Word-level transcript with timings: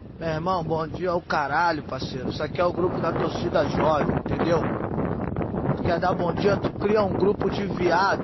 Meu 0.00 0.28
irmão, 0.28 0.62
bom 0.62 0.86
dia 0.86 1.10
ao 1.10 1.20
caralho, 1.20 1.82
parceiro. 1.82 2.28
Isso 2.30 2.42
aqui 2.42 2.60
é 2.60 2.64
o 2.64 2.72
grupo 2.72 3.00
da 3.00 3.12
torcida 3.12 3.64
jovem, 3.68 4.16
entendeu? 4.18 4.60
Tu 5.76 5.82
quer 5.82 5.98
dar 5.98 6.14
bom 6.14 6.32
dia, 6.32 6.56
tu 6.56 6.70
cria 6.70 7.02
um 7.02 7.12
grupo 7.12 7.50
de 7.50 7.66
viado, 7.66 8.22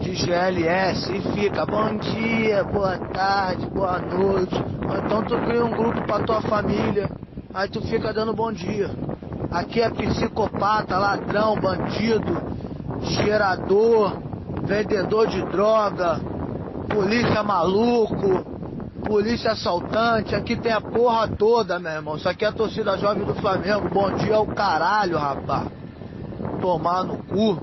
de 0.00 0.14
GLS, 0.14 1.12
e 1.12 1.20
fica 1.32 1.66
bom 1.66 1.96
dia, 1.96 2.62
boa 2.64 2.98
tarde, 2.98 3.66
boa 3.66 3.98
noite. 3.98 4.54
Então 5.04 5.24
tu 5.24 5.40
cria 5.40 5.64
um 5.64 5.72
grupo 5.72 6.02
pra 6.02 6.20
tua 6.20 6.40
família, 6.42 7.08
aí 7.52 7.68
tu 7.68 7.80
fica 7.82 8.12
dando 8.12 8.32
bom 8.32 8.52
dia. 8.52 8.90
Aqui 9.50 9.80
é 9.80 9.90
psicopata, 9.90 10.98
ladrão, 10.98 11.56
bandido, 11.56 12.40
gerador, 13.02 14.12
vendedor 14.64 15.26
de 15.26 15.42
droga, 15.46 16.20
polícia 16.88 17.42
maluco, 17.42 18.49
polícia 19.00 19.52
assaltante, 19.52 20.34
aqui 20.34 20.56
tem 20.56 20.72
a 20.72 20.80
porra 20.80 21.28
toda, 21.28 21.78
meu 21.78 21.92
irmão. 21.92 22.16
Isso 22.16 22.28
aqui 22.28 22.44
é 22.44 22.48
a 22.48 22.52
torcida 22.52 22.96
jovem 22.98 23.24
do 23.24 23.34
Flamengo. 23.34 23.88
Bom 23.88 24.14
dia 24.16 24.36
ao 24.36 24.46
caralho, 24.46 25.18
rapaz. 25.18 25.68
Tomar 26.60 27.04
no 27.04 27.18
cu. 27.24 27.58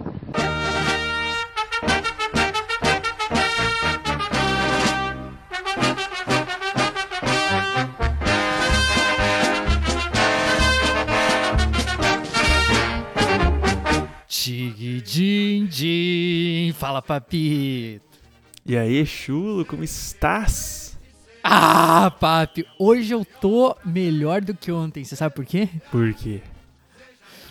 Tiguidim, 15.67 16.71
fala 16.73 17.01
papito. 17.01 18.05
E 18.65 18.75
aí, 18.77 19.05
chulo, 19.05 19.63
como 19.65 19.83
estás? 19.83 20.76
Ah, 21.49 22.11
papi, 22.11 22.65
hoje 22.77 23.13
eu 23.13 23.23
tô 23.23 23.75
melhor 23.85 24.41
do 24.41 24.53
que 24.53 24.69
ontem. 24.71 25.03
Você 25.05 25.15
sabe 25.15 25.33
por 25.33 25.45
quê? 25.45 25.69
Por 25.89 26.13
quê? 26.13 26.41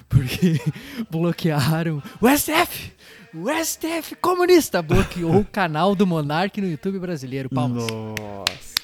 Porque 0.08 0.60
bloquearam 1.10 2.02
o 2.20 2.28
STF. 2.28 2.92
O 3.34 3.48
STF 3.64 4.14
comunista 4.16 4.80
bloqueou 4.82 5.40
o 5.40 5.44
canal 5.50 5.94
do 5.94 6.06
Monark 6.06 6.60
no 6.60 6.68
YouTube 6.68 6.98
brasileiro. 6.98 7.48
Palmas. 7.48 7.86
Nossa. 7.90 8.76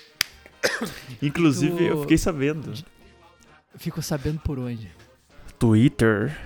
Inclusive, 1.23 1.77
Tu- 1.77 1.83
eu 1.83 2.01
fiquei 2.03 2.19
sabendo. 2.19 2.73
Ficou 3.77 4.03
sabendo 4.03 4.41
por 4.41 4.58
onde? 4.58 4.91
Twitter, 5.58 6.36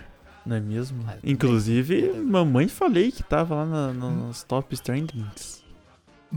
não 0.45 0.57
é 0.57 0.61
mesmo? 0.61 1.05
Ah, 1.09 1.17
Inclusive, 1.25 2.13
mamãe 2.21 2.69
falei 2.69 3.11
que 3.11 3.23
tava 3.23 3.55
lá 3.55 3.65
na- 3.67 3.93
na- 3.93 4.11
nos 4.11 4.43
top 4.43 4.77
trendings. 4.81 5.65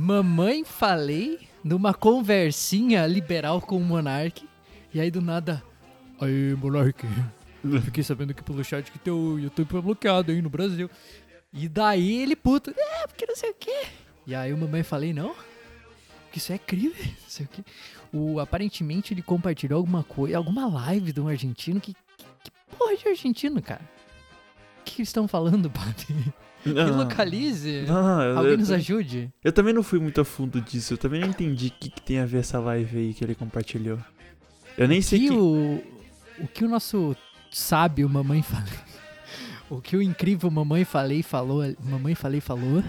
Mamãe 0.02 0.64
falei 0.64 1.50
numa 1.62 1.94
conversinha 1.94 3.06
liberal 3.06 3.60
com 3.60 3.76
o 3.76 3.84
Monark. 3.84 4.48
E 4.94 5.02
aí 5.02 5.12
do 5.12 5.22
nada. 5.22 5.62
Aí, 6.22 6.56
Monark. 6.56 7.06
Fiquei 7.84 8.02
sabendo 8.02 8.32
aqui 8.32 8.42
pelo 8.42 8.64
chat 8.64 8.90
que 8.90 8.98
teu 8.98 9.38
YouTube 9.38 9.68
foi 9.68 9.82
bloqueado 9.82 10.32
aí 10.32 10.42
no 10.42 10.50
Brasil. 10.50 10.90
E 11.52 11.68
daí 11.68 12.22
ele 12.22 12.34
puto. 12.34 12.74
É, 12.78 13.08
porque 13.08 13.26
não 13.26 13.36
sei 13.36 13.50
o 13.50 13.54
quê. 13.54 13.88
E 14.26 14.34
aí 14.34 14.54
o 14.54 14.58
mamãe 14.58 14.84
falei, 14.84 15.12
não. 15.12 15.36
Que 16.32 16.38
isso 16.38 16.54
é 16.54 16.58
crime. 16.58 16.96
Não 17.04 17.28
sei 17.28 17.46
o 17.46 17.50
quê. 17.50 17.64
O, 18.14 18.40
aparentemente 18.40 19.14
ele 19.14 19.22
compartilhou 19.22 19.80
alguma 19.80 20.04
coisa, 20.04 20.38
alguma 20.38 20.66
live 20.68 21.12
de 21.12 21.20
um 21.20 21.28
argentino. 21.28 21.82
Que, 21.82 21.94
que, 21.94 22.26
que 22.44 22.52
porra 22.78 22.96
de 22.96 23.10
argentino, 23.10 23.62
cara? 23.62 23.82
O 24.80 24.84
que, 24.86 24.94
que 24.94 25.02
eles 25.02 25.10
estão 25.10 25.28
falando, 25.28 25.70
Papi? 26.64 26.74
Me 26.74 26.92
localize. 26.92 27.84
Não, 27.88 28.38
Alguém 28.38 28.52
eu- 28.54 28.58
nos 28.58 28.72
ajude. 28.72 29.32
eu 29.44 29.52
também 29.52 29.74
não 29.74 29.82
fui 29.84 30.00
muito 30.00 30.20
a 30.22 30.26
fundo 30.26 30.60
disso. 30.62 30.94
Eu 30.94 30.98
também 30.98 31.22
não 31.22 31.28
entendi 31.30 31.68
o 31.68 31.72
que, 31.72 31.90
que 31.90 32.02
tem 32.02 32.20
a 32.20 32.26
ver 32.26 32.40
essa 32.40 32.60
live 32.60 32.98
aí 32.98 33.14
que 33.14 33.24
ele 33.24 33.36
compartilhou. 33.36 33.98
Eu 34.78 34.88
nem 34.88 35.02
sei 35.02 35.20
que 35.28 35.32
o, 35.32 35.82
o 36.40 36.48
que 36.48 36.64
o 36.66 36.70
nosso 36.70 37.16
sábio 37.52 38.08
mamãe 38.10 38.42
falei, 38.42 38.74
o 39.70 39.82
que 39.82 39.96
o 39.98 40.02
incrível 40.02 40.50
mamãe 40.52 40.86
falei 40.86 41.24
falou, 41.24 41.64
mamãe 41.84 42.14
falei 42.16 42.40
falou, 42.40 42.84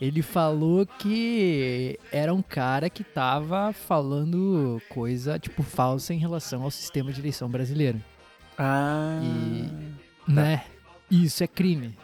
ele 0.00 0.20
falou 0.22 0.84
que 0.84 1.98
era 2.10 2.34
um 2.34 2.42
cara 2.42 2.90
que 2.90 3.04
tava 3.04 3.72
falando 3.72 4.80
coisa 4.88 5.38
tipo 5.38 5.62
falsa 5.62 6.12
em 6.12 6.18
relação 6.18 6.62
ao 6.64 6.70
sistema 6.70 7.12
de 7.12 7.20
eleição 7.20 7.48
brasileiro, 7.48 8.02
Ah. 8.58 9.20
E- 9.22 10.30
né? 10.30 10.64
Isso 11.10 11.42
é 11.44 11.46
crime. 11.46 11.94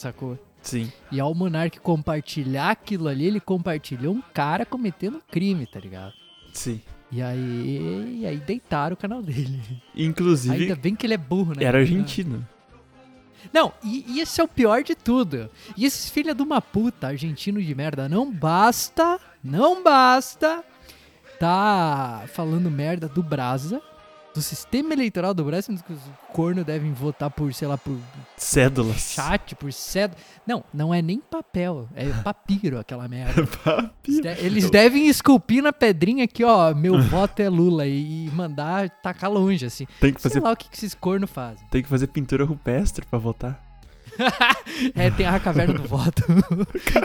Sacou? 0.00 0.38
Sim. 0.62 0.90
E 1.12 1.20
ao 1.20 1.34
Monark 1.34 1.78
compartilhar 1.80 2.70
aquilo 2.70 3.06
ali, 3.06 3.26
ele 3.26 3.38
compartilhou 3.38 4.14
um 4.14 4.22
cara 4.32 4.64
cometendo 4.64 5.20
crime, 5.30 5.66
tá 5.66 5.78
ligado? 5.78 6.14
Sim. 6.54 6.80
E 7.12 7.20
aí, 7.20 8.20
e 8.20 8.26
aí 8.26 8.38
deitaram 8.38 8.94
o 8.94 8.96
canal 8.96 9.20
dele. 9.22 9.60
Inclusive, 9.94 10.54
Ainda 10.54 10.76
bem 10.76 10.94
que 10.94 11.04
ele 11.04 11.12
é 11.14 11.18
burro, 11.18 11.54
né? 11.54 11.64
era 11.64 11.78
argentino. 11.78 12.46
Não, 13.52 13.74
e, 13.84 14.06
e 14.08 14.20
esse 14.20 14.40
é 14.40 14.44
o 14.44 14.48
pior 14.48 14.82
de 14.82 14.94
tudo. 14.94 15.50
E 15.76 15.84
esses 15.84 16.08
filha 16.08 16.34
de 16.34 16.42
uma 16.42 16.62
puta, 16.62 17.08
argentino 17.08 17.60
de 17.60 17.74
merda, 17.74 18.08
não 18.08 18.32
basta, 18.32 19.20
não 19.44 19.82
basta 19.82 20.64
tá 21.38 22.24
falando 22.34 22.70
merda 22.70 23.08
do 23.08 23.22
Brasa, 23.22 23.82
do 24.34 24.42
sistema 24.42 24.92
eleitoral 24.92 25.32
do 25.32 25.62
sendo 25.62 25.82
que 25.82 25.92
os 25.92 26.00
cornos 26.32 26.64
devem 26.64 26.92
votar 26.92 27.30
por, 27.30 27.52
sei 27.54 27.66
lá, 27.66 27.78
por 27.78 27.96
Cédulas. 28.44 28.96
chat, 29.14 29.54
por 29.54 29.72
cedo. 29.72 30.16
Não, 30.46 30.64
não 30.72 30.92
é 30.94 31.00
nem 31.02 31.20
papel, 31.20 31.88
é 31.94 32.08
papiro 32.22 32.78
aquela 32.78 33.06
merda. 33.06 33.46
Papiro. 33.64 34.22
De- 34.22 34.44
Eles 34.44 34.70
devem 34.70 35.06
esculpir 35.08 35.62
na 35.62 35.72
pedrinha 35.72 36.24
aqui, 36.24 36.42
ó, 36.42 36.74
meu 36.74 37.00
voto 37.04 37.40
é 37.40 37.48
Lula, 37.48 37.86
e, 37.86 38.30
mandar 38.32 38.88
tacar 39.02 39.30
longe, 39.30 39.66
assim. 39.66 39.86
Tem 40.00 40.12
que 40.12 40.20
Sei 40.20 40.30
fazer, 40.30 40.40
lá 40.42 40.52
o 40.52 40.56
que, 40.56 40.68
que 40.68 40.76
esses 40.76 40.94
cornos 40.94 41.30
fazem. 41.30 41.66
tem 41.70 41.82
que 41.82 41.88
fazer 41.88 42.06
pintura 42.08 42.44
rupestre 42.44 43.04
pra 43.06 43.18
votar. 43.18 43.62
É, 44.94 45.10
tem 45.10 45.26
a 45.26 45.38
caverna 45.38 45.74
do 45.74 45.86
voto. 45.88 46.22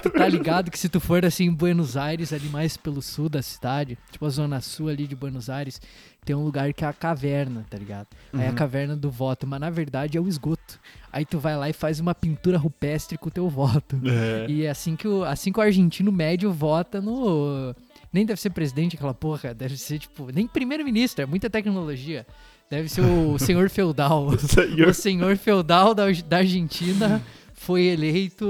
tu 0.02 0.10
tá 0.10 0.28
ligado 0.28 0.72
que 0.72 0.78
se 0.80 0.90
tu 0.90 1.00
for 1.00 1.26
assim 1.26 1.46
em 1.46 1.54
Buenos 1.54 1.96
Aires, 1.98 2.32
ali 2.34 2.48
mais 2.50 2.78
pelo 2.78 3.02
sul 3.02 3.30
da 3.30 3.42
cidade, 3.42 3.98
tipo 4.12 4.26
a 4.26 4.30
zona 4.30 4.60
sul 4.62 4.90
ali 4.90 5.06
de 5.08 5.16
Buenos 5.16 5.50
Aires, 5.50 5.82
tem 6.26 6.36
um 6.36 6.44
lugar 6.44 6.74
que 6.74 6.84
é 6.84 6.88
a 6.88 6.94
caverna, 6.94 7.64
tá 7.70 7.78
ligado? 7.78 8.08
Aí 8.34 8.42
é 8.42 8.48
a 8.48 8.50
Uhum. 8.50 8.56
caverna 8.56 8.96
do 8.96 9.12
voto, 9.12 9.46
mas 9.46 9.60
na 9.60 9.70
verdade 9.70 10.18
é 10.18 10.22
o 10.22 10.28
esgoto. 10.28 10.80
Aí 11.14 11.24
tu 11.26 11.38
vai 11.40 11.56
lá 11.56 11.70
e 11.70 11.74
faz 11.74 12.00
uma 12.00 12.14
pintura 12.16 12.58
rupestre 12.58 13.18
com 13.18 13.30
o 13.30 13.32
teu 13.32 13.48
voto. 13.48 13.96
É. 14.06 14.46
E 14.50 14.64
é 14.66 14.70
assim 14.70 14.96
que 14.96 15.08
o, 15.08 15.24
assim 15.24 15.52
que 15.52 15.60
o 15.60 15.62
argentino 15.62 16.12
médio 16.12 16.52
vota 16.52 17.00
no. 17.00 17.74
Nem 18.12 18.26
deve 18.26 18.40
ser 18.42 18.50
presidente 18.50 18.96
aquela 18.96 19.14
porra, 19.14 19.54
deve 19.54 19.78
ser 19.78 20.00
tipo. 20.00 20.30
Nem 20.34 20.48
primeiro-ministro, 20.48 21.22
é 21.24 21.26
muita 21.26 21.50
tecnologia. 21.50 22.26
Deve 22.70 22.90
ser 22.90 23.02
o 23.02 23.38
senhor 23.40 23.70
feudal. 23.70 24.38
Senhor- 24.40 24.90
O 24.90 24.94
senhor 24.94 25.38
feudal 25.38 25.94
da, 25.94 26.06
da 26.28 26.38
Argentina 26.38 27.22
foi 27.54 27.84
eleito 27.86 28.46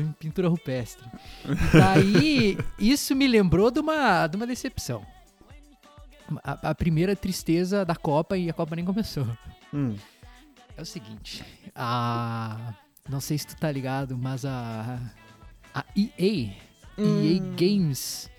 em 0.00 0.12
pintura 0.12 0.48
rupestre. 0.48 1.04
E 1.44 1.76
daí, 1.76 2.58
isso 2.78 3.14
me 3.16 3.26
lembrou 3.26 3.70
de 3.70 3.80
uma, 3.80 4.26
de 4.26 4.36
uma 4.36 4.46
decepção. 4.46 5.02
A, 6.42 6.70
a 6.70 6.74
primeira 6.74 7.16
tristeza 7.16 7.84
da 7.84 7.96
Copa 7.96 8.36
e 8.36 8.50
a 8.50 8.52
Copa 8.52 8.76
nem 8.76 8.84
começou. 8.84 9.26
Hum. 9.72 9.94
É 10.76 10.82
o 10.82 10.86
seguinte, 10.86 11.44
a... 11.74 12.74
Não 13.08 13.20
sei 13.20 13.38
se 13.38 13.46
tu 13.46 13.56
tá 13.56 13.70
ligado, 13.70 14.16
mas 14.18 14.44
a... 14.44 14.98
A 15.74 15.84
EA, 15.96 16.52
EA 16.98 17.40
Games, 17.56 18.30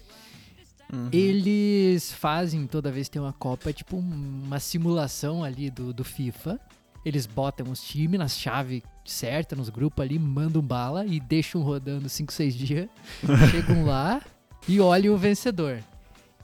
Uhum. 0.92 1.08
eles 1.12 2.12
fazem, 2.12 2.66
toda 2.66 2.92
vez 2.92 3.08
que 3.08 3.14
tem 3.14 3.22
uma 3.22 3.34
Copa, 3.34 3.72
tipo 3.72 3.96
uma 3.96 4.60
simulação 4.60 5.44
ali 5.44 5.70
do, 5.70 5.94
do 5.94 6.04
FIFA. 6.04 6.60
Eles 7.06 7.26
botam 7.26 7.72
os 7.72 7.82
times 7.82 8.20
nas 8.20 8.38
chaves 8.38 8.82
certas, 9.06 9.58
nos 9.58 9.70
grupos 9.70 10.04
ali, 10.04 10.18
mandam 10.20 10.62
bala 10.62 11.06
e 11.06 11.20
deixam 11.20 11.62
rodando 11.62 12.10
5, 12.10 12.34
6 12.34 12.56
dias. 12.56 12.90
chegam 13.52 13.86
lá 13.86 14.22
e 14.68 14.80
olham 14.80 15.14
o 15.14 15.18
vencedor. 15.18 15.80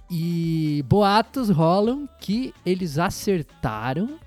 E 0.09 0.83
boatos 0.88 1.49
rolam 1.49 2.07
que 2.19 2.53
eles 2.66 2.97
acertaram 2.97 4.19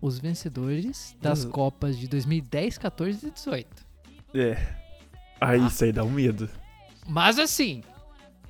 os 0.00 0.18
vencedores 0.18 1.16
das 1.20 1.44
Uhum. 1.44 1.50
Copas 1.50 1.98
de 1.98 2.08
2010, 2.08 2.78
14 2.78 3.26
e 3.26 3.30
18. 3.30 3.86
É. 4.34 4.74
Aí 5.40 5.64
isso 5.66 5.84
aí 5.84 5.92
dá 5.92 6.04
um 6.04 6.10
medo. 6.10 6.48
Mas 7.06 7.38
assim, 7.38 7.82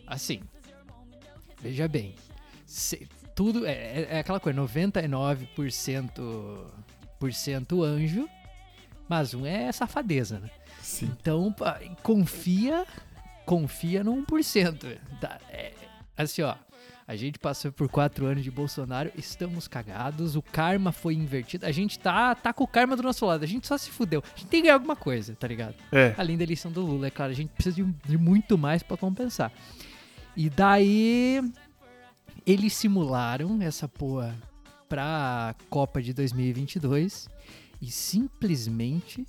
assim, 0.06 0.40
veja 1.60 1.86
bem, 1.86 2.14
se- 2.66 3.06
tudo 3.34 3.66
é, 3.66 3.72
é- 3.72 4.08
é 4.12 4.18
aquela 4.20 4.40
coisa, 4.40 4.56
99% 4.56 6.66
por 7.18 7.32
cento 7.32 7.82
anjo, 7.82 8.28
mas 9.08 9.34
um 9.34 9.44
é 9.44 9.70
safadeza, 9.72 10.40
né? 10.40 10.50
Sim. 10.80 11.10
Então, 11.20 11.54
confia, 12.02 12.86
confia 13.44 14.02
no 14.04 14.12
1%. 14.14 14.98
Tá, 15.20 15.38
é, 15.50 15.72
assim, 16.16 16.42
ó, 16.42 16.54
a 17.10 17.16
gente 17.16 17.40
passou 17.40 17.72
por 17.72 17.88
quatro 17.88 18.24
anos 18.24 18.44
de 18.44 18.52
Bolsonaro, 18.52 19.10
estamos 19.16 19.66
cagados, 19.66 20.36
o 20.36 20.42
karma 20.42 20.92
foi 20.92 21.14
invertido, 21.14 21.66
a 21.66 21.72
gente 21.72 21.98
tá, 21.98 22.36
tá 22.36 22.52
com 22.52 22.62
o 22.62 22.68
karma 22.68 22.94
do 22.94 23.02
nosso 23.02 23.26
lado, 23.26 23.42
a 23.42 23.48
gente 23.48 23.66
só 23.66 23.76
se 23.76 23.90
fudeu. 23.90 24.22
A 24.24 24.38
gente 24.38 24.48
tem 24.48 24.60
que 24.60 24.66
ganhar 24.66 24.74
alguma 24.74 24.94
coisa, 24.94 25.34
tá 25.34 25.48
ligado? 25.48 25.74
É. 25.90 26.14
além 26.16 26.36
da 26.38 26.44
eleição 26.44 26.70
do 26.70 26.82
Lula, 26.86 27.08
é 27.08 27.10
claro, 27.10 27.32
a 27.32 27.34
gente 27.34 27.48
precisa 27.48 27.74
de, 27.74 27.82
de 27.82 28.16
muito 28.16 28.56
mais 28.56 28.84
pra 28.84 28.96
compensar. 28.96 29.52
E 30.36 30.48
daí 30.48 31.42
eles 32.46 32.74
simularam 32.74 33.60
essa 33.60 33.88
porra 33.88 34.38
pra 34.88 35.56
Copa 35.68 36.00
de 36.00 36.12
2022 36.12 37.28
e 37.82 37.90
simplesmente 37.90 39.26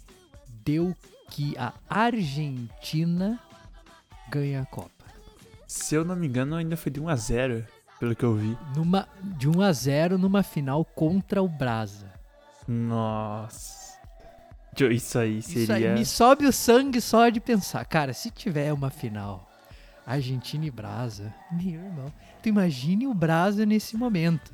deu 0.64 0.96
que 1.32 1.58
a 1.58 1.74
Argentina 1.90 3.40
ganha 4.30 4.62
a 4.62 4.66
Copa. 4.68 5.01
Se 5.72 5.96
eu 5.96 6.04
não 6.04 6.18
me 6.18 6.28
engano, 6.28 6.58
ainda 6.58 6.76
foi 6.76 6.92
de 6.92 7.00
1 7.00 7.08
a 7.08 7.16
0 7.16 7.66
pelo 7.98 8.14
que 8.14 8.26
eu 8.26 8.36
vi. 8.36 8.58
Numa, 8.76 9.08
de 9.24 9.48
1 9.48 9.62
a 9.62 9.72
0 9.72 10.18
numa 10.18 10.44
final 10.44 10.84
contra 10.84 11.42
o 11.42 11.48
Brasa. 11.48 12.12
Nossa. 12.68 13.98
Isso 14.92 15.18
aí 15.18 15.42
seria. 15.42 15.64
Isso 15.64 15.72
aí 15.72 15.94
me 15.94 16.06
sobe 16.06 16.46
o 16.46 16.52
sangue 16.52 17.00
só 17.00 17.30
de 17.30 17.40
pensar. 17.40 17.86
Cara, 17.86 18.12
se 18.12 18.30
tiver 18.30 18.74
uma 18.74 18.90
final 18.90 19.50
Argentina 20.06 20.66
e 20.66 20.70
Brasa, 20.70 21.34
meu 21.50 21.82
irmão, 21.82 22.12
tu 22.44 22.50
imagine 22.50 23.08
o 23.08 23.14
Brasa 23.14 23.66
nesse 23.66 23.96
momento. 23.96 24.52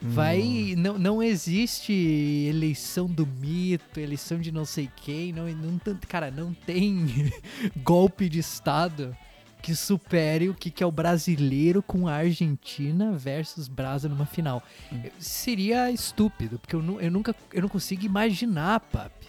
Vai, 0.00 0.74
não, 0.78 0.98
não 0.98 1.22
existe 1.22 1.92
eleição 1.92 3.06
do 3.06 3.26
mito, 3.26 4.00
eleição 4.00 4.38
de 4.38 4.50
não 4.50 4.64
sei 4.64 4.88
quem, 4.96 5.30
não, 5.30 5.46
não, 5.46 5.78
cara, 6.08 6.30
não 6.30 6.54
tem 6.54 7.30
golpe 7.84 8.30
de 8.30 8.38
estado 8.38 9.14
que 9.62 9.74
supere 9.74 10.48
o 10.48 10.54
que, 10.54 10.70
que 10.70 10.82
é 10.82 10.86
o 10.86 10.92
brasileiro 10.92 11.82
com 11.82 12.06
a 12.08 12.14
Argentina 12.14 13.12
versus 13.12 13.68
Brasa 13.68 14.08
numa 14.08 14.26
final. 14.26 14.62
Eu- 14.92 15.10
Seria 15.18 15.90
estúpido, 15.90 16.58
porque 16.58 16.74
eu, 16.76 17.00
eu 17.00 17.10
nunca, 17.10 17.34
eu 17.52 17.62
não 17.62 17.68
consigo 17.68 18.04
imaginar, 18.04 18.80
papi, 18.80 19.26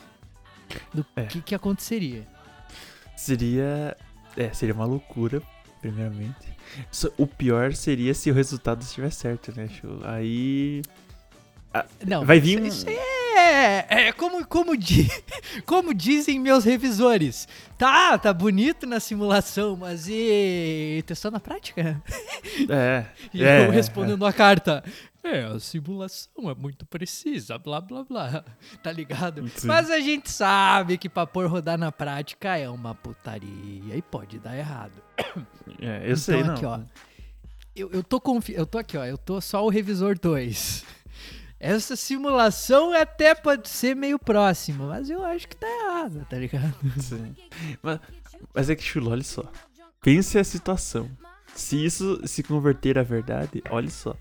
do 0.94 1.06
É. 1.16 1.24
que, 1.26 1.42
que 1.42 1.56
aconteceria. 1.56 2.26
Seria. 3.16 3.98
É, 4.38 4.54
seria 4.54 4.74
uma 4.74 4.86
loucura, 4.86 5.42
primeiramente. 5.82 6.48
O 7.18 7.26
pior 7.26 7.74
seria 7.74 8.14
se 8.14 8.30
o 8.30 8.34
resultado 8.34 8.82
estiver 8.84 9.12
certo, 9.12 9.52
né, 9.56 9.68
Chu? 9.68 10.00
Aí. 10.04 10.82
Não, 12.08 12.26
Vai 12.26 12.40
vir 12.40 12.60
isso, 12.64 12.88
isso 12.88 12.90
é, 12.90 13.19
é 13.38 14.12
como, 14.14 14.46
como, 14.46 14.76
di, 14.76 15.08
como 15.66 15.94
dizem 15.94 16.40
meus 16.40 16.64
revisores. 16.64 17.48
Tá, 17.78 18.18
tá 18.18 18.34
bonito 18.34 18.86
na 18.86 19.00
simulação, 19.00 19.78
mas 19.78 20.08
e 20.10 21.04
testou 21.06 21.32
na 21.32 21.40
prática? 21.40 22.02
É. 22.70 23.06
E 23.34 23.44
é, 23.44 23.68
eu 23.68 23.72
respondendo 23.72 24.26
a 24.26 24.34
carta. 24.34 24.84
É, 25.24 25.44
a 25.44 25.60
simulação 25.60 26.50
é 26.50 26.56
muito 26.56 26.86
precisa, 26.86 27.58
blá 27.58 27.80
blá 27.82 28.04
blá. 28.04 28.44
Tá 28.82 28.92
ligado? 28.92 29.48
Sim. 29.50 29.68
Mas 29.68 29.90
a 29.92 30.00
gente 30.00 30.30
sabe 30.30 30.98
que 30.98 31.10
pra 31.10 31.28
pôr 31.28 31.48
rodar 31.48 31.78
na 31.78 31.92
prática 31.92 32.58
é 32.58 32.70
uma 32.70 32.96
putaria 32.96 33.96
e 33.96 34.02
pode 34.02 34.40
dar 34.40 34.58
errado. 34.58 35.02
É, 35.82 36.12
eu 36.12 36.18
sei, 36.18 36.40
então, 36.40 36.48
não. 36.48 36.56
aqui, 36.56 36.66
ó. 36.66 36.80
Eu, 37.74 37.90
eu 37.92 38.04
tô 38.04 38.20
confi... 38.20 38.54
Eu 38.54 38.66
tô 38.66 38.78
aqui, 38.78 38.98
ó. 38.98 39.06
Eu 39.06 39.18
tô 39.18 39.40
só 39.40 39.64
o 39.64 39.70
revisor 39.70 40.20
2. 40.20 40.84
Essa 41.60 41.96
simulação 41.96 42.94
até 42.94 43.36
pode 43.36 43.68
ser 43.68 43.96
meio 43.96 44.18
próxima, 44.18 44.88
mas 44.88 45.10
eu 45.10 45.24
acho 45.24 45.48
que 45.48 45.58
tá 45.58 45.68
errado, 45.68 46.26
tá 46.30 46.38
ligado? 46.38 46.74
Sim. 47.02 47.36
Mas, 47.84 48.00
mas 48.56 48.70
é 48.70 48.76
que, 48.76 48.84
Chulo, 48.84 49.12
olha 49.12 49.24
só. 49.24 49.44
Pense 50.02 50.38
a 50.38 50.44
situação. 50.44 51.10
Se 51.54 51.84
isso 51.84 52.26
se 52.26 52.42
converter 52.42 52.98
à 52.98 53.04
verdade, 53.04 53.62
olha 53.70 53.90
só. 53.90 54.16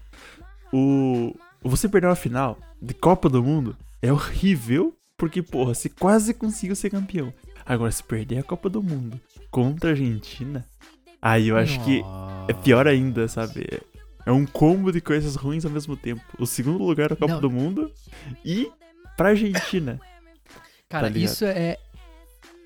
O. 0.73 1.35
Você 1.63 1.89
perder 1.89 2.09
uma 2.09 2.17
final 2.17 2.59
de 2.81 2.95
Copa 2.95 3.29
do 3.29 3.43
Mundo 3.43 3.77
é 4.03 4.13
horrível, 4.13 4.97
porque, 5.17 5.43
porra, 5.43 5.75
você 5.75 5.89
quase 5.89 6.35
conseguiu 6.35 6.75
ser 6.75 6.91
campeão. 6.91 7.33
Agora, 7.65 7.93
se 7.93 8.03
perder 8.03 8.39
a 8.39 8.43
Copa 8.43 8.69
do 8.69 8.83
Mundo 8.83 9.21
contra 9.51 9.91
a 9.91 9.93
Argentina, 9.93 10.65
aí 11.21 11.49
eu 11.49 11.57
acho 11.57 11.83
que 11.85 12.03
é 12.49 12.53
pior 12.53 12.87
ainda, 12.87 13.29
sabe? 13.29 13.67
É 14.29 14.31
um 14.31 14.45
combo 14.45 14.93
de 14.93 15.01
coisas 15.01 15.37
ruins 15.37 15.65
ao 15.65 15.71
mesmo 15.71 15.97
tempo. 15.97 16.21
O 16.39 16.45
segundo 16.45 16.85
lugar 16.85 17.09
da 17.09 17.17
Copa 17.17 17.33
Não. 17.33 17.41
do 17.41 17.51
Mundo 17.51 17.91
e 18.45 18.71
pra 19.17 19.31
Argentina. 19.31 19.99
Cara, 20.87 21.11
tá 21.11 21.19
isso 21.19 21.47
é. 21.47 21.79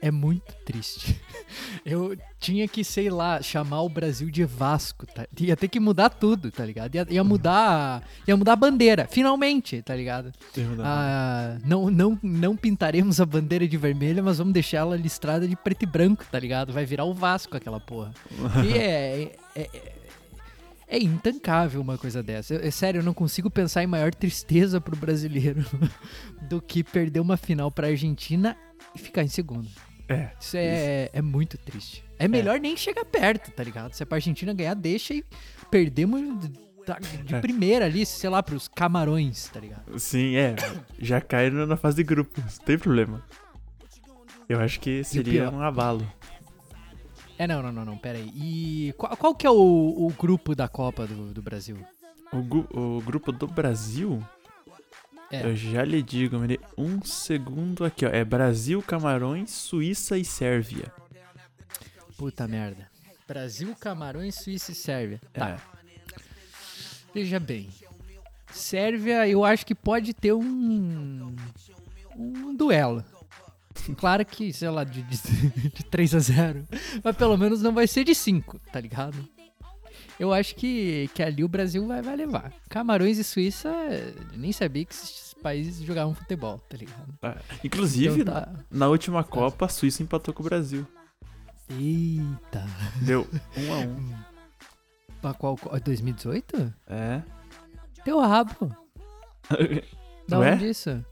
É 0.00 0.10
muito 0.10 0.52
triste. 0.64 1.20
Eu 1.86 2.16
tinha 2.40 2.66
que, 2.66 2.82
sei 2.82 3.08
lá, 3.08 3.40
chamar 3.40 3.82
o 3.82 3.88
Brasil 3.88 4.28
de 4.28 4.44
Vasco, 4.44 5.06
tá? 5.06 5.24
Ia 5.38 5.56
ter 5.56 5.68
que 5.68 5.78
mudar 5.78 6.10
tudo, 6.10 6.50
tá 6.50 6.66
ligado? 6.66 6.96
Ia, 6.96 7.06
ia 7.08 7.22
mudar. 7.22 8.02
Ia 8.26 8.36
mudar 8.36 8.54
a 8.54 8.56
bandeira, 8.56 9.06
finalmente, 9.08 9.80
tá 9.82 9.94
ligado? 9.94 10.32
Ah, 10.80 11.58
não, 11.64 11.88
não, 11.88 12.18
não 12.20 12.56
pintaremos 12.56 13.20
a 13.20 13.24
bandeira 13.24 13.68
de 13.68 13.76
vermelha, 13.76 14.20
mas 14.20 14.38
vamos 14.38 14.52
deixar 14.52 14.78
ela 14.78 14.96
listrada 14.96 15.46
de 15.46 15.54
preto 15.54 15.84
e 15.84 15.86
branco, 15.86 16.24
tá 16.28 16.40
ligado? 16.40 16.72
Vai 16.72 16.84
virar 16.84 17.04
o 17.04 17.14
Vasco 17.14 17.56
aquela 17.56 17.78
porra. 17.78 18.12
E 18.66 18.76
é, 18.76 19.36
é, 19.54 19.70
é, 19.72 19.92
é 20.94 21.02
intancável 21.02 21.80
uma 21.80 21.96
coisa 21.96 22.22
dessa. 22.22 22.54
Eu- 22.54 22.60
é 22.66 22.70
sério, 22.70 23.00
eu 23.00 23.02
não 23.04 23.14
consigo 23.14 23.50
pensar 23.50 23.82
em 23.82 23.86
maior 23.86 24.14
tristeza 24.14 24.80
pro 24.80 24.96
brasileiro 24.96 25.64
do 26.48 26.60
que 26.60 26.84
perder 26.84 27.20
uma 27.20 27.36
final 27.36 27.70
pra 27.70 27.88
Argentina 27.88 28.56
e 28.94 28.98
ficar 28.98 29.22
em 29.22 29.28
segundo. 29.28 29.68
É. 30.08 30.30
Isso 30.40 30.56
é, 30.56 31.08
é 31.12 31.22
muito 31.22 31.56
triste. 31.56 32.04
É 32.18 32.28
melhor 32.28 32.60
nem 32.60 32.76
chegar 32.76 33.04
perto, 33.04 33.50
tá 33.50 33.64
ligado? 33.64 33.94
Se 33.94 34.02
é 34.02 34.06
pra 34.06 34.16
Argentina 34.18 34.52
ganhar, 34.52 34.74
deixa 34.74 35.14
e 35.14 35.24
perdemos 35.70 36.48
de 37.24 37.34
É. 37.34 37.40
primeira 37.40 37.84
ali, 37.86 38.04
sei 38.04 38.28
lá, 38.28 38.42
pros 38.42 38.68
camarões, 38.68 39.48
tá 39.48 39.60
ligado? 39.60 39.98
Sim, 39.98 40.34
é. 40.36 40.54
Já 40.98 41.20
cai 41.20 41.48
na 41.50 41.76
fase 41.76 41.96
de 41.96 42.02
grupos, 42.04 42.42
não 42.58 42.64
tem 42.66 42.76
problema. 42.78 43.24
Eu 44.48 44.60
acho 44.60 44.80
que 44.80 45.02
seria 45.04 45.48
um 45.50 45.62
abalo. 45.62 46.06
É, 47.38 47.46
não, 47.46 47.62
não, 47.62 47.72
não, 47.72 47.84
não, 47.84 47.98
pera 47.98 48.18
aí. 48.18 48.30
E 48.34 48.92
qual, 48.96 49.16
qual 49.16 49.34
que 49.34 49.46
é 49.46 49.50
o, 49.50 49.54
o 49.54 50.12
grupo 50.18 50.54
da 50.54 50.68
Copa 50.68 51.06
do, 51.06 51.32
do 51.32 51.42
Brasil? 51.42 51.76
O, 52.32 52.96
o 52.98 53.00
grupo 53.02 53.32
do 53.32 53.46
Brasil, 53.46 54.22
É. 55.30 55.44
eu 55.44 55.56
já 55.56 55.84
lhe 55.84 56.02
digo, 56.02 56.38
me 56.38 56.46
dê 56.46 56.60
um 56.78 57.02
segundo 57.02 57.84
aqui, 57.84 58.06
ó. 58.06 58.08
É 58.10 58.24
Brasil, 58.24 58.80
Camarões, 58.82 59.50
Suíça 59.50 60.16
e 60.16 60.24
Sérvia. 60.24 60.92
Puta 62.16 62.46
merda. 62.46 62.88
Brasil, 63.26 63.74
Camarões, 63.80 64.34
Suíça 64.36 64.72
e 64.72 64.74
Sérvia. 64.74 65.20
Tá, 65.32 65.50
É. 65.50 65.58
veja 67.14 67.40
bem. 67.40 67.68
Sérvia, 68.52 69.26
eu 69.26 69.44
acho 69.44 69.64
que 69.66 69.74
pode 69.74 70.12
ter 70.14 70.32
um. 70.34 71.34
Um 72.14 72.54
duelo. 72.54 73.02
Claro 73.96 74.24
que, 74.24 74.52
sei 74.52 74.68
lá, 74.70 74.84
de, 74.84 75.02
de, 75.02 75.16
de 75.70 75.84
3 75.84 76.14
a 76.14 76.18
0 76.18 76.64
Mas 77.02 77.16
pelo 77.16 77.36
menos 77.36 77.60
não 77.62 77.72
vai 77.74 77.86
ser 77.86 78.04
de 78.04 78.14
5, 78.14 78.58
tá 78.72 78.80
ligado? 78.80 79.16
Eu 80.20 80.32
acho 80.32 80.54
que, 80.54 81.08
que 81.14 81.22
ali 81.22 81.42
o 81.42 81.48
Brasil 81.48 81.86
vai, 81.86 82.00
vai 82.02 82.14
levar. 82.16 82.52
Camarões 82.68 83.18
e 83.18 83.24
Suíça, 83.24 83.72
nem 84.36 84.52
sabia 84.52 84.84
que 84.84 84.92
esses 84.94 85.34
países 85.42 85.84
jogavam 85.84 86.14
futebol, 86.14 86.58
tá 86.68 86.76
ligado? 86.76 87.12
Ah, 87.22 87.36
Inclusive, 87.64 88.20
Então 88.20 88.34
tá. 88.34 88.52
na 88.70 88.86
última 88.88 89.24
Copa, 89.24 89.66
a 89.66 89.68
Suíça 89.68 90.02
empatou 90.02 90.32
com 90.32 90.42
o 90.42 90.46
Brasil. 90.46 90.86
Eita. 91.70 92.64
Deu 93.00 93.26
um 93.56 93.72
a 93.72 93.78
um. 93.78 94.14
Pra 95.22 95.32
qual? 95.34 95.56
qual- 95.56 95.80
2018? 95.80 96.72
É. 96.88 97.22
Teu 98.04 98.20
rabo. 98.20 98.76
Da 100.28 100.38
Ué? 100.38 100.54
onde 100.54 100.68
isso? 100.70 101.04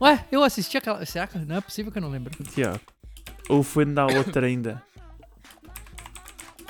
Ué, 0.00 0.24
eu 0.30 0.42
assisti 0.44 0.76
aquela. 0.76 1.04
Será 1.04 1.26
que 1.26 1.38
não 1.38 1.56
é 1.56 1.60
possível 1.60 1.90
que 1.90 1.98
eu 1.98 2.02
não 2.02 2.10
lembro? 2.10 2.32
Aqui, 2.40 2.62
ó. 2.64 2.78
Ou 3.48 3.62
foi 3.62 3.84
na 3.84 4.06
outra 4.06 4.46
ainda? 4.46 4.82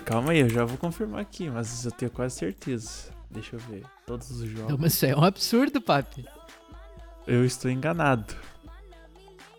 Calma 0.04 0.32
aí, 0.32 0.38
eu 0.38 0.48
já 0.48 0.64
vou 0.64 0.78
confirmar 0.78 1.20
aqui, 1.20 1.50
mas 1.50 1.84
eu 1.84 1.90
tenho 1.90 2.10
quase 2.10 2.36
certeza. 2.36 3.10
Deixa 3.30 3.56
eu 3.56 3.60
ver. 3.60 3.84
Todos 4.06 4.30
os 4.30 4.48
jogos. 4.48 4.70
Não, 4.70 4.78
mas 4.78 4.94
isso 4.94 5.04
é 5.04 5.14
um 5.14 5.22
absurdo, 5.22 5.82
papi. 5.82 6.24
Eu 7.26 7.44
estou 7.44 7.70
enganado. 7.70 8.34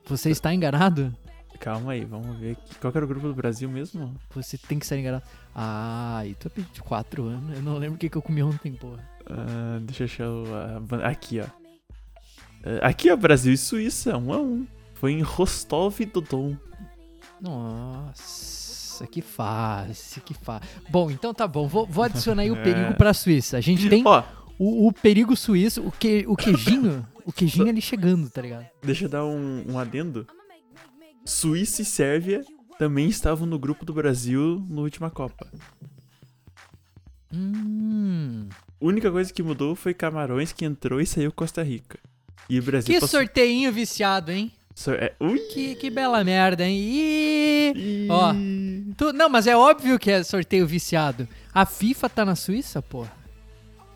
Você 0.08 0.32
está 0.32 0.52
enganado? 0.52 1.16
Calma 1.60 1.92
aí, 1.92 2.04
vamos 2.04 2.40
ver 2.40 2.54
aqui. 2.54 2.76
Qual 2.76 2.92
era 2.96 3.06
o 3.06 3.08
grupo 3.08 3.28
do 3.28 3.36
Brasil 3.36 3.70
mesmo? 3.70 4.16
Você 4.32 4.58
tem 4.58 4.80
que 4.80 4.86
estar 4.86 4.98
enganado. 4.98 5.24
Ah, 5.54 6.24
e 6.26 6.34
tu 6.34 6.48
é 6.48 6.62
de 6.62 6.82
4 6.82 7.24
anos. 7.26 7.58
Eu 7.58 7.62
não 7.62 7.78
lembro 7.78 7.96
o 7.96 8.00
que, 8.00 8.10
que 8.10 8.18
eu 8.18 8.22
comi 8.22 8.42
ontem, 8.42 8.74
porra. 8.74 9.08
Ah, 9.28 9.78
deixa 9.82 10.04
eu 10.04 10.06
achar 10.06 10.30
o. 10.30 10.96
a 11.04 11.08
aqui, 11.10 11.42
ó. 11.42 11.59
Ah, 12.64 12.88
aqui, 12.88 13.10
ó, 13.12 13.16
Brasil 13.16 13.54
e 13.54 13.58
Suíça, 13.58 14.18
um 14.18 14.34
a 14.34 14.38
um. 14.38 14.66
Foi 14.96 15.14
em 15.14 15.22
Rostov 15.22 15.98
do 16.06 16.22
Don. 16.22 16.58
Nossa, 17.40 19.08
que 19.08 19.22
fácil, 19.22 20.22
que 20.22 20.34
fácil. 20.34 20.68
Bom, 20.90 21.10
então 21.10 21.34
tá 21.34 21.48
bom. 21.48 21.68
Vou, 21.68 21.86
vou 21.86 22.04
adicionar 22.04 22.42
aí 22.44 22.52
o 22.52 22.56
É. 22.60 22.64
perigo 22.64 22.94
pra 22.96 23.14
Suíça. 23.14 23.58
A 23.58 23.62
gente 23.62 23.88
tem 23.90 24.04
Ó, 24.06 24.24
o, 24.58 24.88
o 24.88 24.92
perigo 24.94 25.36
suíço, 25.38 25.82
o, 25.88 25.92
que, 25.92 26.26
o 26.28 26.36
queijinho. 26.36 27.08
O 27.26 27.32
queijinho 27.32 27.70
ali 27.70 27.82
chegando, 27.82 28.30
tá 28.30 28.42
ligado? 28.42 28.66
deixa 28.82 29.06
eu 29.06 29.10
dar 29.10 29.26
um, 29.26 29.64
um 29.70 29.80
adendo. 29.80 30.28
Suíça 31.24 31.82
e 31.82 31.86
Sérvia 31.86 32.44
também 32.78 33.08
estavam 33.08 33.46
no 33.48 33.58
grupo 33.60 33.86
do 33.86 33.94
Brasil 33.94 34.66
na 34.70 34.82
última 34.82 35.10
Copa. 35.10 35.48
Hum. 37.32 38.50
A 38.82 38.86
única 38.86 39.12
coisa 39.12 39.32
que 39.32 39.44
mudou 39.44 39.76
foi 39.76 39.94
Camarões 39.94 40.52
que 40.52 40.66
entrou 40.66 41.00
e 41.00 41.06
saiu 41.06 41.32
Costa 41.32 41.62
Rica. 41.64 42.00
E 42.50 42.60
o 42.60 42.64
Brasil 42.64 42.94
Que 42.94 43.00
passou- 43.00 43.20
sorteinho 43.22 43.72
viciado, 43.72 44.32
hein? 44.32 44.52
Sor- 44.76 44.96
é! 44.96 45.14
Que, 45.52 45.76
que 45.76 45.90
bela 45.90 46.24
merda, 46.24 46.66
hein? 46.66 46.78
Ih, 46.80 47.74
Ih. 47.76 48.08
Ó. 48.10 48.34
tu- 48.96 49.12
não, 49.14 49.28
mas 49.30 49.46
é 49.48 49.56
óbvio 49.56 50.00
que 50.00 50.10
é 50.10 50.24
sorteio 50.24 50.66
viciado. 50.66 51.28
A 51.54 51.66
FIFA 51.66 52.10
tá 52.10 52.24
na 52.26 52.36
Suíça, 52.36 52.82
porra. 52.82 53.12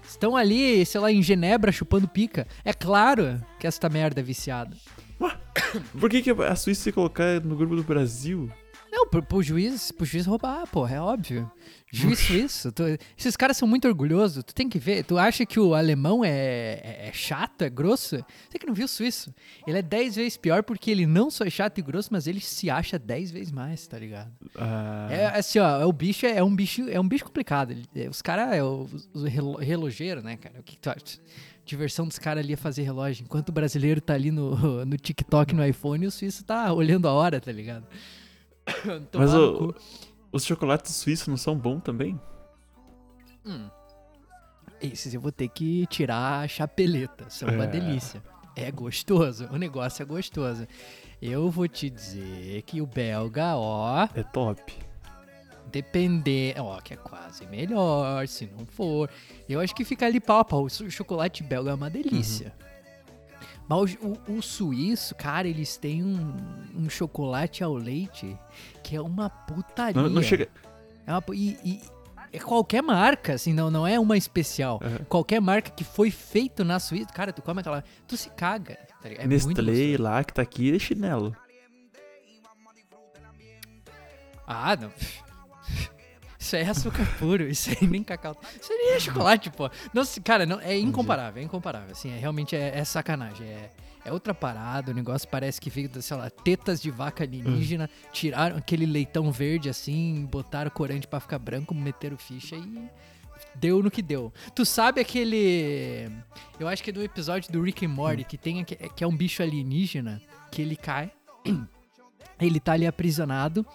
Estão 0.08 0.36
ali, 0.36 0.86
sei 0.86 1.00
lá, 1.00 1.12
em 1.12 1.22
Genebra 1.24 1.72
chupando 1.72 2.08
pica. 2.08 2.46
É 2.66 2.74
claro 2.74 3.42
que 3.60 3.66
essa 3.66 3.88
merda 3.90 4.20
é 4.20 4.24
viciada. 4.24 4.76
Por 6.00 6.10
que, 6.10 6.22
que 6.22 6.32
a 6.32 6.56
Suíça 6.56 6.84
se 6.84 6.92
colocar 6.92 7.40
no 7.42 7.56
grupo 7.56 7.76
do 7.76 7.84
Brasil? 7.84 8.52
Não, 8.96 9.08
pro, 9.08 9.24
pro 9.24 9.42
juiz, 9.42 9.92
pro 9.92 10.06
juiz 10.06 10.28
roubar, 10.28 10.68
porra, 10.68 10.96
é 10.98 11.02
óbvio. 11.02 11.52
Juiz 11.92 12.20
suíço. 12.20 12.72
tu- 12.72 12.84
esses 13.18 13.36
caras 13.36 13.58
são 13.58 13.68
muito 13.68 13.88
orgulhosos. 13.88 14.44
Tu 14.44 14.54
tem 14.54 14.70
que 14.70 14.78
ver. 14.78 15.04
Tu 15.04 15.18
acha 15.18 15.46
que 15.48 15.60
o 15.60 15.74
alemão 15.74 16.24
é, 16.24 16.30
é, 16.30 17.08
é 17.08 17.12
chato, 17.12 17.64
é 17.64 17.70
grosso? 17.72 18.18
Você 18.50 18.60
que 18.60 18.68
não 18.68 18.74
viu 18.74 18.86
o 18.86 18.88
suíço. 18.88 19.34
Ele 19.66 19.80
é 19.80 19.82
10 19.82 20.16
vezes 20.16 20.38
pior 20.38 20.62
porque 20.62 20.92
ele 20.92 21.08
não 21.08 21.32
só 21.32 21.44
é 21.44 21.50
chato 21.50 21.80
e 21.80 21.82
grosso, 21.82 22.10
mas 22.12 22.28
ele 22.28 22.40
se 22.40 22.70
acha 22.70 23.00
10 23.00 23.32
vezes 23.32 23.52
mais, 23.52 23.86
tá 23.88 23.98
ligado? 23.98 24.32
Ah, 24.56 25.08
É 25.10 25.26
assim, 25.40 25.58
ó, 25.58 25.82
é 25.82 25.86
o 25.86 25.92
bicho 25.92 26.28
é, 26.28 26.44
um 26.44 26.56
bicho, 26.56 26.88
é 26.88 27.00
um 27.00 27.08
bicho 27.08 27.26
complicado. 27.26 27.72
Ele- 27.72 27.86
é, 27.96 28.08
os 28.08 28.22
caras 28.22 28.54
é 28.54 28.64
o, 28.64 28.88
os 29.12 29.24
relo- 29.24 29.58
relojeiro, 29.58 30.22
né, 30.22 30.38
cara? 30.38 30.60
O 30.60 30.64
que, 30.64 30.74
que 30.76 30.82
tu 30.82 30.90
acha? 30.92 31.20
Diversão 31.66 32.06
dos 32.08 32.20
caras 32.20 32.44
ali 32.44 32.54
é 32.54 32.58
fazer 32.58 32.84
relógio. 32.84 33.24
Enquanto 33.24 33.50
o 33.50 33.52
brasileiro 33.54 34.00
tá 34.02 34.14
ali 34.14 34.30
no, 34.30 34.84
no 34.86 34.98
TikTok, 34.98 35.56
no 35.56 35.66
iPhone, 35.66 36.06
o 36.06 36.12
suíço 36.12 36.44
tá 36.44 36.72
olhando 36.74 37.08
a 37.08 37.12
hora, 37.14 37.40
tá 37.42 37.52
ligado? 37.52 37.88
Mas 39.14 39.34
o- 39.34 39.74
os 40.32 40.46
chocolates 40.46 40.96
suíços 40.96 41.28
não 41.28 41.38
são 41.38 41.56
bons 41.58 41.82
também? 41.82 42.20
Hum. 43.46 43.70
Esses 44.82 45.14
eu 45.14 45.22
vou 45.22 45.32
ter 45.32 45.48
que 45.50 45.86
tirar 45.88 46.42
a 46.44 46.48
chapeleta. 46.48 47.30
São 47.30 47.50
uma 47.50 47.64
É. 47.66 47.68
delícia. 47.68 48.22
É 48.56 48.70
gostoso. 48.72 49.48
O 49.52 49.58
negócio 49.58 50.04
é 50.04 50.06
gostoso. 50.06 50.68
Eu 51.22 51.50
vou 51.50 51.68
te 51.68 51.90
dizer 51.90 52.62
que 52.64 52.82
o 52.82 52.86
belga, 52.86 53.56
ó, 53.56 54.08
É 54.14 54.24
top. 54.24 54.62
depender. 55.72 56.56
Ó, 56.60 56.80
que 56.82 56.94
é 56.94 56.98
quase 56.98 57.46
melhor, 57.48 58.28
se 58.28 58.46
não 58.46 58.66
for. 58.66 59.10
Eu 59.48 59.60
acho 59.60 59.74
que 59.74 59.84
fica 59.86 60.06
ali 60.06 60.20
pau 60.20 60.40
a 60.40 60.46
pau. 60.46 60.64
O 60.66 60.70
cho- 60.70 60.90
chocolate 60.92 61.42
belga 61.44 61.72
é 61.72 61.74
uma 61.74 61.90
delícia. 61.90 62.54
Mas 63.68 63.98
o, 64.02 64.34
o- 64.34 64.42
suíço, 64.42 65.16
cara, 65.16 65.48
eles 65.48 65.78
têm 65.78 66.04
um, 66.04 66.36
um 66.76 66.90
chocolate 66.90 67.64
ao 67.64 67.74
leite 67.74 68.38
que 68.84 68.96
é 68.96 69.02
uma 69.02 69.30
putaria. 69.30 70.02
Não, 70.02 70.10
não 70.10 70.22
chega. 70.22 70.50
É 71.08 71.12
uma 71.12 71.24
e, 71.34 71.58
e 71.64 71.82
é 72.32 72.40
qualquer 72.40 72.82
marca, 72.82 73.34
assim, 73.34 73.54
não, 73.54 73.70
não 73.72 73.86
é 73.88 74.00
uma 74.00 74.18
especial. 74.18 74.80
Aham. 74.84 75.06
Qualquer 75.08 75.40
marca 75.40 75.70
que 75.72 75.84
foi 75.84 76.12
feito 76.12 76.64
na 76.66 76.80
Suíça, 76.80 77.08
cara, 77.14 77.32
tu 77.32 77.42
come 77.42 77.62
aquela. 77.62 77.84
Tu 78.08 78.18
se 78.18 78.30
caga. 78.32 78.78
Tá 79.02 79.10
é 79.10 79.28
Nestlé 79.28 79.98
lá 79.98 80.24
que 80.24 80.34
tá 80.34 80.42
aqui 80.42 80.76
é 80.76 80.80
chinelo. 80.80 81.36
Ah, 84.46 84.76
não. 84.76 84.92
Isso 86.44 86.58
aí 86.58 86.64
é 86.64 86.70
açúcar 86.70 87.06
puro, 87.18 87.48
isso 87.48 87.70
aí 87.70 87.88
nem 87.88 88.04
cacau. 88.04 88.38
Isso 88.62 88.70
aí 88.70 88.78
nem 88.78 88.94
é 88.96 89.00
chocolate, 89.00 89.50
pô. 89.50 89.70
Nossa, 89.94 90.20
cara, 90.20 90.46
não, 90.46 90.60
é 90.60 90.78
incomparável, 90.78 91.42
é 91.42 91.46
incomparável. 91.46 91.92
Assim, 91.92 92.12
é, 92.12 92.18
realmente 92.18 92.54
é, 92.54 92.78
é 92.78 92.84
sacanagem. 92.84 93.48
É, 93.48 93.72
é 94.04 94.12
outra 94.12 94.34
parada, 94.34 94.92
o 94.92 94.94
negócio 94.94 95.26
parece 95.30 95.62
que 95.62 95.70
veio, 95.70 95.90
sei 96.02 96.18
lá, 96.18 96.30
tetas 96.30 96.82
de 96.82 96.92
vaca 96.92 97.24
alienígena, 97.24 97.90
tiraram 98.12 98.58
aquele 98.58 98.86
leitão 98.86 99.32
verde 99.32 99.70
assim, 99.70 100.28
botaram 100.30 100.70
corante 100.70 101.08
pra 101.08 101.22
ficar 101.22 101.40
branco, 101.40 101.74
meteram 101.74 102.18
ficha 102.18 102.58
e 102.58 102.90
deu 103.56 103.82
no 103.82 103.90
que 103.90 104.02
deu. 104.02 104.34
Tu 104.54 104.66
sabe 104.66 105.00
aquele. 105.00 106.12
Eu 106.60 106.68
acho 106.68 106.84
que 106.84 106.90
é 106.90 106.94
do 106.94 107.02
episódio 107.02 107.54
do 107.54 107.62
Rick 107.62 107.86
and 107.86 107.90
Morty, 107.90 108.26
que 108.26 108.38
tem 108.38 108.66
que 108.66 109.02
é 109.02 109.08
um 109.08 109.16
bicho 109.16 109.42
alienígena, 109.42 110.22
que 110.52 110.62
ele 110.62 110.76
cai. 110.76 111.10
Ele 112.42 112.60
tá 112.60 112.74
ali 112.74 112.86
aprisionado. 112.86 113.66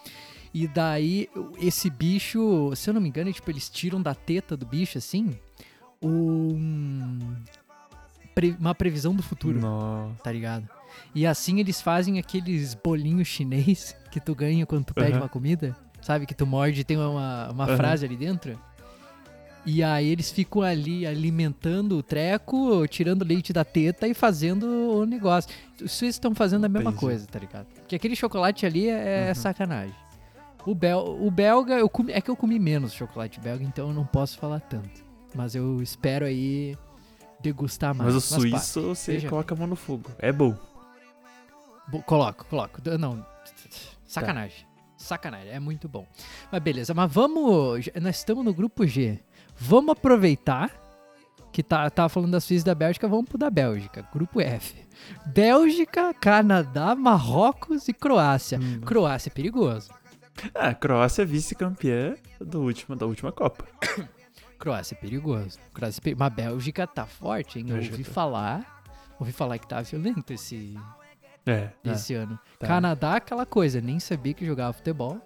E 0.53 0.67
daí, 0.67 1.29
esse 1.59 1.89
bicho, 1.89 2.71
se 2.75 2.89
eu 2.89 2.93
não 2.93 3.01
me 3.01 3.09
engano, 3.09 3.29
é, 3.29 3.33
tipo, 3.33 3.49
eles 3.51 3.69
tiram 3.69 4.01
da 4.01 4.15
teta 4.15 4.57
do 4.57 4.65
bicho, 4.65 4.97
assim, 4.97 5.37
um, 6.01 7.35
pre- 8.33 8.55
uma 8.59 8.73
previsão 8.73 9.13
do 9.15 9.21
futuro, 9.23 9.59
Nossa. 9.59 10.15
tá 10.23 10.31
ligado? 10.31 10.67
E 11.13 11.25
assim 11.25 11.59
eles 11.59 11.81
fazem 11.81 12.17
aqueles 12.19 12.73
bolinhos 12.73 13.27
chinês 13.27 13.95
que 14.11 14.19
tu 14.19 14.33
ganha 14.33 14.65
quando 14.65 14.85
tu 14.85 14.93
pede 14.93 15.11
Aham. 15.11 15.21
uma 15.21 15.29
comida, 15.29 15.75
sabe? 16.01 16.25
Que 16.25 16.33
tu 16.33 16.45
morde 16.47 16.81
e 16.81 16.83
tem 16.83 16.97
uma, 16.97 17.49
uma 17.51 17.65
Aham. 17.65 17.77
frase 17.77 18.05
ali 18.05 18.15
dentro. 18.17 18.59
E 19.65 19.83
aí 19.83 20.07
eles 20.09 20.31
ficam 20.31 20.61
ali 20.61 21.05
alimentando 21.05 21.97
o 21.97 22.01
treco, 22.01 22.87
tirando 22.87 23.23
leite 23.25 23.51
da 23.53 23.63
teta 23.65 24.07
e 24.07 24.13
fazendo 24.13 24.65
o 24.65 25.05
negócio. 25.05 25.51
Os 25.75 25.91
suíços 25.91 26.15
estão 26.15 26.33
fazendo 26.33 26.65
a 26.65 26.69
mesma 26.69 26.93
coisa, 26.93 27.27
tá 27.27 27.37
ligado? 27.37 27.67
Porque 27.75 27.95
aquele 27.95 28.15
chocolate 28.15 28.65
ali 28.65 28.87
é, 28.89 29.25
é 29.25 29.27
Uhum. 29.29 29.35
sacanagem. 29.35 29.95
O, 30.65 30.75
bel, 30.75 31.17
o 31.21 31.31
belga, 31.31 31.73
eu 31.75 31.89
comi, 31.89 32.11
é 32.11 32.21
que 32.21 32.29
eu 32.29 32.35
comi 32.35 32.59
menos 32.59 32.93
chocolate 32.93 33.39
belga, 33.39 33.63
então 33.63 33.87
eu 33.89 33.93
não 33.93 34.05
posso 34.05 34.37
falar 34.37 34.59
tanto. 34.59 35.03
Mas 35.33 35.55
eu 35.55 35.81
espero 35.81 36.25
aí 36.25 36.75
degustar 37.41 37.95
mais. 37.95 38.13
Mas 38.13 38.25
o 38.31 38.35
pá, 38.35 38.39
suíço 38.41 38.81
você 38.81 39.13
seja- 39.13 39.29
coloca 39.29 39.53
a 39.55 39.57
mão 39.57 39.67
no 39.67 39.75
fogo. 39.75 40.09
É 40.19 40.31
bom. 40.31 40.55
Bo- 41.87 42.03
Coloco, 42.03 42.45
coloco. 42.45 42.79
Não, 42.99 43.25
sacanagem. 44.05 44.67
Sacanagem, 44.97 45.49
é 45.49 45.59
muito 45.59 45.87
bom. 45.87 46.05
Mas 46.51 46.61
beleza, 46.61 46.93
mas 46.93 47.11
vamos. 47.11 47.89
Nós 48.01 48.17
estamos 48.17 48.43
no 48.43 48.53
grupo 48.53 48.85
G. 48.85 49.19
Vamos 49.55 49.93
aproveitar 49.93 50.71
que 51.51 51.63
tá, 51.63 51.89
tava 51.89 52.09
falando 52.09 52.31
das 52.31 52.43
Suíça 52.43 52.63
e 52.63 52.65
da 52.65 52.75
Bélgica, 52.75 53.07
vamos 53.07 53.27
pro 53.27 53.37
da 53.37 53.49
Bélgica. 53.49 54.07
Grupo 54.13 54.39
F. 54.41 54.85
Bélgica, 55.25 56.13
Canadá, 56.13 56.93
Marrocos 56.95 57.87
e 57.87 57.93
Croácia. 57.93 58.59
Hum. 58.61 58.81
Croácia 58.81 59.29
é 59.29 59.33
perigoso. 59.33 59.89
Ah, 60.55 60.69
a 60.69 60.73
Croácia 60.73 61.21
é 61.23 61.25
vice-campeã 61.25 62.15
do 62.39 62.61
último, 62.61 62.95
da 62.95 63.05
última 63.05 63.31
Copa. 63.31 63.65
Croácia 64.57 64.95
é 64.95 64.97
perigoso. 64.97 65.57
Croácia 65.73 66.01
é 66.05 66.15
Mas 66.15 66.27
a 66.27 66.29
Bélgica 66.29 66.85
tá 66.85 67.05
forte, 67.05 67.59
hein? 67.59 67.65
Eu 67.69 67.77
ouvi 67.77 68.03
tá. 68.03 68.11
falar. 68.11 68.83
Ouvi 69.19 69.31
falar 69.31 69.57
que 69.57 69.67
tá 69.67 69.81
violento 69.81 70.31
esse, 70.31 70.77
É. 71.45 71.69
esse 71.85 72.13
ano. 72.13 72.39
tá. 72.57 72.67
Canadá, 72.67 73.15
aquela 73.15 73.45
coisa, 73.45 73.81
nem 73.81 73.99
sabia 73.99 74.33
que 74.33 74.45
jogava 74.45 74.73
futebol. 74.73 75.19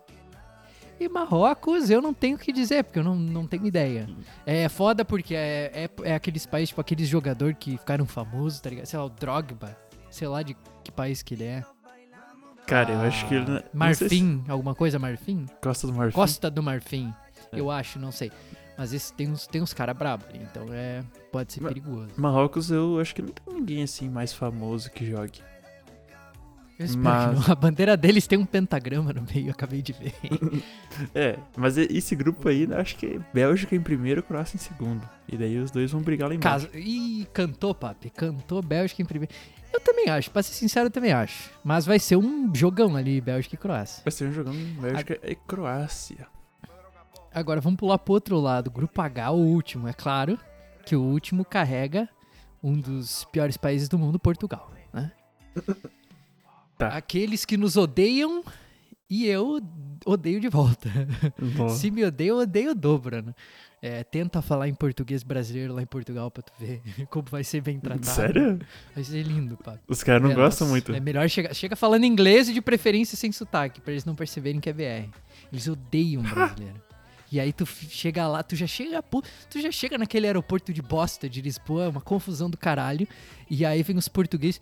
E 0.99 1.09
Marrocos, 1.09 1.89
eu 1.89 2.01
não 2.01 2.13
tenho 2.13 2.37
o 2.37 2.39
que 2.39 2.53
dizer, 2.53 2.83
porque 2.83 2.99
eu 2.99 3.03
não, 3.03 3.15
não 3.15 3.47
tenho 3.47 3.65
ideia. 3.65 4.07
É 4.45 4.69
foda 4.69 5.03
porque 5.03 5.35
é, 5.35 5.71
é, 5.73 5.89
é 6.03 6.15
aqueles 6.15 6.45
países, 6.45 6.69
tipo, 6.69 6.79
aqueles 6.81 7.07
jogadores 7.07 7.57
que 7.59 7.77
ficaram 7.77 8.05
famosos, 8.05 8.59
tá 8.61 8.69
ligado? 8.69 8.85
Sei 8.85 8.97
lá, 8.97 9.05
o 9.05 9.09
Drogba. 9.09 9.75
Sei 10.09 10.27
lá 10.27 10.43
de 10.43 10.55
que 10.83 10.91
país 10.91 11.23
que 11.23 11.33
ele 11.33 11.45
é. 11.45 11.63
Cara, 12.67 12.91
eu 12.91 13.01
acho 13.01 13.27
que 13.27 13.35
ele. 13.35 13.45
sei 13.45 13.59
se- 13.59 13.67
Marfim, 13.73 14.43
alguma 14.47 14.73
coisa 14.73 14.97
Marfim? 14.97 15.45
Costa 15.61 15.85
do 15.87 15.93
Marfim. 15.93 16.15
Costa 16.15 16.49
do 16.49 16.63
Marfim. 16.63 17.13
É. 17.51 17.59
Eu 17.59 17.69
acho, 17.69 17.99
não 17.99 18.11
sei. 18.11 18.31
Mas 18.77 18.91
esse, 18.93 19.13
tem 19.13 19.29
uns, 19.29 19.45
tem 19.45 19.61
uns 19.61 19.73
caras 19.73 19.95
brabos 19.95 20.25
então 20.33 20.65
é, 20.71 21.03
pode 21.31 21.53
ser 21.53 21.61
Mas- 21.61 21.73
perigoso. 21.73 22.09
Marrocos, 22.17 22.71
eu 22.71 22.99
acho 22.99 23.13
que 23.13 23.21
não 23.21 23.29
tem 23.29 23.53
ninguém 23.53 23.83
assim 23.83 24.09
mais 24.09 24.33
famoso 24.33 24.89
que 24.89 25.05
jogue. 25.05 25.41
Eu 26.79 26.85
espero 26.87 27.03
mas- 27.03 27.39
que 27.39 27.47
não. 27.47 27.51
A 27.53 27.55
bandeira 27.55 27.95
deles 27.95 28.25
tem 28.25 28.39
um 28.39 28.45
pentagrama 28.45 29.13
no 29.13 29.21
meio, 29.21 29.47
eu 29.47 29.51
acabei 29.51 29.81
de 29.81 29.93
ver. 29.93 30.13
É, 31.13 31.37
mas 31.57 31.75
esse 31.77 32.15
grupo 32.15 32.47
aí, 32.47 32.63
eu 32.69 32.77
acho 32.77 32.95
que 32.95 33.05
é 33.07 33.19
Bélgica 33.33 33.75
em 33.75 33.81
primeiro, 33.81 34.21
Croácia 34.23 34.55
em 34.57 34.59
segundo. 34.59 35.07
E 35.27 35.35
daí 35.37 35.57
os 35.57 35.69
dois 35.71 35.91
vão 35.91 36.01
brigar 36.01 36.29
lá 36.29 36.35
embaixo. 36.35 36.67
Caso... 36.67 36.77
Ih, 36.77 37.27
cantou, 37.33 37.73
papi. 37.75 38.09
Cantou 38.11 38.61
Bélgica 38.61 39.01
em 39.01 39.05
primeiro. 39.05 39.33
Eu 39.73 39.79
também 39.79 40.07
acho, 40.07 40.29
pra 40.29 40.43
ser 40.43 40.53
sincero, 40.53 40.85
eu 40.85 40.91
também 40.91 41.11
acho. 41.11 41.49
Mas 41.63 41.85
vai 41.85 41.97
ser 41.97 42.15
um 42.15 42.53
jogão 42.53 42.95
ali, 42.95 43.19
Bélgica 43.19 43.55
e 43.55 43.57
Croácia. 43.57 44.03
Vai 44.05 44.11
ser 44.11 44.29
um 44.29 44.31
jogando 44.31 44.57
Bélgica 44.79 45.19
e 45.23 45.35
Croácia. 45.35 46.27
Agora 47.33 47.59
vamos 47.59 47.79
pular 47.79 47.97
pro 47.97 48.13
outro 48.13 48.39
lado. 48.39 48.69
Grupo 48.69 49.01
H, 49.01 49.31
o 49.31 49.39
último. 49.39 49.87
É 49.87 49.93
claro 49.93 50.39
que 50.85 50.95
o 50.95 51.01
último 51.01 51.43
carrega 51.43 52.07
um 52.61 52.79
dos 52.79 53.25
piores 53.25 53.57
países 53.57 53.89
do 53.89 53.97
mundo, 53.97 54.19
Portugal. 54.19 54.71
Né? 54.93 55.11
Tá. 56.75 56.87
Aqueles 56.87 57.45
que 57.45 57.55
nos 57.55 57.77
odeiam 57.77 58.43
e 59.07 59.27
eu 59.27 59.61
odeio 60.07 60.39
de 60.39 60.49
volta. 60.49 60.89
Bom, 61.55 61.69
Se 61.69 61.91
me 61.91 62.03
odeia, 62.03 62.29
eu 62.29 62.37
odeio 62.39 62.71
o 62.71 62.75
dobro, 62.75 63.21
né? 63.21 63.35
É, 63.85 64.01
tenta 64.01 64.41
falar 64.41 64.69
em 64.69 64.73
português 64.73 65.23
brasileiro 65.23 65.73
lá 65.73 65.81
em 65.81 65.85
Portugal 65.85 66.31
pra 66.31 66.41
tu 66.41 66.53
ver 66.57 66.81
como 67.11 67.27
vai 67.29 67.43
ser 67.43 67.59
bem 67.59 67.81
tratado. 67.81 68.05
Sério? 68.05 68.57
Vai 68.95 69.03
ser 69.03 69.21
lindo, 69.23 69.57
pá. 69.57 69.77
Os 69.89 70.01
caras 70.01 70.21
não 70.21 70.31
É, 70.31 70.35
gostam 70.35 70.65
nossa, 70.67 70.71
muito. 70.71 70.95
É 70.95 71.01
melhor 71.01 71.27
chegar 71.29 71.53
chega 71.53 71.75
falando 71.75 72.05
inglês 72.05 72.47
e 72.47 72.53
de 72.53 72.61
preferência 72.61 73.17
sem 73.17 73.29
sotaque, 73.33 73.81
pra 73.81 73.91
eles 73.91 74.05
não 74.05 74.15
perceberem 74.15 74.61
que 74.61 74.69
é 74.69 74.73
BR. 74.73 75.09
Eles 75.51 75.67
odeiam 75.67 76.23
brasileiro. 76.23 76.81
E 77.29 77.41
aí 77.41 77.51
tu 77.51 77.65
chega 77.65 78.25
lá, 78.25 78.41
tu 78.41 78.55
já 78.55 78.67
chega, 78.67 79.03
tu 79.49 79.59
já 79.59 79.71
chega 79.71 79.97
naquele 79.97 80.27
aeroporto 80.27 80.71
de 80.71 80.81
bosta 80.81 81.27
de 81.27 81.41
Lisboa, 81.41 81.89
uma 81.89 81.99
confusão 81.99 82.49
do 82.49 82.55
caralho. 82.55 83.05
E 83.49 83.65
aí 83.65 83.83
vem 83.83 83.97
os 83.97 84.07
portugueses, 84.07 84.61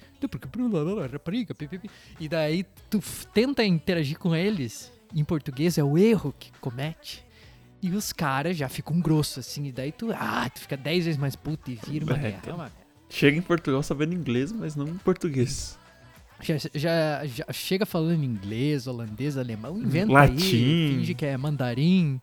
e 2.19 2.27
daí 2.27 2.65
tu 2.89 2.99
tenta 3.33 3.63
interagir 3.63 4.17
com 4.17 4.35
eles 4.35 4.91
em 5.13 5.23
português, 5.23 5.77
é 5.77 5.83
o 5.83 5.95
erro 5.97 6.33
que 6.39 6.51
comete. 6.59 7.23
E 7.81 7.89
os 7.91 8.13
caras 8.13 8.55
já 8.55 8.69
ficam 8.69 8.99
grossos 8.99 9.39
assim, 9.39 9.65
e 9.65 9.71
daí 9.71 9.91
tu, 9.91 10.11
ah, 10.13 10.49
tu 10.53 10.59
fica 10.59 10.77
dez 10.77 11.05
vezes 11.05 11.19
mais 11.19 11.35
puto 11.35 11.71
e 11.71 11.75
vira 11.75 12.05
uma 12.05 12.15
guerra. 12.15 12.37
então. 12.41 12.53
É 12.53 12.55
uma 12.55 12.71
Chega 13.11 13.37
em 13.37 13.41
Portugal 13.41 13.83
sabendo 13.83 14.13
inglês, 14.13 14.53
mas 14.53 14.73
não 14.75 14.87
em 14.87 14.97
português. 14.97 15.77
Já, 16.41 16.55
já, 16.73 17.25
já 17.25 17.45
chega 17.51 17.85
falando 17.85 18.23
inglês, 18.23 18.87
holandês, 18.87 19.37
alemão, 19.37 19.77
inventa 19.77 20.13
Latim. 20.13 20.33
aí, 20.33 20.95
finge 20.95 21.13
que 21.13 21.25
é 21.25 21.37
mandarim. 21.37 22.21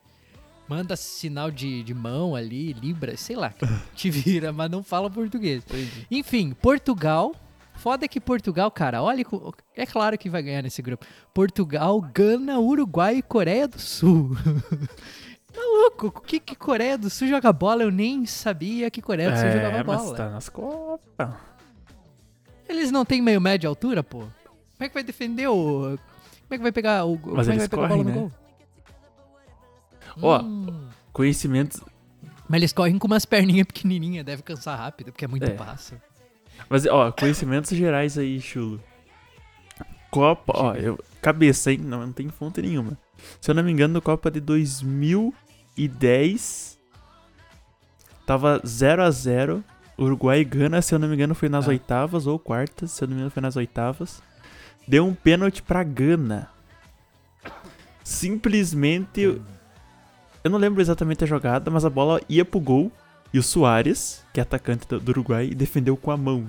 Manda 0.67 0.97
sinal 0.97 1.51
de, 1.51 1.83
de 1.83 1.95
mão 1.95 2.35
ali, 2.35 2.73
Libra, 2.73 3.17
sei 3.17 3.37
lá, 3.37 3.55
te 3.95 4.11
vira, 4.11 4.53
mas 4.53 4.71
não 4.71 4.83
fala 4.83 5.11
português. 5.11 5.63
Enfim, 6.11 6.53
Portugal. 6.53 7.35
Foda 7.77 8.09
que 8.09 8.19
Portugal, 8.21 8.73
cara, 8.73 9.01
olha, 9.01 9.25
é 9.77 9.87
claro 9.87 10.19
que 10.19 10.29
vai 10.29 10.43
ganhar 10.43 10.63
nesse 10.63 10.83
grupo. 10.83 11.07
Portugal, 11.33 12.01
Gana, 12.13 12.59
Uruguai 12.59 13.19
e 13.19 13.23
Coreia 13.23 13.69
do 13.69 13.79
Sul. 13.79 14.37
tá 15.53 15.61
louco? 15.61 16.07
O 16.09 16.21
que 16.21 16.39
que 16.41 16.55
Coreia 16.55 16.97
do 16.99 17.09
Sul 17.11 17.29
joga 17.29 17.53
bola? 17.53 17.83
Eu 17.83 17.91
nem 17.91 18.25
sabia 18.27 18.91
que 18.91 19.01
Coreia 19.03 19.31
do 19.31 19.37
Sul 19.39 19.51
jogava 19.51 19.77
É, 19.79 19.83
mas 19.85 20.03
bola. 20.03 20.17
tá 20.17 20.31
nas 20.31 20.49
copas. 20.49 21.29
Eles 22.69 22.91
não 22.91 23.05
têm 23.05 23.23
meio 23.23 23.41
médio 23.41 23.69
altura, 23.69 24.03
pô? 24.03 24.19
Como 24.21 24.31
é 24.81 24.89
que 24.89 24.95
vai 24.95 25.03
defender 25.03 25.49
o. 25.49 25.97
Como 26.47 26.55
é 26.55 26.57
que 26.57 26.63
vai 26.63 26.73
pegar 26.73 27.05
o. 27.05 27.19
como 27.19 27.41
é 27.41 27.45
que 27.45 27.51
eles 27.51 27.59
vai 27.61 27.69
pegar 27.69 27.85
a 27.85 27.89
correm, 27.89 28.05
bola 28.05 28.15
no 28.17 28.23
né? 28.27 28.31
gol? 30.21 30.31
Ó, 30.31 30.43
Hum. 30.43 30.89
Conhecimentos. 31.13 31.81
Mas 32.49 32.59
eles 32.61 32.73
correm 32.73 32.99
com 32.99 33.07
umas 33.07 33.25
perninhas 33.25 33.67
pequenininhas, 33.67 34.25
deve 34.25 34.43
cansar 34.43 34.79
rápido, 34.79 35.13
porque 35.13 35.25
é 35.25 35.29
muito 35.29 35.45
É. 35.45 35.51
passo. 35.51 35.95
Mas, 36.69 36.87
ó, 36.87 37.11
conhecimentos 37.13 37.71
gerais 37.77 38.17
aí, 38.19 38.41
chulo. 38.41 38.81
Copa, 40.11 40.53
ó, 40.57 40.75
eu, 40.75 40.99
cabeça, 41.21 41.71
hein? 41.73 41.79
Não, 41.79 42.01
não 42.01 42.13
tem 42.13 42.29
fonte 42.31 42.61
nenhuma. 42.63 42.97
Se 43.41 43.51
eu 43.51 43.55
não 43.55 43.63
me 43.63 43.73
engano, 43.73 44.03
Copa 44.03 44.31
de 44.31 44.41
2010 44.41 46.77
tava 48.27 48.61
0 48.67 49.03
a 49.03 49.11
0 49.11 49.65
Uruguai 49.99 50.41
e 50.41 50.45
Gana, 50.45 50.81
se 50.83 50.95
eu 50.95 50.99
não 50.99 51.09
me 51.09 51.15
engano, 51.15 51.35
foi 51.35 51.49
nas 51.49 51.67
Ah. 51.67 51.71
oitavas 51.71 52.27
ou 52.29 52.39
quartas. 52.39 52.93
Se 52.93 53.03
eu 53.03 53.09
não 53.09 53.15
me 53.15 53.21
engano, 53.21 53.31
foi 53.33 53.41
nas 53.43 53.57
oitavas. 53.57 54.23
Deu 54.87 55.05
um 55.05 55.13
pênalti 55.15 55.61
pra 55.63 55.83
Gana. 55.83 56.49
Simplesmente. 58.05 59.41
Eu 60.45 60.51
não 60.51 60.59
lembro 60.59 60.81
exatamente 60.81 61.25
a 61.25 61.27
jogada, 61.27 61.71
mas 61.71 61.85
a 61.85 61.91
bola 61.91 62.21
ia 62.29 62.45
pro 62.45 62.61
gol. 62.61 62.93
E 63.35 63.39
o 63.39 63.43
Soares, 63.43 64.25
que 64.33 64.41
é 64.41 64.43
atacante 64.43 64.87
do 64.87 65.11
Uruguai, 65.11 65.49
defendeu 65.51 65.97
com 65.97 66.11
a 66.11 66.17
mão. 66.17 66.47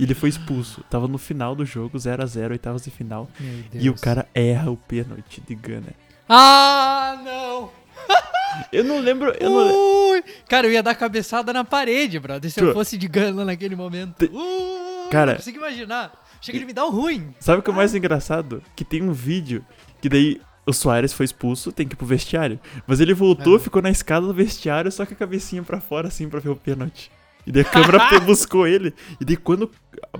E 0.00 0.04
ele 0.04 0.14
foi 0.14 0.30
expulso. 0.30 0.82
Tava 0.88 1.06
no 1.06 1.18
final 1.18 1.54
do 1.54 1.64
jogo, 1.66 1.98
0 1.98 2.22
a 2.22 2.26
0 2.26 2.52
oitavas 2.54 2.82
de 2.82 2.90
final. 2.90 3.28
E 3.74 3.90
o 3.90 3.94
cara 3.94 4.26
erra 4.34 4.70
o 4.70 4.76
pênalti 4.76 5.42
de 5.46 5.54
Gana. 5.54 5.92
Ah, 6.28 7.20
não! 7.22 7.70
Eu 8.72 8.82
não 8.84 8.98
lembro. 8.98 9.34
Eu 9.38 9.50
não, 9.50 10.10
Ui! 10.10 10.24
Cara, 10.48 10.66
eu 10.66 10.72
ia 10.72 10.82
dar 10.82 10.94
cabeçada 10.94 11.52
na 11.52 11.64
parede, 11.64 12.18
brother, 12.18 12.50
se 12.50 12.60
eu 12.60 12.72
fosse 12.72 12.96
de 12.98 13.06
Gana 13.06 13.44
naquele 13.44 13.76
momento. 13.76 14.14
Te- 14.26 14.30
Ui, 14.34 15.08
Cara- 15.10 15.32
Não 15.32 15.36
consigo 15.38 15.58
imaginar. 15.58 16.12
Chega 16.40 16.58
de 16.58 16.64
me 16.64 16.72
dar 16.72 16.86
um 16.86 16.90
ruim. 16.90 17.34
Sabe 17.38 17.60
o 17.60 17.62
que 17.62 17.70
é 17.70 17.72
o 17.72 17.76
mais 17.76 17.94
engraçado? 17.94 18.62
Que 18.74 18.84
tem 18.84 19.02
um 19.02 19.12
vídeo 19.12 19.64
que 20.00 20.08
daí 20.08 20.40
o 20.66 20.72
Soares 20.72 21.12
foi 21.12 21.24
expulso, 21.24 21.70
tem 21.72 21.86
que 21.86 21.94
ir 21.94 21.96
pro 21.96 22.06
vestiário. 22.06 22.58
Mas 22.86 23.00
ele 23.00 23.12
voltou, 23.14 23.56
É. 23.56 23.58
ficou 23.58 23.80
na 23.82 23.90
escada 23.90 24.26
do 24.26 24.34
vestiário, 24.34 24.90
só 24.90 25.04
com 25.06 25.12
a 25.14 25.16
cabecinha 25.16 25.62
pra 25.62 25.80
fora, 25.80 26.08
assim, 26.08 26.28
pra 26.28 26.40
ver 26.40 26.48
o 26.50 26.56
pênalti. 26.56 27.10
E 27.46 27.52
daí 27.52 27.62
a 27.62 27.64
câmera 27.64 28.20
buscou 28.20 28.66
ele. 28.66 28.94
E 29.20 29.24
daí 29.24 29.36
quando. 29.36 29.70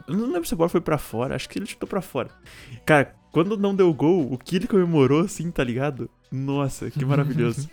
Eu 0.09 0.17
não 0.17 0.27
lembro 0.27 0.47
se 0.47 0.55
a 0.55 0.57
bola 0.57 0.69
foi 0.69 0.81
pra 0.81 0.99
fora, 0.99 1.35
acho 1.35 1.49
que 1.49 1.59
ele 1.59 1.67
chutou 1.67 1.89
pra 1.89 2.01
fora. 2.01 2.31
Cara, 2.87 3.15
quando 3.33 3.57
não 3.57 3.75
deu 3.75 3.93
gol, 3.93 4.33
o 4.33 4.39
que 4.39 4.57
ele 4.57 4.67
comemorou, 4.67 5.21
assim, 5.21 5.51
tá 5.51 5.63
ligado? 5.65 6.11
Nossa, 6.31 6.91
que 6.91 7.05
maravilhoso. 7.05 7.69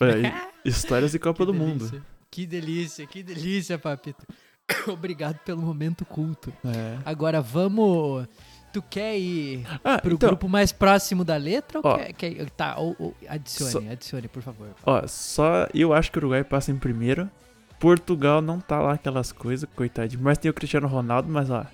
Aí, 0.00 0.22
histórias 0.64 1.12
de 1.12 1.18
Copa 1.18 1.44
Que 1.44 1.52
do 1.52 1.54
Mundo. 1.54 1.78
delícia. 1.86 2.02
Que 2.30 2.46
delícia, 2.46 3.06
que 3.06 3.22
delícia, 3.22 3.78
papito. 3.78 4.26
Obrigado 4.88 5.38
pelo 5.44 5.62
momento 5.62 6.04
culto. 6.04 6.52
É. 6.64 6.98
Agora 7.04 7.40
vamos. 7.40 8.26
Tu 8.70 8.82
quer 8.82 9.18
ir 9.18 9.66
Ah, 9.82 9.98
pro 9.98 10.12
então, 10.12 10.28
grupo 10.28 10.46
mais 10.46 10.72
próximo 10.72 11.24
da 11.24 11.36
letra 11.38 11.80
ou 11.82 11.90
Ó. 11.90 11.96
quer, 11.96 12.12
quer- 12.12 12.50
Tá, 12.50 12.76
ou, 12.76 12.94
ou- 12.98 13.16
adicione, 13.26 13.72
Só- 13.72 13.78
adicione, 13.92 14.28
por 14.28 14.42
favor. 14.42 14.68
Ó, 14.84 15.06
só 15.06 15.66
eu 15.72 15.94
acho 15.94 16.12
que 16.12 16.18
o 16.18 16.20
Uruguai 16.20 16.44
passa 16.44 16.70
em 16.70 16.76
primeiro. 16.76 17.30
Portugal 17.78 18.40
não 18.42 18.60
tá 18.60 18.80
lá 18.80 18.94
aquelas 18.94 19.30
coisas, 19.32 19.68
coitadinho. 19.74 20.22
Mas 20.22 20.38
tem 20.38 20.50
o 20.50 20.54
Cristiano 20.54 20.86
Ronaldo, 20.88 21.28
mas 21.28 21.48
ó. 21.50 21.64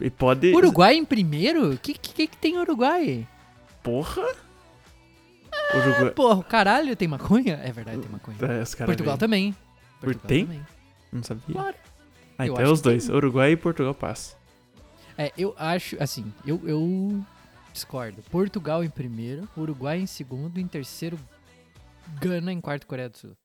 E 0.00 0.10
pode. 0.10 0.54
Uruguai 0.54 0.96
em 0.96 1.04
primeiro? 1.04 1.72
O 1.72 1.78
que, 1.78 1.94
que, 1.94 2.26
que 2.26 2.36
tem 2.36 2.58
Uruguai? 2.58 3.26
Porra! 3.82 4.24
Uruguai. 5.74 6.10
Porra, 6.10 6.42
caralho 6.44 6.96
tem 6.96 7.06
maconha? 7.08 7.60
É 7.62 7.70
verdade, 7.70 8.00
tem 8.00 8.10
maconha. 8.10 8.36
É, 8.40 8.84
Portugal 8.86 9.14
vêm. 9.14 9.18
também. 9.18 9.52
Por- 9.52 10.06
Portugal 10.06 10.26
tem? 10.28 10.46
também. 10.46 10.66
Não 11.12 11.22
sabia? 11.22 11.54
Claro. 11.54 11.76
Ah, 12.36 12.46
Eu 12.46 12.54
então 12.54 12.64
é 12.66 12.68
os 12.68 12.80
dois. 12.80 13.06
tem. 13.06 13.14
Uruguai 13.14 13.52
e 13.52 13.56
Portugal 13.56 13.94
passam. 13.94 14.36
É, 15.16 15.32
eu 15.38 15.54
acho, 15.56 15.96
assim, 16.02 16.32
eu, 16.44 16.60
eu 16.64 17.24
discordo. 17.72 18.20
Portugal 18.30 18.82
em 18.82 18.90
primeiro, 18.90 19.48
Uruguai 19.56 19.98
em 20.00 20.06
segundo, 20.06 20.58
em 20.58 20.66
terceiro, 20.66 21.18
Gana 22.20 22.52
em 22.52 22.60
quarto, 22.60 22.86
Coreia 22.86 23.08
do 23.08 23.16
Sul. 23.16 23.36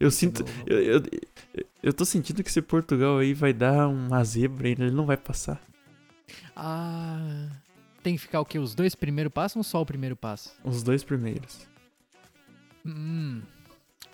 Eu 0.00 0.10
sinto. 0.10 0.44
Eu, 0.66 0.80
eu, 0.82 1.02
eu 1.82 1.92
tô 1.92 2.04
sentindo 2.04 2.42
que 2.42 2.48
esse 2.48 2.62
Portugal 2.62 3.18
aí 3.18 3.34
vai 3.34 3.52
dar 3.52 3.88
uma 3.88 4.22
zebra 4.24 4.68
ainda, 4.68 4.84
ele 4.84 4.94
não 4.94 5.06
vai 5.06 5.16
passar. 5.16 5.60
Ah. 6.56 7.48
Tem 8.02 8.14
que 8.14 8.20
ficar 8.20 8.40
o 8.40 8.44
quê? 8.44 8.58
Os 8.58 8.74
dois 8.74 8.94
primeiro 8.94 9.30
passam 9.30 9.60
ou 9.60 9.64
só 9.64 9.80
o 9.80 9.86
primeiro 9.86 10.14
passa? 10.14 10.50
Os 10.62 10.82
dois 10.82 11.02
primeiros. 11.02 11.66
Hum. 12.84 13.40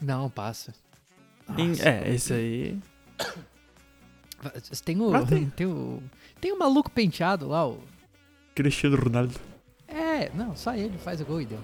Não, 0.01 0.31
passa. 0.31 0.73
Nossa, 1.49 1.89
é, 1.89 2.15
esse 2.15 2.33
aí. 2.33 2.79
Tem 4.85 4.99
o, 4.99 5.15
Ah, 5.15 5.27
tem. 5.27 5.51
tem 5.51 5.67
o. 5.67 6.03
Tem 6.41 6.51
o 6.51 6.59
maluco 6.59 6.91
penteado 6.91 7.47
lá, 7.47 7.69
o. 7.69 7.79
Cristiano 8.55 8.97
Ronaldo. 8.97 9.35
É, 9.87 10.31
não, 10.35 10.57
só 10.57 10.75
ele 10.75 10.97
faz 10.97 11.21
o 11.21 11.27
gol 11.27 11.43
e 11.43 11.47
deu. 11.47 11.61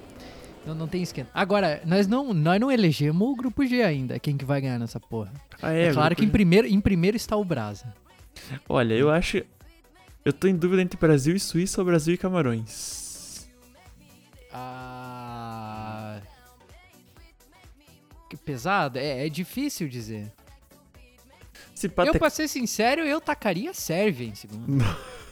Não, 0.67 0.75
não 0.75 0.89
tem 0.89 1.03
esquema. 1.03 1.29
Agora, 1.33 1.81
nós 1.85 2.07
não, 2.07 2.35
nós 2.35 2.61
não 2.61 2.71
elegemos 2.71 3.29
o 3.29 3.37
grupo 3.37 3.65
G 3.65 3.83
ainda, 3.83 4.19
quem 4.19 4.37
que 4.37 4.45
vai 4.45 4.61
ganhar 4.61 4.79
nessa 4.79 4.99
porra. 4.99 5.33
Ah, 5.63 5.73
É, 5.73 5.87
é, 5.87 5.93
claro 5.93 6.17
que 6.17 6.25
em 6.25 6.29
primeiro, 6.29 6.67
em 6.67 6.81
primeiro 6.81 7.17
está 7.17 7.37
o 7.37 7.45
Brasa. 7.45 7.95
Olha, 8.69 8.95
eu 8.95 9.11
acho. 9.11 9.43
Eu 10.25 10.33
tô 10.33 10.49
em 10.49 10.57
dúvida 10.57 10.83
entre 10.83 10.99
Brasil 10.99 11.37
e 11.37 11.41
Suíça 11.41 11.81
ou 11.81 11.85
Brasil 11.85 12.15
e 12.15 12.19
Camarões. 12.19 13.49
Ah. 14.53 16.21
Que 18.29 18.37
pesado? 18.37 18.99
É, 18.99 19.25
é 19.27 19.29
difícil 19.29 19.89
dizer. 19.89 20.33
Se 21.75 21.87
Eu, 21.87 22.15
pra 22.15 22.31
ser 22.31 22.49
sincero, 22.49 23.03
eu 23.03 23.21
tacaria 23.21 23.73
Sérvia 23.73 24.27
em 24.27 24.35
segundo. 24.35 24.83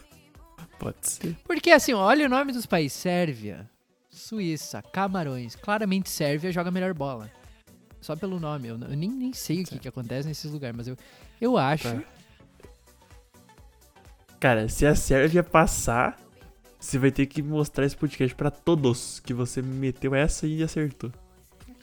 Pode 0.78 0.96
ser. 1.08 1.34
Porque 1.44 1.70
assim, 1.70 1.92
olha 1.92 2.26
o 2.26 2.28
nome 2.28 2.52
dos 2.52 2.66
países: 2.66 2.92
Sérvia, 2.98 3.68
Suíça, 4.24 4.80
Camarões. 4.80 5.54
Claramente 5.54 6.08
Sérvia 6.08 6.50
joga 6.50 6.70
melhor 6.70 6.94
bola. 6.94 7.30
Só 8.00 8.16
pelo 8.16 8.40
nome. 8.40 8.68
Eu, 8.68 8.78
eu 8.78 8.96
nem, 8.96 9.10
nem 9.10 9.34
sei 9.34 9.62
o 9.62 9.64
que, 9.66 9.78
que 9.78 9.88
acontece 9.88 10.26
nesses 10.26 10.50
lugares, 10.50 10.74
mas 10.74 10.88
eu, 10.88 10.96
eu 11.38 11.58
acho. 11.58 11.92
Tá. 11.92 12.02
Cara, 14.40 14.66
se 14.66 14.86
a 14.86 14.94
Sérvia 14.94 15.42
passar, 15.42 16.18
você 16.80 16.98
vai 16.98 17.10
ter 17.10 17.26
que 17.26 17.42
mostrar 17.42 17.84
esse 17.84 17.96
podcast 17.96 18.34
pra 18.34 18.50
todos 18.50 19.20
que 19.20 19.34
você 19.34 19.60
meteu 19.60 20.14
essa 20.14 20.46
e 20.46 20.62
acertou. 20.62 21.12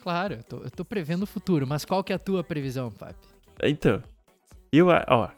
Claro, 0.00 0.34
eu 0.34 0.42
tô, 0.42 0.56
eu 0.64 0.70
tô 0.70 0.84
prevendo 0.84 1.22
o 1.22 1.26
futuro, 1.26 1.64
mas 1.64 1.84
qual 1.84 2.02
que 2.02 2.12
é 2.12 2.16
a 2.16 2.18
tua 2.18 2.42
previsão, 2.42 2.90
Papi? 2.90 3.28
Então, 3.62 4.02
eu, 4.72 4.88
ó, 4.88 5.30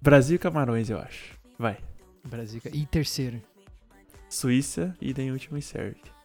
Brasil 0.00 0.36
e 0.36 0.38
Camarões, 0.38 0.88
eu 0.88 1.00
acho. 1.00 1.36
Vai. 1.58 1.78
Brasil. 2.24 2.60
E 2.72 2.86
terceiro. 2.86 3.42
Suíça 4.30 4.96
e 5.00 5.12
daí 5.12 5.26
em 5.26 5.32
último 5.32 5.58
e 5.58 5.62
Sérvia. 5.62 6.17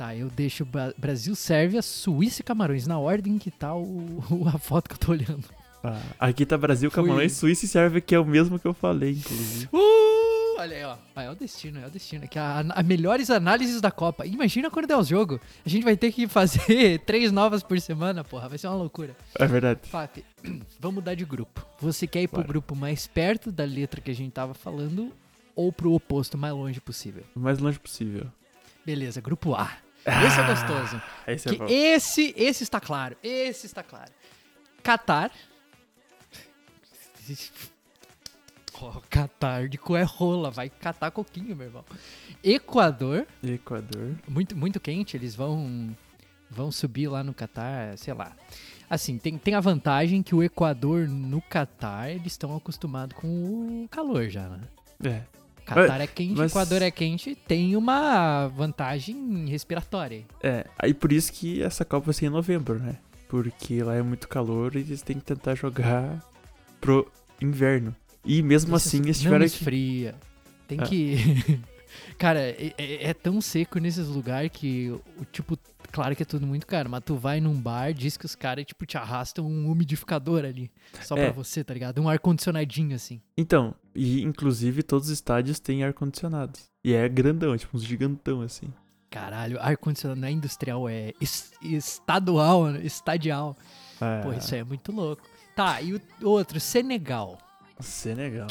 Tá, 0.00 0.16
eu 0.16 0.30
deixo 0.30 0.66
Brasil, 0.96 1.34
Sérvia, 1.34 1.82
Suíça 1.82 2.40
e 2.40 2.42
Camarões, 2.42 2.86
na 2.86 2.98
ordem 2.98 3.36
que 3.36 3.50
tá 3.50 3.76
o, 3.76 4.48
a 4.48 4.58
foto 4.58 4.88
que 4.88 4.94
eu 4.94 4.98
tô 4.98 5.12
olhando. 5.12 5.44
Ah, 5.84 6.00
aqui 6.18 6.46
tá 6.46 6.56
Brasil, 6.56 6.90
Fui. 6.90 7.04
Camarões, 7.04 7.32
Suíça 7.32 7.66
e 7.66 7.68
Sérvia, 7.68 8.00
que 8.00 8.14
é 8.14 8.18
o 8.18 8.24
mesmo 8.24 8.58
que 8.58 8.64
eu 8.64 8.72
falei, 8.72 9.10
inclusive. 9.10 9.68
Uh, 9.70 10.58
olha 10.58 10.74
aí, 10.74 10.84
ó. 10.84 10.96
Ah, 11.14 11.24
é 11.24 11.30
o 11.30 11.34
destino, 11.34 11.80
é 11.80 11.86
o 11.86 11.90
destino. 11.90 12.26
Que 12.26 12.38
a, 12.38 12.60
a 12.60 12.82
melhores 12.82 13.28
análises 13.28 13.78
da 13.78 13.90
Copa. 13.90 14.24
Imagina 14.24 14.70
quando 14.70 14.86
der 14.86 14.96
o 14.96 15.04
jogo. 15.04 15.38
A 15.66 15.68
gente 15.68 15.84
vai 15.84 15.98
ter 15.98 16.10
que 16.12 16.26
fazer 16.26 17.00
três 17.04 17.30
novas 17.30 17.62
por 17.62 17.78
semana, 17.78 18.24
porra. 18.24 18.48
Vai 18.48 18.56
ser 18.56 18.68
uma 18.68 18.76
loucura. 18.76 19.14
É 19.38 19.46
verdade. 19.46 19.80
Papi, 19.92 20.24
vamos 20.80 20.94
mudar 20.94 21.14
de 21.14 21.26
grupo. 21.26 21.62
Você 21.78 22.06
quer 22.06 22.22
ir 22.22 22.28
pro 22.28 22.38
Bora. 22.38 22.48
grupo 22.48 22.74
mais 22.74 23.06
perto 23.06 23.52
da 23.52 23.66
letra 23.66 24.00
que 24.00 24.10
a 24.10 24.14
gente 24.14 24.32
tava 24.32 24.54
falando 24.54 25.12
ou 25.54 25.70
pro 25.70 25.92
oposto, 25.92 26.38
mais 26.38 26.54
longe 26.54 26.80
possível? 26.80 27.22
O 27.36 27.40
mais 27.40 27.58
longe 27.58 27.78
possível. 27.78 28.28
Beleza, 28.82 29.20
grupo 29.20 29.54
A. 29.54 29.70
Esse 30.06 30.40
é 30.40 30.46
gostoso. 30.46 31.02
Esse 31.26 31.48
é 31.48 31.72
esse, 31.72 32.34
esse 32.36 32.62
está 32.62 32.80
claro. 32.80 33.16
Esse 33.22 33.66
está 33.66 33.82
claro. 33.82 34.10
Catar. 34.82 35.30
Oh, 38.80 39.00
Catar 39.10 39.68
de 39.68 39.76
cu 39.76 39.94
é 39.94 40.02
rola, 40.02 40.50
vai 40.50 40.70
catar 40.70 41.10
coquinho, 41.10 41.54
meu 41.54 41.66
irmão. 41.66 41.84
Equador, 42.42 43.26
Equador. 43.42 44.16
muito, 44.26 44.56
muito 44.56 44.80
quente, 44.80 45.16
eles 45.16 45.34
vão 45.34 45.94
vão 46.50 46.72
subir 46.72 47.06
lá 47.06 47.22
no 47.22 47.32
Catar, 47.34 47.96
sei 47.98 48.14
lá. 48.14 48.32
Assim, 48.88 49.18
tem, 49.18 49.38
tem 49.38 49.54
a 49.54 49.60
vantagem 49.60 50.22
que 50.22 50.34
o 50.34 50.42
Equador 50.42 51.06
no 51.06 51.40
Catar, 51.42 52.10
eles 52.10 52.32
estão 52.32 52.56
acostumados 52.56 53.16
com 53.16 53.84
o 53.84 53.88
calor 53.88 54.28
já, 54.28 54.48
né? 54.48 54.60
É. 55.04 55.39
Catar 55.74 56.00
é 56.00 56.06
quente, 56.06 56.34
mas- 56.36 56.50
Equador 56.52 56.82
é 56.82 56.90
quente, 56.90 57.34
tem 57.34 57.76
uma 57.76 58.46
vantagem 58.48 59.46
respiratória. 59.48 60.24
É, 60.42 60.66
aí 60.78 60.92
por 60.94 61.12
isso 61.12 61.32
que 61.32 61.62
essa 61.62 61.84
Copa 61.84 62.06
vai 62.06 62.14
ser 62.14 62.26
em 62.26 62.30
novembro, 62.30 62.78
né? 62.78 62.96
Porque 63.28 63.82
lá 63.82 63.94
é 63.94 64.02
muito 64.02 64.28
calor 64.28 64.74
e 64.76 64.80
eles 64.80 65.02
têm 65.02 65.16
que 65.18 65.24
tentar 65.24 65.54
jogar 65.54 66.20
pro 66.80 67.10
inverno. 67.40 67.94
E 68.24 68.42
mesmo 68.42 68.76
Isso 68.76 68.88
assim 68.88 68.98
eles 69.02 69.20
tiveram 69.20 69.40
que. 69.40 69.44
esfria. 69.46 70.14
Tem 70.66 70.80
É. 70.80 70.84
que. 70.84 71.16
Cara, 72.18 72.40
é, 72.40 72.72
é- 72.78 73.08
é 73.08 73.14
tão 73.14 73.40
seco 73.40 73.78
nesses 73.78 74.06
lugares 74.06 74.50
que, 74.52 74.90
o 75.18 75.24
tipo, 75.32 75.58
claro 75.92 76.14
que 76.16 76.22
é 76.22 76.26
tudo 76.26 76.46
muito 76.46 76.66
caro, 76.66 76.88
mas 76.90 77.02
tu 77.04 77.16
vai 77.16 77.40
num 77.40 77.54
bar, 77.54 77.92
diz 77.92 78.16
que 78.16 78.26
os 78.26 78.34
caras, 78.34 78.64
tipo, 78.64 78.86
te 78.86 78.96
arrastam 78.96 79.46
um 79.46 79.70
umidificador 79.70 80.44
ali. 80.44 80.70
Só 81.02 81.16
É. 81.16 81.24
pra 81.24 81.32
você, 81.32 81.62
tá 81.64 81.74
ligado? 81.74 82.00
Um 82.00 82.08
ar-condicionadinho, 82.08 82.94
assim. 82.94 83.20
Então, 83.36 83.74
e 83.94 84.22
inclusive 84.22 84.82
todos 84.82 85.08
os 85.08 85.12
estádios 85.14 85.58
têm 85.60 85.84
ar-condicionado. 85.84 86.58
E 86.84 86.92
é 86.94 87.08
grandão, 87.08 87.52
é 87.54 87.58
tipo 87.58 87.76
uns 87.76 87.84
gigantão 87.84 88.40
assim. 88.42 88.72
Caralho, 89.10 89.60
ar-condicionado 89.60 90.20
não 90.20 90.28
é 90.28 90.30
industrial, 90.30 90.88
é 90.88 91.12
es- 91.20 91.52
estadual, 91.62 92.66
né? 92.68 92.80
estadial. 92.84 93.56
É, 94.00 94.20
Pô, 94.22 94.32
isso 94.32 94.54
aí 94.54 94.60
é 94.60 94.64
muito 94.64 94.92
louco. 94.92 95.22
Tá, 95.56 95.82
e 95.82 95.94
o 95.94 96.00
outro, 96.22 96.58
Senegal. 96.60 97.36
Senegal. 97.80 98.48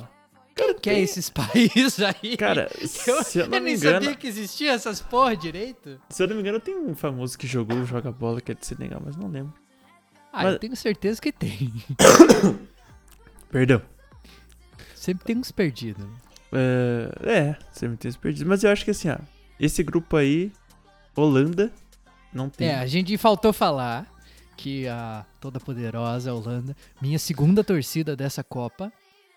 Quem 0.66 0.80
que 0.80 0.90
é 0.90 1.00
esses 1.00 1.30
países 1.32 2.00
aí? 2.00 2.36
Cara, 2.38 2.70
eu, 2.80 2.88
se 3.24 3.40
eu 3.40 3.48
não 3.48 3.58
eu 3.58 3.62
me 3.62 3.68
nem 3.68 3.76
engano. 3.76 4.02
sabia 4.02 4.16
que 4.16 4.28
existia 4.28 4.72
essas 4.72 5.02
porra 5.02 5.36
direito. 5.36 6.00
Se 6.10 6.24
eu 6.24 6.28
não 6.28 6.36
me 6.36 6.42
engano, 6.42 6.60
tem 6.60 6.76
um 6.78 6.96
famoso 6.96 7.38
que 7.38 7.48
jogou 7.48 7.86
joga 7.86 8.12
bola 8.12 8.40
que 8.42 8.52
é 8.52 8.56
de 8.56 8.66
Senegal, 8.66 9.02
mas 9.04 9.16
não 9.16 9.28
lembro. 9.28 9.54
Ah, 10.32 10.44
Mas- 10.44 10.54
eu 10.54 10.60
tenho 10.60 10.76
certeza 10.76 11.20
que 11.22 11.32
tem. 11.32 11.74
Perdão. 13.52 13.82
Sempre 14.94 15.26
tem 15.26 15.38
uns 15.38 15.52
perdidos. 15.52 16.06
É, 16.52 17.30
é, 17.32 17.56
sempre 17.72 17.98
tem 17.98 18.10
esse 18.10 18.18
perdido. 18.18 18.48
Mas 18.48 18.64
eu 18.64 18.72
acho 18.72 18.84
que 18.86 18.92
assim, 18.92 19.10
ó, 19.10 19.18
esse 19.60 19.82
grupo 19.84 20.18
aí, 20.18 20.52
Holanda, 21.16 21.72
não 22.34 22.50
tem. 22.50 22.68
É, 22.68 22.76
a 22.76 22.86
gente 22.86 23.18
faltou 23.18 23.52
falar 23.54 24.06
que 24.58 24.88
a 24.88 25.26
toda 25.40 25.60
poderosa 25.60 26.34
Holanda, 26.34 26.76
minha 27.02 27.18
segunda 27.18 27.64
torcida 27.64 28.16
dessa 28.16 28.44
Copa. 28.44 28.92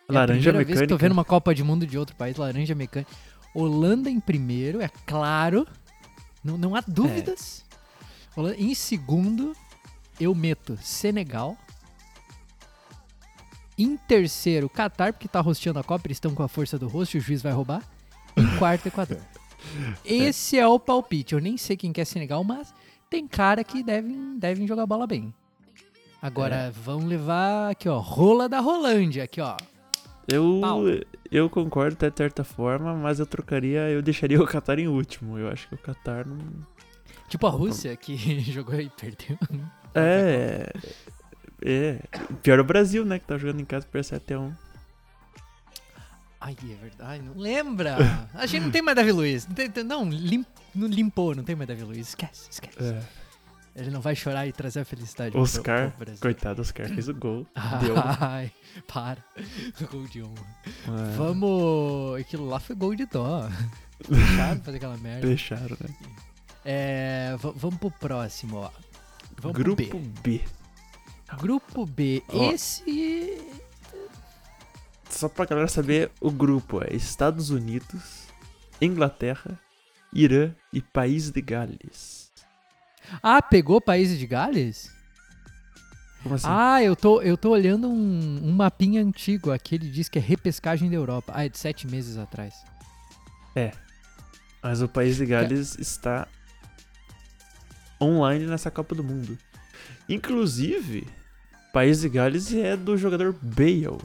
É 0.09 0.13
Laranja 0.13 0.51
a 0.51 0.53
primeira 0.53 0.59
vez 0.59 0.67
que 0.67 0.73
mecânica. 0.75 0.89
tô 0.89 0.99
vendo 0.99 1.13
uma 1.13 1.25
Copa 1.25 1.55
de 1.55 1.63
Mundo 1.65 1.87
de 1.87 1.97
outro 1.99 2.15
país, 2.17 2.37
laranja 2.37 2.75
mecânica. 2.75 3.11
Holanda 3.55 4.11
em 4.11 4.21
primeiro, 4.21 4.81
é 4.81 4.89
claro. 5.07 5.67
Não, 6.45 6.57
não 6.59 6.75
há 6.75 6.83
dúvidas. 6.87 7.65
Holanda- 8.37 8.57
Em 8.59 8.75
segundo, 8.75 9.53
eu 10.21 10.35
meto 10.35 10.79
Senegal. 10.83 11.57
Em 13.79 13.97
terceiro, 13.97 14.69
Qatar, 14.69 15.13
porque 15.13 15.27
tá 15.29 15.41
rosteando 15.41 15.79
a 15.79 15.85
Copa, 15.85 16.07
eles 16.07 16.17
estão 16.17 16.35
com 16.35 16.43
a 16.43 16.49
força 16.49 16.79
do 16.79 16.89
host, 16.89 17.17
o 17.17 17.21
juiz 17.21 17.43
vai 17.43 17.53
roubar. 17.53 17.83
Em 18.37 18.47
quarto, 18.59 18.87
Equador. 18.87 19.19
Esse 20.05 20.59
é 20.59 20.67
o 20.67 20.79
palpite. 20.79 21.35
Eu 21.35 21.41
nem 21.41 21.57
sei 21.57 21.77
quem 21.77 21.93
que 21.93 22.01
é 22.01 22.05
Senegal, 22.05 22.43
mas 22.45 22.75
tem 23.09 23.27
cara 23.27 23.63
que 23.65 23.83
devem, 23.83 24.39
devem 24.39 24.67
jogar 24.67 24.87
bola 24.87 25.07
bem. 25.07 25.33
Agora, 26.21 26.55
É. 26.57 26.71
vamos 26.71 27.05
levar 27.07 27.71
aqui, 27.71 27.89
ó, 27.89 27.99
rola 27.99 28.49
da 28.49 28.61
Rolândia, 28.61 29.25
aqui, 29.25 29.41
ó. 29.41 29.57
Eu, 30.29 30.61
eu 31.31 31.51
concordo 31.51 31.95
até 31.95 32.11
de 32.11 32.17
certa 32.17 32.45
forma, 32.45 32.95
mas 32.95 33.19
eu 33.19 33.27
trocaria, 33.27 33.89
eu 33.91 34.01
deixaria 34.03 34.41
o 34.41 34.47
Qatar 34.47 34.79
em 34.79 34.87
último. 34.89 35.39
Eu 35.39 35.49
acho 35.49 35.69
que 35.69 35.75
o 35.75 35.79
Qatar 35.79 36.27
não. 36.27 36.39
Tipo 37.29 37.47
a 37.47 37.51
Rússia, 37.51 37.97
que 37.97 38.41
jogou 38.53 38.79
e 38.79 38.89
perdeu. 38.91 39.39
É. 39.95 40.71
É. 41.65 41.99
Pior 42.43 42.59
o 42.61 42.65
Brasil, 42.65 43.05
né? 43.05 43.19
Que 43.19 43.27
tá 43.27 43.37
jogando 43.39 43.61
em 43.61 43.65
casa 43.65 43.87
por 43.87 44.01
7x1. 44.01 44.53
Ai, 46.41 46.57
é 46.61 46.75
verdade, 46.75 47.23
não 47.23 47.37
lembra. 47.41 48.29
A 48.35 48.47
gente 48.47 48.65
não 48.65 48.71
tem 48.73 48.83
mais 48.83 48.97
Davi 48.97 49.13
Luiz. 49.13 49.47
Não, 49.47 49.55
tem- 49.55 49.85
não, 49.85 50.05
não 50.75 50.89
limpou, 50.89 51.37
não 51.37 51.45
tem 51.45 51.55
mais 51.55 51.69
Davi 51.69 51.85
Luiz. 51.85 52.09
Esquece, 52.09 52.49
esquece. 52.51 52.83
É. 52.83 53.01
Ele 53.75 53.91
não 53.91 54.01
vai 54.03 54.15
chorar 54.15 54.47
e 54.47 54.53
trazer 54.53 54.81
a 54.81 54.85
felicidade 54.85 55.33
pro- 55.33 55.41
Oscar, 55.41 55.91
pro 55.93 56.01
Brasil. 56.01 56.21
coitado, 56.21 56.61
Oscar 56.61 56.87
fez 56.89 57.09
o 57.09 57.15
gol. 57.15 57.47
Deu. 57.81 57.95
Ai, 58.21 58.53
para. 58.87 59.25
Gol 59.91 60.05
de 60.09 60.23
honra. 60.23 60.47
É, 60.67 61.17
Vamos. 61.17 62.21
Aquilo 62.21 62.47
lá 62.49 62.61
foi 62.61 62.77
gol 62.77 62.95
de 62.95 63.07
dó. 63.07 63.49
Deixaram 64.09 64.61
fazer 64.63 64.77
aquela 64.77 64.97
merda. 64.99 65.27
Deixaram, 65.27 65.77
né? 65.81 65.95
É, 66.65 67.35
vamos 67.57 67.79
pro 67.79 67.91
próximo, 67.91 68.59
ó. 68.59 68.71
Vamos 69.41 69.53
pro 69.55 69.65
Grupo 69.75 69.99
B. 69.99 70.21
B. 70.23 70.41
Grupo 71.39 71.87
B. 71.87 72.23
Ó. 72.29 72.53
Esse. 72.53 73.41
Só 75.09 75.29
pra 75.29 75.45
galera 75.47 75.69
saber, 75.69 76.11
o 76.21 76.31
grupo 76.31 76.83
é 76.83 76.95
Estados 76.95 77.51
Unidos, 77.51 78.27
Inglaterra, 78.81 79.59
Irã 80.13 80.55
e 80.73 80.81
País 80.81 81.31
de 81.31 81.41
Gales. 81.41 82.32
Ah, 83.23 83.41
pegou 83.43 83.81
Países 83.81 84.19
de 84.19 84.27
Gales? 84.27 84.91
Como 86.23 86.35
assim? 86.37 86.47
Ah, 86.49 86.83
eu 86.83 86.95
tô, 86.95 87.21
eu 87.21 87.37
tô 87.37 87.51
olhando 87.51 87.89
um, 87.89 88.41
um 88.45 88.53
mapinha 88.53 89.03
antigo. 89.03 89.51
Aqui 89.51 89.75
ele 89.75 89.89
diz 89.91 90.09
que 90.09 90.19
é 90.19 90.23
repescagem 90.23 90.89
da 90.89 90.97
Europa. 90.97 91.33
Ah, 91.35 91.45
é 91.45 91.49
de 91.49 91.59
sete 91.59 91.87
meses 91.87 92.17
atrás. 92.17 92.55
Mas 94.63 94.81
o 94.81 94.89
País 94.89 95.17
de 95.17 95.27
Gales 95.27 95.77
está 95.79 96.29
online 98.01 98.47
nessa 98.47 98.71
Copa 98.71 98.95
do 98.95 99.03
Mundo. 99.05 99.37
Inclusive, 100.09 101.07
País 101.73 102.01
de 102.01 102.09
Gales 102.09 102.53
é 102.55 102.77
do 102.77 102.97
jogador 102.97 103.35
Bale. 103.43 103.99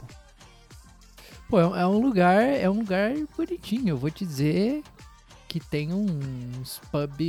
Pô, 1.48 1.58
é, 1.60 1.66
um- 1.66 1.76
é 1.76 1.86
um 1.86 1.98
lugar, 1.98 2.42
é 2.42 2.68
um 2.68 2.78
lugar 2.80 3.12
bonitinho. 3.36 3.90
Eu 3.90 3.96
vou 3.96 4.10
te 4.10 4.24
dizer 4.26 4.82
que 5.48 5.58
tem 5.60 5.92
uns 5.94 6.80
pub, 6.90 7.20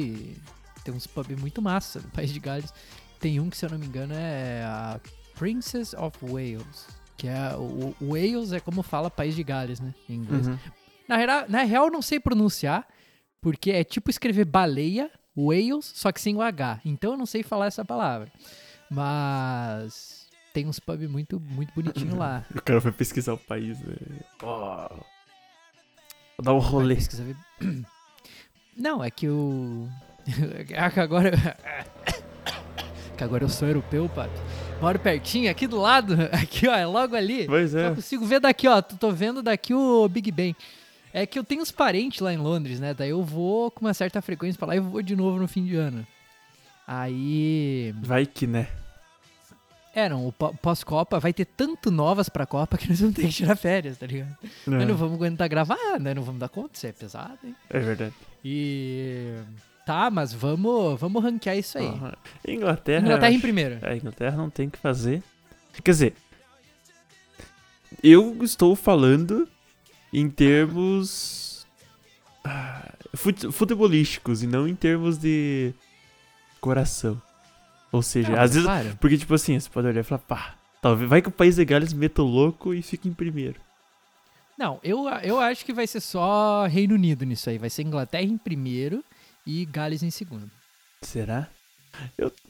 tem 0.89 0.97
uns 0.97 1.05
pub 1.07 1.29
muito 1.39 1.61
massa 1.61 1.99
no 1.99 2.07
País 2.09 2.33
de 2.33 2.39
Gales. 2.39 2.73
Tem 3.19 3.39
um 3.39 3.49
que, 3.49 3.57
se 3.57 3.65
eu 3.65 3.69
não 3.69 3.77
me 3.77 3.85
engano, 3.85 4.13
é 4.15 4.63
a 4.63 4.99
Princess 5.37 5.93
of 5.93 6.17
Wales. 6.21 6.87
Que 7.15 7.27
é 7.27 7.55
o, 7.55 7.95
o 8.01 8.13
Wales 8.13 8.51
é 8.53 8.59
como 8.59 8.81
fala 8.81 9.09
País 9.11 9.35
de 9.35 9.43
Gales, 9.43 9.79
né? 9.79 9.93
Em 10.07 10.15
inglês. 10.15 10.47
Uhum. 10.47 10.57
Na, 11.07 11.17
real, 11.17 11.45
na 11.49 11.63
real, 11.63 11.85
eu 11.85 11.91
não 11.91 12.01
sei 12.01 12.19
pronunciar, 12.19 12.87
porque 13.41 13.71
é 13.71 13.83
tipo 13.83 14.09
escrever 14.09 14.45
baleia, 14.45 15.11
Wales, 15.35 15.85
só 15.95 16.11
que 16.11 16.19
sem 16.21 16.35
o 16.35 16.41
H. 16.41 16.81
Então 16.83 17.11
eu 17.11 17.17
não 17.17 17.25
sei 17.25 17.43
falar 17.43 17.67
essa 17.67 17.83
palavra. 17.85 18.31
Mas 18.89 20.27
tem 20.53 20.65
uns 20.67 20.79
pub 20.79 21.01
muito, 21.07 21.39
muito 21.39 21.73
bonitinho 21.73 22.17
lá. 22.17 22.45
O 22.55 22.61
cara 22.61 22.81
foi 22.81 22.91
pesquisar 22.91 23.33
o 23.33 23.37
país. 23.37 23.79
Né? 23.79 23.95
Ó. 24.41 24.89
Vou 26.37 26.45
dar 26.45 26.53
um 26.53 26.59
rolê. 26.59 26.95
Pesquisa 26.95 27.23
ver- 27.23 27.37
Não, 28.77 29.03
é 29.03 29.11
que 29.11 29.27
o. 29.27 29.89
que 29.89 30.08
agora. 31.01 31.31
que 33.17 33.23
agora 33.23 33.43
eu 33.43 33.49
sou 33.49 33.67
europeu, 33.67 34.09
papi. 34.09 34.39
Moro 34.81 34.97
pertinho, 34.97 35.51
aqui 35.51 35.67
do 35.67 35.77
lado. 35.79 36.15
Aqui, 36.31 36.65
ó, 36.67 36.73
é 36.73 36.85
logo 36.85 37.13
ali. 37.15 37.45
Pois 37.45 37.75
é. 37.75 37.87
Eu 37.87 37.95
consigo 37.95 38.25
ver 38.25 38.39
daqui, 38.39 38.65
ó. 38.67 38.81
Tô, 38.81 39.11
vendo 39.11 39.43
daqui 39.43 39.73
o 39.73 40.07
Big 40.07 40.31
Ben. 40.31 40.55
É 41.13 41.25
que 41.25 41.37
eu 41.37 41.43
tenho 41.43 41.61
uns 41.61 41.71
parentes 41.71 42.21
lá 42.21 42.31
em 42.33 42.37
Londres, 42.37 42.79
né? 42.79 42.93
Daí 42.93 43.09
eu 43.09 43.21
vou 43.21 43.69
com 43.71 43.85
uma 43.85 43.93
certa 43.93 44.21
frequência 44.21 44.57
pra 44.57 44.69
lá 44.69 44.75
e 44.75 44.79
vou 44.79 45.01
de 45.01 45.15
novo 45.17 45.37
no 45.37 45.47
fim 45.49 45.65
de 45.65 45.75
ano. 45.75 46.07
Aí. 46.87 47.93
Vai 48.01 48.25
que, 48.25 48.47
né? 48.47 48.67
É, 49.93 50.07
não, 50.07 50.27
o 50.27 50.31
pó- 50.31 50.53
pós-Copa 50.61 51.19
vai 51.19 51.33
ter 51.33 51.45
tanto 51.45 51.91
novas 51.91 52.29
pra 52.29 52.45
Copa 52.45 52.77
que 52.77 52.87
nós 52.87 52.99
vamos 53.01 53.15
ter 53.15 53.23
que 53.23 53.33
tirar 53.33 53.55
férias, 53.55 53.97
tá 53.97 54.05
ligado? 54.05 54.35
Nós 54.65 54.87
não 54.87 54.95
vamos 54.95 55.15
aguentar 55.15 55.49
gravar, 55.49 55.99
nós 55.99 56.15
não 56.15 56.23
vamos 56.23 56.39
dar 56.39 56.47
conta, 56.47 56.71
isso 56.75 56.87
é 56.87 56.91
pesado, 56.91 57.37
hein? 57.43 57.55
É 57.69 57.79
verdade. 57.79 58.13
E. 58.45 59.33
Tá, 59.89 60.11
mas 60.11 60.31
vamos, 60.31 60.99
vamos 60.99 61.23
ranquear 61.23 61.57
isso 61.57 61.79
aí. 61.79 61.87
Aham. 61.87 62.13
Inglaterra. 62.47 63.01
Inglaterra 63.03 63.31
em 63.31 63.39
primeiro. 63.39 63.79
A 63.81 63.95
Inglaterra 63.95 64.37
não 64.37 64.47
tem 64.47 64.67
o 64.67 64.69
que 64.71 64.77
fazer. 64.77 65.23
Quer 65.83 65.89
dizer, 65.91 66.13
eu 68.03 68.37
estou 68.43 68.75
falando 68.75 69.47
em 70.13 70.29
termos 70.29 71.65
ah, 72.43 72.93
fute- 73.15 73.51
futebolísticos 73.51 74.43
e 74.43 74.47
não 74.47 74.67
em 74.67 74.75
termos 74.75 75.17
de 75.17 75.73
coração. 76.61 77.19
Ou 77.91 78.03
seja, 78.03 78.29
Não, 78.33 78.39
às 78.39 78.51
vezes. 78.53 78.65
claro. 78.67 78.95
Porque, 79.01 79.17
tipo 79.17 79.33
assim, 79.33 79.59
você 79.59 79.67
pode 79.71 79.87
olhar 79.87 80.01
e 80.01 80.03
falar, 80.03 80.19
pá, 80.19 80.53
talvez 80.83 81.09
vai 81.09 81.19
que 81.19 81.29
o 81.29 81.31
país 81.31 81.55
de 81.55 81.65
Gales 81.65 81.93
meta 81.93 82.21
o 82.21 82.25
louco 82.25 82.75
e 82.75 82.83
fique 82.83 83.09
em 83.09 83.13
primeiro. 83.13 83.59
Não, 84.55 84.79
eu, 84.83 85.07
eu 85.23 85.39
acho 85.39 85.65
que 85.65 85.73
vai 85.73 85.87
ser 85.87 85.99
só 85.99 86.67
Reino 86.67 86.93
Unido 86.93 87.25
nisso 87.25 87.49
aí. 87.49 87.57
Vai 87.57 87.71
ser 87.71 87.81
Inglaterra 87.81 88.23
em 88.25 88.37
primeiro 88.37 89.03
e 89.45 89.65
Gales 89.65 90.03
em 90.03 90.11
segundo. 90.11 90.49
Será? 91.01 91.49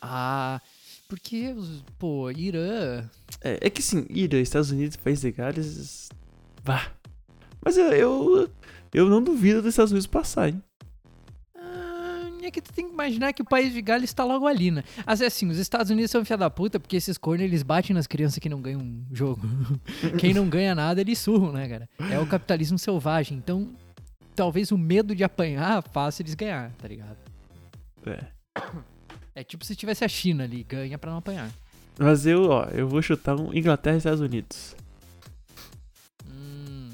Ah, 0.02 0.62
porque, 1.08 1.56
pô, 1.98 2.30
Irã. 2.30 3.04
É, 3.42 3.68
é 3.68 3.70
que 3.70 3.82
sim, 3.82 4.06
Irã, 4.10 4.40
Estados 4.40 4.72
Unidos, 4.72 4.96
país 4.96 5.22
de 5.22 5.32
Gales. 5.32 6.10
Vá. 6.64 6.92
Mas 7.64 7.78
eu, 7.78 7.92
eu, 7.92 8.50
eu 8.94 9.10
não 9.10 9.22
duvido 9.22 9.62
dos 9.62 9.74
Estados 9.74 9.92
Unidos 9.92 10.08
passar, 10.08 10.50
hein? 10.50 10.62
Ah, 11.58 12.30
é 12.44 12.52
que 12.52 12.62
tu 12.62 12.72
tem 12.72 12.86
que 12.88 12.94
imaginar 12.94 13.34
que 13.34 13.42
o 13.42 13.46
país 13.46 13.74
de 13.74 13.82
Gales 13.82 14.14
tá 14.14 14.24
logo 14.24 14.46
ali, 14.48 14.72
né? 14.72 14.84
Assim, 15.06 15.26
assim, 15.26 15.50
os 15.50 15.58
Estados 15.58 15.90
Unidos 15.90 16.12
são 16.12 16.24
filha 16.24 16.38
da 16.38 16.50
puta 16.50 16.80
porque 16.80 16.96
esses 16.96 17.18
cornos 17.18 17.44
eles 17.44 17.64
batem 17.64 17.94
nas 17.94 18.08
crianças 18.08 18.40
que 18.40 18.50
não 18.50 18.62
ganham 18.62 18.82
um 18.82 19.06
jogo. 19.12 19.42
Quem 20.20 20.34
não 20.34 20.48
ganha 20.48 20.76
nada, 20.76 21.02
eles 21.02 21.20
surram, 21.20 21.52
né, 21.52 21.68
cara? 21.68 21.90
É 22.12 22.20
o 22.20 22.28
capitalismo 22.28 22.78
selvagem. 22.78 23.38
Então, 23.38 23.68
talvez 24.40 24.72
o 24.72 24.78
medo 24.78 25.14
de 25.14 25.22
apanhar 25.22 25.84
faça 25.84 26.22
eles 26.22 26.34
ganhar, 26.34 26.72
tá 26.82 26.88
ligado? 26.88 27.18
É. 28.06 28.24
É 29.36 29.44
tipo 29.44 29.66
se 29.66 29.76
tivesse 29.76 30.06
a 30.06 30.08
China 30.08 30.46
ali, 30.46 30.64
ganha 30.64 30.98
pra 30.98 31.12
não 31.12 31.18
apanhar. 31.18 31.52
Mas 31.98 32.26
eu, 32.26 32.50
ó, 32.50 32.64
eu 32.68 32.88
vou 32.88 33.02
chutar 33.02 33.38
um 33.38 33.54
Inglaterra 33.54 33.96
e 33.96 33.98
Estados 33.98 34.22
Unidos. 34.22 34.78
Hum. 36.26 36.90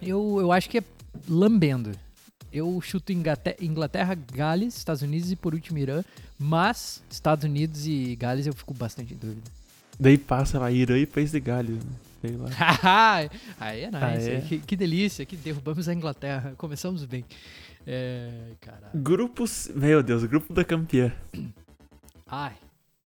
Eu, 0.00 0.36
eu 0.38 0.52
acho 0.52 0.70
que 0.70 0.78
é 0.78 0.84
lambendo. 1.28 1.90
Eu 2.52 2.80
chuto 2.80 3.12
Inglaterra, 3.12 3.56
Inglaterra, 3.60 4.14
Gales, 4.14 4.76
Estados 4.76 5.02
Unidos 5.02 5.32
e 5.32 5.36
por 5.36 5.54
último 5.54 5.78
Irã. 5.78 6.04
Mas 6.38 7.02
Estados 7.10 7.44
Unidos 7.44 7.84
e 7.84 8.14
Gales 8.14 8.46
eu 8.46 8.54
fico 8.54 8.72
bastante 8.72 9.14
em 9.14 9.16
dúvida. 9.16 9.50
Daí 10.00 10.16
passa 10.16 10.58
lá 10.58 10.72
Irã 10.72 10.96
e 10.96 11.04
País 11.04 11.30
de 11.30 11.38
Gales, 11.38 11.76
né? 11.76 11.92
Sei 12.22 12.36
lá. 12.36 12.48
aí 13.60 13.82
é 13.82 13.90
nice. 13.90 14.30
Ah, 14.30 14.34
é? 14.34 14.40
Que, 14.40 14.58
que 14.58 14.74
delícia. 14.74 15.26
Que 15.26 15.36
derrubamos 15.36 15.88
a 15.90 15.94
Inglaterra. 15.94 16.54
Começamos 16.56 17.04
bem. 17.04 17.22
É, 17.86 18.52
caralho. 18.60 18.92
Grupos. 18.94 19.70
Meu 19.74 20.02
Deus, 20.02 20.24
grupo 20.24 20.54
da 20.54 20.64
campeã. 20.64 21.12
Ai. 22.26 22.54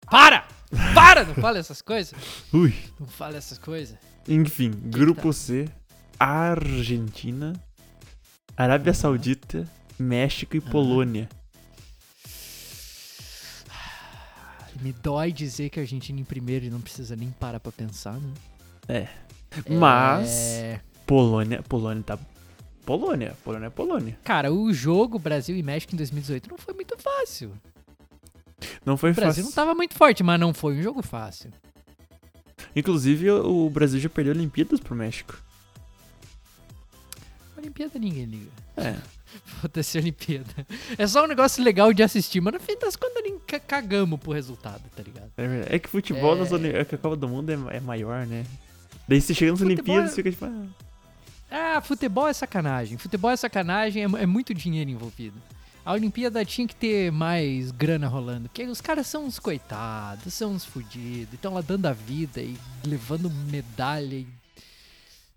Para! 0.09 0.45
Para! 0.93 1.23
Não 1.23 1.33
fala 1.35 1.57
essas 1.57 1.81
coisas. 1.81 2.13
Ui. 2.53 2.73
Não 2.99 3.07
fala 3.07 3.37
essas 3.37 3.57
coisas. 3.57 3.97
Enfim, 4.27 4.69
grupo 4.71 5.33
C. 5.33 5.67
Argentina, 6.19 7.53
Arábia 8.55 8.93
Saudita, 8.93 9.67
México 9.97 10.55
e 10.55 10.61
Polônia. 10.61 11.27
Me 14.83 14.91
dói 14.91 15.31
dizer 15.31 15.69
que 15.69 15.79
a 15.79 15.83
Argentina 15.83 16.19
em 16.19 16.25
primeiro 16.25 16.65
e 16.65 16.69
não 16.69 16.81
precisa 16.81 17.15
nem 17.15 17.29
parar 17.31 17.59
pra 17.59 17.71
pensar, 17.71 18.19
né? 18.19 18.33
É. 18.89 19.07
Mas 19.69 20.29
É... 20.29 20.81
Polônia, 21.07 21.63
Polônia 21.63 22.03
tá 22.03 22.19
Polônia, 22.85 23.33
Polônia 23.45 23.67
é 23.67 23.69
Polônia. 23.69 24.19
Cara, 24.25 24.51
o 24.51 24.73
jogo 24.73 25.17
Brasil 25.17 25.55
e 25.55 25.63
México 25.63 25.93
em 25.95 25.97
2018 25.97 26.49
não 26.49 26.57
foi 26.57 26.73
muito 26.73 26.97
fácil. 26.97 27.53
Não 28.85 28.97
foi 28.97 29.11
O 29.11 29.13
Brasil 29.13 29.43
fácil. 29.43 29.43
não 29.45 29.51
tava 29.51 29.73
muito 29.73 29.93
forte, 29.95 30.21
mas 30.21 30.37
não 30.37 30.53
foi 30.53 30.77
um 30.77 30.81
jogo 30.81 31.01
fácil. 31.01 31.49
Inclusive 32.75 33.31
o 33.31 33.69
Brasil 33.69 33.99
já 34.01 34.09
perdeu 34.09 34.33
Olimpíadas 34.33 34.81
pro 34.81 34.95
México. 34.95 35.37
Olimpíada 37.63 37.97
ninguém 37.99 38.25
liga. 38.25 38.51
É. 38.77 38.95
Foda-se 39.61 39.97
Olimpíada. 39.97 40.67
É 40.97 41.07
só 41.07 41.23
um 41.23 41.27
negócio 41.27 41.63
legal 41.63 41.91
de 41.93 42.03
assistir, 42.03 42.39
mas 42.41 42.53
no 42.53 42.59
fim 42.59 42.77
das 42.77 42.95
contas 42.95 43.23
nem 43.23 43.39
ca- 43.39 43.59
cagamos 43.59 44.19
pro 44.19 44.31
resultado, 44.31 44.81
tá 44.95 45.01
ligado? 45.01 45.31
É. 45.37 45.75
É 45.75 45.79
que 45.79 45.89
futebol 45.89 46.35
É. 46.35 46.39
nas 46.39 46.51
Oli- 46.51 46.69
é 46.69 46.85
que 46.85 46.95
a 46.95 46.97
Copa 46.97 47.15
do 47.15 47.27
Mundo 47.27 47.49
é, 47.49 47.77
é 47.77 47.79
maior, 47.79 48.25
né? 48.27 48.45
Daí 49.07 49.19
você 49.19 49.33
chega 49.33 49.51
nas 49.51 49.61
Olimpíadas 49.61 50.11
é- 50.11 50.15
fica 50.15 50.29
tipo, 50.31 50.45
ah, 50.45 50.65
Ah, 51.51 51.81
futebol 51.81 52.27
é 52.27 52.33
sacanagem. 52.33 52.97
Futebol 52.97 53.29
é 53.31 53.35
sacanagem, 53.37 54.03
é, 54.03 54.05
é 54.05 54.25
muito 54.25 54.53
dinheiro 54.53 54.89
envolvido. 54.89 55.37
A 55.85 55.91
Olimpíada 55.91 56.43
tinha 56.45 56.65
que 56.67 56.75
ter 56.75 57.11
mais 57.11 57.69
grana 57.71 58.07
rolando. 58.07 58.47
Porque 58.49 58.63
os 58.63 58.79
caras 58.81 59.05
são 59.05 59.25
uns 59.25 59.37
coitados, 59.37 60.33
são 60.33 60.53
uns 60.53 60.63
fudidos. 60.63 61.33
Estão 61.33 61.53
lá 61.53 61.61
dando 61.61 61.85
a 61.87 61.91
vida 61.93 62.41
e 62.41 62.57
levando 62.85 63.29
medalha 63.29 64.15
e. 64.15 64.27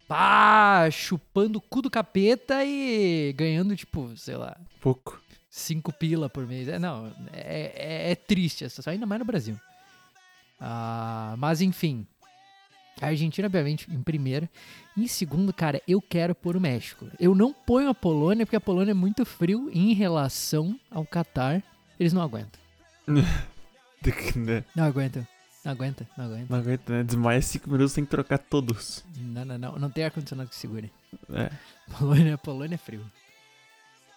Pá, 0.09 0.89
chupando 0.91 1.59
o 1.59 1.61
cu 1.61 1.83
do 1.83 1.91
capeta 1.91 2.65
e 2.65 3.33
ganhando, 3.37 3.75
tipo, 3.75 4.17
sei 4.17 4.37
lá, 4.37 4.57
pouco. 4.81 5.21
cinco 5.51 5.93
pila 5.93 6.29
por 6.29 6.47
mês. 6.47 6.69
É, 6.69 6.79
não, 6.79 7.13
é, 7.33 7.73
é, 7.75 8.13
é 8.13 8.15
triste 8.15 8.65
essa 8.65 8.77
situação, 8.77 8.93
ainda 8.93 9.07
mais 9.07 9.19
no 9.19 9.25
Brasil. 9.25 9.59
Ah, 10.61 11.35
mas 11.39 11.61
enfim. 11.61 12.07
A 13.01 13.09
Argentina, 13.09 13.47
obviamente, 13.47 13.87
em 13.93 14.03
primeiro. 14.03 14.49
Em 14.97 15.07
segundo, 15.07 15.53
cara, 15.53 15.83
eu 15.87 16.01
quero 16.01 16.35
pôr 16.35 16.57
o 16.57 16.61
México. 16.61 17.07
Eu 17.21 17.35
não 17.35 17.53
ponho 17.53 17.91
a 17.91 17.95
Polônia, 17.95 18.47
porque 18.47 18.57
a 18.57 18.61
Polônia 18.61 18.93
é 18.93 18.95
muito 18.95 19.25
frio 19.27 19.69
em 19.71 19.93
relação 19.93 20.79
ao 20.91 21.05
Catar. 21.05 21.63
Eles 22.01 22.13
não 22.13 22.23
aguentam. 22.23 22.61
Né? 24.37 24.63
Não 24.77 24.85
aguentam. 24.85 25.27
Não 25.67 25.73
aguenta, 25.73 26.07
não 26.17 26.25
aguenta. 26.27 26.47
Não 26.49 26.59
aguenta, 26.61 26.93
né? 26.93 27.03
Desmaia 27.03 27.43
5 27.43 27.69
minutos, 27.69 27.93
tem 27.93 28.05
que 28.05 28.11
trocar 28.11 28.39
todos. 28.39 29.05
Não, 29.19 29.45
não, 29.45 29.59
não. 29.59 29.73
Não 29.77 29.91
tem 29.91 30.05
ar-condicionado 30.05 30.49
que 30.49 30.55
segure. 30.55 30.93
É. 31.33 31.51
Polônia, 31.99 32.39
Polônia 32.39 32.77
é 32.77 32.79
frio. 32.79 33.05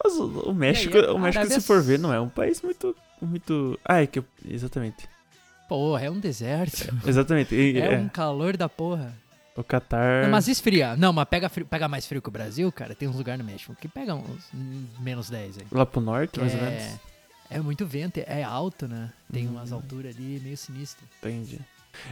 Mas 0.04 0.14
o, 0.14 0.26
o 0.52 0.54
México, 0.54 0.96
aí, 0.96 1.06
o 1.06 1.18
México 1.18 1.40
Arábia 1.40 1.60
se 1.60 1.66
for 1.66 1.82
ver, 1.82 1.98
não 1.98 2.14
é 2.14 2.20
um 2.22 2.30
país 2.30 2.62
muito. 2.62 2.96
muito. 3.20 3.80
Ah, 3.84 4.02
é 4.04 4.06
que. 4.08 4.20
eu- 4.20 4.26
Exatamente. 4.48 5.10
Porra, 5.68 6.06
é 6.06 6.10
um 6.12 6.20
deserto. 6.20 6.88
Exatamente. 7.06 7.56
E- 7.56 7.78
É 7.82 7.94
é, 7.96 7.98
um 7.98 8.08
calor 8.10 8.56
da 8.56 8.70
porra. 8.70 9.12
O 9.56 9.64
Qatar. 9.64 10.24
Não, 10.24 10.30
mas 10.30 10.48
esfria. 10.48 10.96
Não, 10.96 11.12
mas 11.12 11.28
pega, 11.28 11.50
frio- 11.50 11.66
pega 11.66 11.88
mais 11.88 12.06
frio 12.06 12.22
que 12.22 12.30
o 12.30 12.32
Brasil, 12.32 12.72
cara. 12.72 12.94
Tem 12.96 13.10
uns 13.10 13.16
lugares 13.16 13.44
no 13.44 13.52
México 13.52 13.76
que 13.76 13.88
pegam 13.90 14.20
uns 14.24 15.00
menos 15.00 15.30
10 15.32 15.58
aí. 15.58 15.66
Lá 15.72 15.86
pro 15.86 16.00
norte, 16.00 16.34
Que 16.34 16.40
mais 16.42 16.54
ou 16.54 16.60
é, 16.60 16.70
menos. 16.70 17.00
É 17.50 17.60
muito 17.60 17.86
vento, 17.86 18.18
é 18.26 18.44
alto, 18.44 18.88
né? 18.88 19.12
Tem 19.32 19.48
Hum. 19.48 19.52
umas 19.52 19.72
alturas 19.72 20.16
ali 20.16 20.40
meio 20.44 20.58
sinistras. 20.58 21.08
Entendi. 21.22 21.60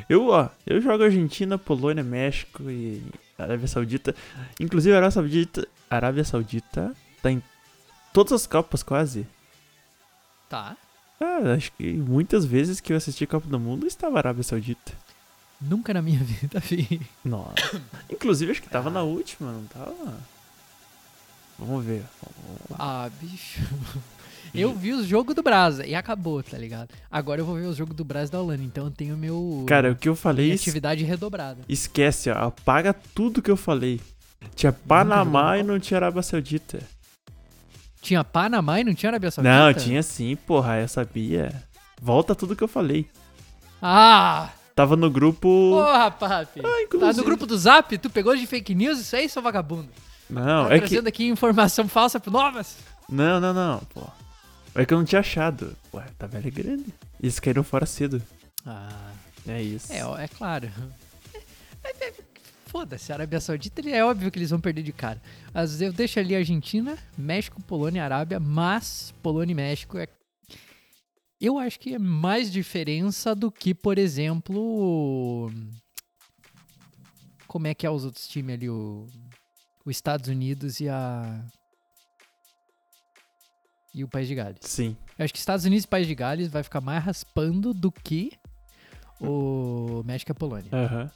Eu, 0.10 0.28
ó, 0.30 0.50
eu 0.66 0.82
jogo 0.82 1.04
Argentina, 1.04 1.58
Polônia, 1.58 2.04
México 2.04 2.70
e 2.70 3.04
Arábia 3.38 3.68
Saudita. 3.68 4.16
Inclusive, 4.60 4.94
a 4.94 4.98
Arábia 4.98 5.12
Saudita, 5.12 5.68
Arábia 5.90 6.24
Saudita 6.24 6.96
tá 7.22 7.32
em 7.32 7.42
todas 8.12 8.34
as 8.34 8.48
Copas 8.48 8.82
quase. 8.82 9.28
Tá. 10.50 10.76
Ah, 11.22 11.54
acho 11.56 11.72
que 11.74 11.94
muitas 11.94 12.44
vezes 12.46 12.80
que 12.80 12.92
eu 12.92 12.98
assisti 12.98 13.26
Copa 13.28 13.48
do 13.48 13.60
Mundo 13.60 13.86
estava 13.88 14.18
Arábia 14.18 14.44
Saudita. 14.44 14.94
Nunca 15.62 15.94
na 15.94 16.02
minha 16.02 16.20
vida 16.26 16.60
vi. 16.60 17.00
Nossa. 17.24 17.82
Inclusive, 18.10 18.52
acho 18.52 18.62
que 18.62 18.70
tava 18.70 18.90
Ah. 18.90 18.94
na 18.94 19.04
última, 19.04 19.52
não 19.52 19.66
tava? 19.66 20.18
Vamos 21.60 21.86
ver. 21.86 22.04
Ah, 22.78 23.10
bicho. 23.22 23.62
Eu 24.62 24.74
vi 24.74 24.92
os 24.94 25.06
jogos 25.08 25.34
do 25.36 25.42
Brasa 25.44 25.86
e 25.86 25.94
acabou, 25.96 26.42
tá 26.44 26.58
ligado? 26.58 26.90
Agora 27.12 27.42
eu 27.42 27.46
vou 27.46 27.56
ver 27.56 27.66
os 27.68 27.78
jogos 27.78 27.96
do 27.96 28.04
Brasa 28.04 28.30
e 28.30 28.32
da 28.34 28.40
Holanda, 28.42 28.64
então 28.64 28.86
eu 28.86 28.92
tenho 28.92 29.16
meu. 29.18 29.64
Cara, 29.68 29.92
o 29.92 29.96
que 29.96 30.10
eu 30.10 30.16
falei, 30.16 30.46
minha 30.46 30.56
es- 30.56 30.62
atividade 30.62 31.04
redobrada. 31.04 31.62
esquece, 31.70 32.30
ó, 32.30 32.48
apaga 32.48 32.94
tudo 32.94 33.42
que 33.42 33.52
eu 33.52 33.58
falei. 33.58 34.00
Tinha 34.56 34.72
Panamá 34.72 35.58
e 35.58 35.64
não 35.64 35.80
tinha 35.80 35.98
Arábia 35.98 36.22
Saudita. 36.22 36.80
Tinha 38.02 38.24
Panamá 38.24 38.80
e 38.80 38.84
não 38.84 38.94
tinha 38.94 39.10
Arábia 39.10 39.32
Saudita? 39.32 39.54
Não, 39.54 39.74
tinha 39.74 40.02
sim, 40.04 40.36
porra, 40.36 40.78
eu 40.80 40.88
sabia. 40.88 41.52
Volta 42.02 42.36
tudo 42.36 42.56
que 42.56 42.64
eu 42.64 42.68
falei. 42.68 43.08
Ah! 43.82 44.50
Tava 44.76 44.96
no 44.96 45.10
grupo. 45.10 45.48
Porra, 45.72 46.12
papi! 46.12 46.60
Ah, 46.60 46.64
Tá 46.64 46.82
inclusive. 46.84 47.18
no 47.18 47.24
grupo 47.24 47.46
do 47.48 47.58
Zap? 47.58 47.98
Tu 47.98 48.10
pegou 48.12 48.36
de 48.36 48.46
fake 48.46 48.76
news 48.76 49.00
isso 49.00 49.16
aí, 49.16 49.28
seu 49.28 49.42
vagabundo? 49.42 49.90
Não, 50.30 50.68
tá 50.68 50.76
é 50.76 50.80
que. 50.80 50.88
trazendo 50.88 51.08
aqui 51.08 51.26
informação 51.28 51.88
falsa 51.88 52.20
pro 52.20 52.30
Novas? 52.32 52.78
Não, 53.10 53.40
não, 53.40 53.54
não, 53.54 53.80
pô. 53.94 54.02
É 54.78 54.86
que 54.86 54.94
eu 54.94 54.98
não 54.98 55.06
tinha 55.06 55.20
achado. 55.20 55.76
Ué, 55.94 56.06
tá 56.18 56.28
velho 56.28 56.48
é 56.48 56.52
grande. 56.52 56.86
Eles 57.22 57.40
caíram 57.40 57.64
fora 57.64 57.86
cedo. 57.86 58.22
Ah. 58.66 59.12
É 59.48 59.62
isso. 59.62 59.92
É, 59.94 60.00
é 60.24 60.28
claro. 60.28 60.70
É, 61.84 62.06
é, 62.08 62.14
Foda-se, 62.68 63.12
a 63.14 63.16
Arábia 63.16 63.40
Saudita 63.40 63.80
ele- 63.80 63.92
é 63.92 64.04
óbvio 64.04 64.30
que 64.30 64.38
eles 64.38 64.50
vão 64.50 64.60
perder 64.60 64.84
de 64.84 64.92
cara. 64.92 65.22
Às 65.54 65.72
vezes 65.72 65.82
eu 65.82 65.94
deixo 65.94 66.20
ali 66.20 66.36
Argentina, 66.36 66.98
México, 67.18 67.62
Polônia 67.64 68.00
e 68.00 68.04
Arábia, 68.04 68.40
mas 68.42 69.14
Polônia 69.24 69.54
e 69.54 69.56
México 69.56 69.98
é. 69.98 70.08
Eu 71.40 71.58
acho 71.58 71.80
que 71.80 71.94
é 71.94 72.00
mais 72.00 72.52
diferença 72.52 73.34
do 73.34 73.50
que, 73.50 73.74
por 73.74 73.98
exemplo. 73.98 75.50
Como 77.48 77.68
é 77.68 77.74
que 77.74 77.86
é 77.86 77.90
os 77.90 78.04
outros 78.04 78.28
times 78.28 78.56
ali? 78.56 78.70
O, 78.70 79.08
os 79.86 79.96
Estados 79.96 80.28
Unidos 80.28 80.80
e 80.82 80.90
a. 80.90 81.42
E 83.98 84.04
o 84.04 84.08
País 84.08 84.28
de 84.28 84.36
Gales. 84.36 84.60
Sim. 84.62 84.96
Eu 85.18 85.26
acho 85.26 85.34
que 85.34 85.40
Estados 85.40 85.66
Unidos 85.66 85.86
e 85.86 85.88
País 85.88 86.06
de 86.06 86.14
Gales 86.14 86.50
vai 86.50 86.62
ficar 86.62 86.80
mais 86.80 87.04
raspando 87.04 87.74
do 87.74 87.92
que 87.92 88.32
o 89.20 90.04
México 90.06 90.30
e 90.30 90.34
a 90.34 90.36
Polônia. 90.36 90.70
Aham. 90.72 91.10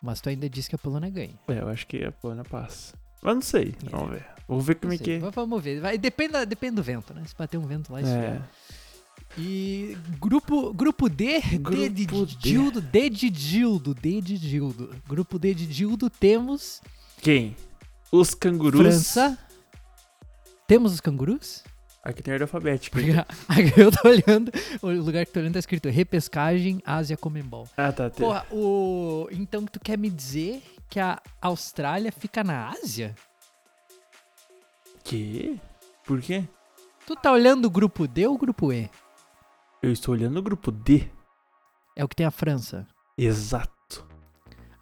Mas 0.00 0.20
tu 0.20 0.28
ainda 0.28 0.48
disse 0.48 0.68
que 0.68 0.76
a 0.76 0.78
Polônia 0.78 1.10
ganha. 1.10 1.34
É, 1.48 1.58
eu 1.58 1.68
acho 1.68 1.84
que 1.88 2.04
a 2.04 2.12
Polônia 2.12 2.44
passa. 2.44 2.94
Mas 3.20 3.34
não 3.34 3.42
sei. 3.42 3.74
É. 3.84 3.90
Vamos 3.90 4.10
ver. 4.10 4.26
Vamos 4.46 4.64
ver 4.66 4.74
como 4.76 4.92
é 4.92 4.98
que 4.98 5.10
é. 5.10 5.18
Vamos 5.18 5.64
ver. 5.64 5.80
Vai, 5.80 5.98
depende, 5.98 6.46
depende 6.46 6.76
do 6.76 6.82
vento, 6.84 7.12
né? 7.12 7.24
Se 7.26 7.34
bater 7.34 7.58
um 7.58 7.66
vento 7.66 7.92
lá, 7.92 8.00
isso 8.00 8.10
É. 8.10 8.40
E 9.36 9.98
grupo, 10.20 10.72
grupo 10.72 11.08
D, 11.08 11.40
D 11.40 11.88
de 11.88 12.04
Grupo 12.04 12.26
D. 12.26 12.30
De 12.30 12.48
Gildo, 12.48 12.80
D 12.80 14.20
de 14.20 14.36
Gildo. 14.36 14.94
Grupo 15.08 15.40
D 15.40 15.52
de 15.52 15.72
Gildo, 15.72 16.08
temos 16.08 16.80
Quem? 17.20 17.56
Os 18.12 18.32
cangurus. 18.32 18.80
França. 18.80 19.36
Temos 20.66 20.94
os 20.94 21.00
cangurus? 21.00 21.62
Aqui 22.02 22.22
tem 22.22 22.32
ordem 22.32 22.44
alfabética. 22.44 22.98
Aqui 23.48 23.80
eu 23.80 23.90
tô 23.90 24.08
olhando, 24.08 24.52
o 24.82 24.90
lugar 24.90 25.24
que 25.24 25.32
tô 25.32 25.40
olhando 25.40 25.54
tá 25.54 25.58
escrito 25.58 25.88
repescagem 25.88 26.82
Ásia 26.84 27.16
Comembol. 27.16 27.68
Ah, 27.76 27.92
tá. 27.92 28.10
Porra, 28.10 28.46
o... 28.50 29.28
então 29.30 29.64
tu 29.64 29.80
quer 29.80 29.98
me 29.98 30.10
dizer 30.10 30.62
que 30.88 31.00
a 31.00 31.20
Austrália 31.40 32.12
fica 32.12 32.44
na 32.44 32.70
Ásia? 32.70 33.14
Que? 35.02 35.60
Por 36.04 36.20
quê? 36.20 36.44
Tu 37.06 37.14
tá 37.16 37.32
olhando 37.32 37.66
o 37.66 37.70
grupo 37.70 38.06
D 38.06 38.26
ou 38.26 38.34
o 38.34 38.38
grupo 38.38 38.72
E? 38.72 38.90
Eu 39.82 39.92
estou 39.92 40.14
olhando 40.14 40.38
o 40.38 40.42
grupo 40.42 40.70
D. 40.70 41.08
É 41.94 42.02
o 42.02 42.08
que 42.08 42.16
tem 42.16 42.26
a 42.26 42.30
França. 42.30 42.86
Exato. 43.16 43.73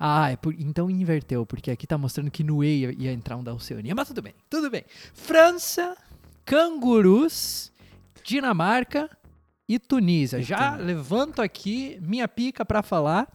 Ah, 0.04 0.30
é 0.32 0.36
por- 0.36 0.52
então 0.58 0.90
inverteu, 0.90 1.46
porque 1.46 1.70
aqui 1.70 1.86
tá 1.86 1.96
mostrando 1.96 2.28
que 2.28 2.42
no 2.42 2.64
E 2.64 2.80
ia, 2.80 2.92
ia 2.92 3.12
entrar 3.12 3.36
um 3.36 3.44
da 3.44 3.54
Oceania. 3.54 3.94
Mas 3.94 4.08
tudo 4.08 4.20
bem, 4.20 4.34
tudo 4.50 4.68
bem. 4.68 4.84
França, 5.14 5.96
cangurus, 6.44 7.70
Dinamarca 8.24 9.08
e 9.68 9.78
Tunísia. 9.78 10.42
Já 10.42 10.74
levanto 10.76 11.40
aqui 11.40 11.98
minha 12.02 12.26
pica 12.26 12.64
pra 12.64 12.82
falar 12.82 13.28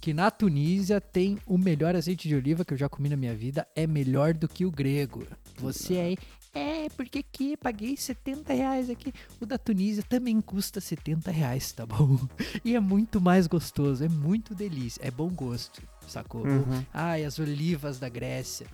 que 0.00 0.14
na 0.14 0.30
Tunísia 0.30 1.00
tem 1.00 1.38
o 1.46 1.58
melhor 1.58 1.94
azeite 1.96 2.28
de 2.28 2.34
oliva 2.34 2.64
que 2.64 2.72
eu 2.72 2.78
já 2.78 2.88
comi 2.88 3.08
na 3.08 3.16
minha 3.16 3.34
vida. 3.34 3.66
É 3.74 3.86
melhor 3.86 4.32
do 4.34 4.46
que 4.48 4.64
o 4.64 4.70
grego. 4.70 5.26
Você 5.58 5.98
aí. 5.98 6.16
É, 6.56 6.88
porque 6.96 7.18
aqui 7.18 7.56
paguei 7.56 7.96
70 7.96 8.52
reais 8.54 8.88
aqui. 8.88 9.12
O 9.38 9.44
da 9.44 9.58
Tunísia 9.58 10.02
também 10.08 10.40
custa 10.40 10.80
70 10.80 11.30
reais, 11.30 11.70
tá 11.72 11.84
bom? 11.84 12.18
E 12.64 12.74
é 12.74 12.80
muito 12.80 13.20
mais 13.20 13.46
gostoso, 13.46 14.02
é 14.02 14.08
muito 14.08 14.54
delícia, 14.54 15.00
é 15.04 15.10
bom 15.10 15.28
gosto, 15.28 15.82
sacou? 16.08 16.46
Uhum. 16.46 16.84
Ai, 16.92 17.24
as 17.24 17.38
olivas 17.38 17.98
da 17.98 18.08
Grécia. 18.08 18.66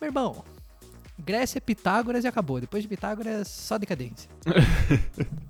Meu 0.00 0.08
irmão, 0.08 0.42
Grécia 1.18 1.58
é 1.58 1.60
Pitágoras 1.60 2.24
e 2.24 2.26
acabou. 2.28 2.60
Depois 2.60 2.82
de 2.82 2.88
Pitágoras, 2.88 3.48
só 3.48 3.76
decadência. 3.78 4.30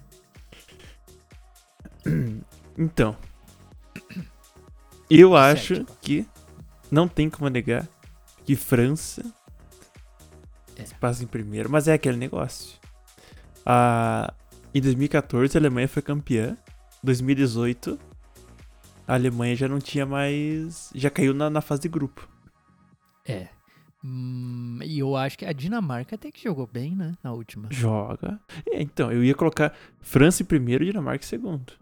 Então. 2.77 3.17
Eu 5.09 5.31
Certo. 5.33 5.37
acho 5.37 5.87
que 6.03 6.27
não 6.90 7.07
tem 7.09 7.31
como 7.31 7.49
negar 7.49 7.88
que 8.45 8.57
França 8.57 9.25
É. 10.77 10.83
passa 11.01 11.23
em 11.23 11.27
primeiro, 11.27 11.71
mas 11.71 11.89
é 11.89 11.93
aquele 11.93 12.17
negócio. 12.17 12.79
Ah, 13.65 14.33
em 14.75 14.81
2014 14.81 15.57
a 15.57 15.61
Alemanha 15.61 15.89
foi 15.89 16.03
campeã. 16.03 16.57
2018 17.03 17.99
a 19.07 19.15
Alemanha 19.15 19.55
já 19.55 19.69
não 19.69 19.79
tinha 19.79 20.07
mais. 20.07 20.91
Já 20.95 21.11
caiu 21.11 21.35
na, 21.35 21.49
na 21.51 21.61
fase 21.61 21.83
de 21.83 21.89
grupo. 21.89 22.29
É. 23.27 23.49
Hum, 24.03 24.81
e 24.83 24.99
eu 24.99 25.17
acho 25.17 25.39
que 25.39 25.47
a 25.47 25.53
Dinamarca 25.53 26.15
até 26.15 26.31
que 26.31 26.43
jogou 26.43 26.67
bem, 26.67 26.95
né? 26.95 27.15
Na 27.23 27.33
última. 27.33 27.69
Joga. 27.71 28.39
É, 28.69 28.83
então, 28.83 29.11
eu 29.11 29.25
ia 29.25 29.35
colocar 29.35 29.75
França 30.01 30.43
em 30.43 30.47
primeiro 30.47 30.85
e 30.85 30.89
Dinamarca 30.89 31.25
em 31.25 31.29
segundo. 31.29 31.73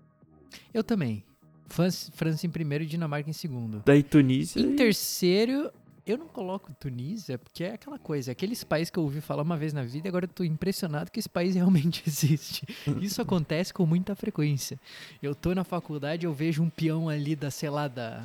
Eu 0.72 0.84
também. 0.84 1.24
França, 1.66 2.12
França 2.14 2.46
em 2.46 2.50
primeiro 2.50 2.84
e 2.84 2.86
Dinamarca 2.86 3.28
em 3.28 3.32
segundo. 3.32 3.82
Daí 3.84 4.02
Tunísia. 4.02 4.60
Em 4.60 4.72
e- 4.72 4.76
terceiro, 4.76 5.72
eu 6.06 6.18
não 6.18 6.26
coloco 6.26 6.72
Tunísia, 6.80 7.38
porque 7.38 7.64
é 7.64 7.74
aquela 7.74 7.98
coisa, 7.98 8.32
aqueles 8.32 8.64
países 8.64 8.90
que 8.90 8.98
eu 8.98 9.02
ouvi 9.04 9.20
falar 9.20 9.42
uma 9.42 9.56
vez 9.56 9.72
na 9.72 9.82
vida 9.84 10.06
e 10.06 10.08
agora 10.08 10.24
eu 10.24 10.28
tô 10.28 10.42
impressionado 10.44 11.10
que 11.10 11.18
esse 11.20 11.28
país 11.28 11.54
realmente 11.56 12.02
existe. 12.06 12.66
Isso 13.00 13.20
acontece 13.22 13.72
com 13.72 13.86
muita 13.86 14.14
frequência. 14.14 14.78
Eu 15.22 15.34
tô 15.34 15.54
na 15.54 15.64
faculdade, 15.64 16.26
eu 16.26 16.32
vejo 16.32 16.62
um 16.62 16.68
peão 16.70 17.08
ali 17.08 17.36
da, 17.36 17.50
sei 17.50 17.70
lá, 17.70 17.86
da 17.88 18.24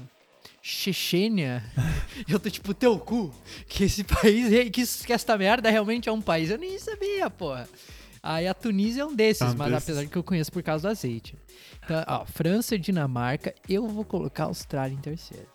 Chechênia, 0.62 1.63
eu 2.28 2.40
tô 2.40 2.50
tipo, 2.50 2.74
teu 2.74 2.98
cu, 3.00 3.34
que 3.68 3.84
esse 3.84 4.04
país, 4.04 4.70
que, 4.72 4.82
isso- 4.82 5.06
que 5.06 5.13
esta 5.13 5.38
merda 5.38 5.70
realmente 5.70 6.10
é 6.10 6.12
um 6.12 6.22
país. 6.22 6.50
Eu 6.50 6.58
nem 6.58 6.78
sabia, 6.80 7.30
porra. 7.30 7.70
Aí 8.22 8.48
a 8.48 8.54
Tunísia 8.54 9.04
é 9.04 9.06
um 9.06 9.16
desses, 9.16 9.54
É 9.54 9.56
mas 9.56 9.74
apesar 9.74 10.02
de 10.04 10.10
que 10.10 10.18
eu 10.18 10.24
conheço 10.24 10.52
por 10.52 10.62
causa 10.63 10.88
do 10.88 10.92
azeite. 10.92 11.36
Então, 11.86 12.04
ó, 12.08 12.26
França 12.26 12.76
e 12.76 12.80
Dinamarca, 12.80 13.54
eu 13.70 13.88
vou 13.88 14.04
colocar 14.04 14.44
a 14.44 14.48
Austrália 14.48 14.94
em 14.94 15.00
terceiro. 15.00 15.48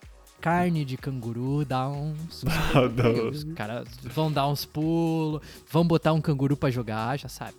Carne 0.43 0.83
de 0.83 0.97
canguru 0.97 1.63
dá 1.63 1.87
uns. 1.87 2.43
Ah, 2.75 3.29
Os 3.31 3.45
caras 3.55 3.87
vão 4.03 4.29
dar 4.29 4.45
uns 4.49 4.65
pulos, 4.65 5.41
vão 5.71 5.87
botar 5.87 6.11
um 6.11 6.19
canguru 6.19 6.57
pra 6.57 6.69
jogar, 6.69 7.17
já 7.17 7.29
sabe. 7.29 7.55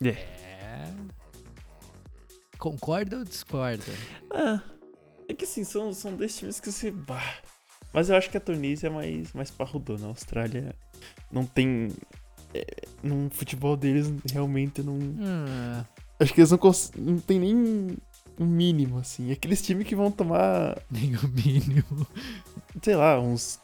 É. 0.00 0.10
É. 0.10 0.94
Concorda 2.58 3.18
ou 3.18 3.24
discorda? 3.24 3.82
Ah, 4.30 4.62
é 5.28 5.34
que 5.34 5.44
assim, 5.44 5.64
são, 5.64 5.92
são 5.92 6.14
dois 6.14 6.36
times 6.36 6.60
que 6.60 6.70
se. 6.70 6.92
Bah. 6.92 7.20
Mas 7.92 8.08
eu 8.08 8.14
acho 8.16 8.30
que 8.30 8.36
a 8.36 8.40
Tunísia 8.40 8.86
é 8.86 8.90
mais, 8.90 9.32
mais 9.32 9.50
parrudona. 9.50 10.06
A 10.06 10.10
Austrália 10.10 10.76
não 11.30 11.44
tem. 11.44 11.88
É, 12.54 12.64
no 13.02 13.28
futebol 13.30 13.76
deles 13.76 14.12
realmente 14.32 14.80
não. 14.80 14.96
Ah, 15.20 15.84
Acho 16.20 16.32
que 16.34 16.40
eles 16.40 16.52
não, 16.52 16.60
não 16.98 17.18
tem 17.18 17.40
nem 17.40 17.96
um 18.38 18.46
mínimo, 18.46 18.98
assim. 18.98 19.30
Aqueles 19.32 19.62
times 19.62 19.86
que 19.86 19.94
vão 19.96 20.10
tomar, 20.10 20.80
nem 20.90 21.14
o 21.16 21.28
mínimo. 21.28 22.06
sei 22.82 22.96
lá, 22.96 23.18
uns. 23.20 23.58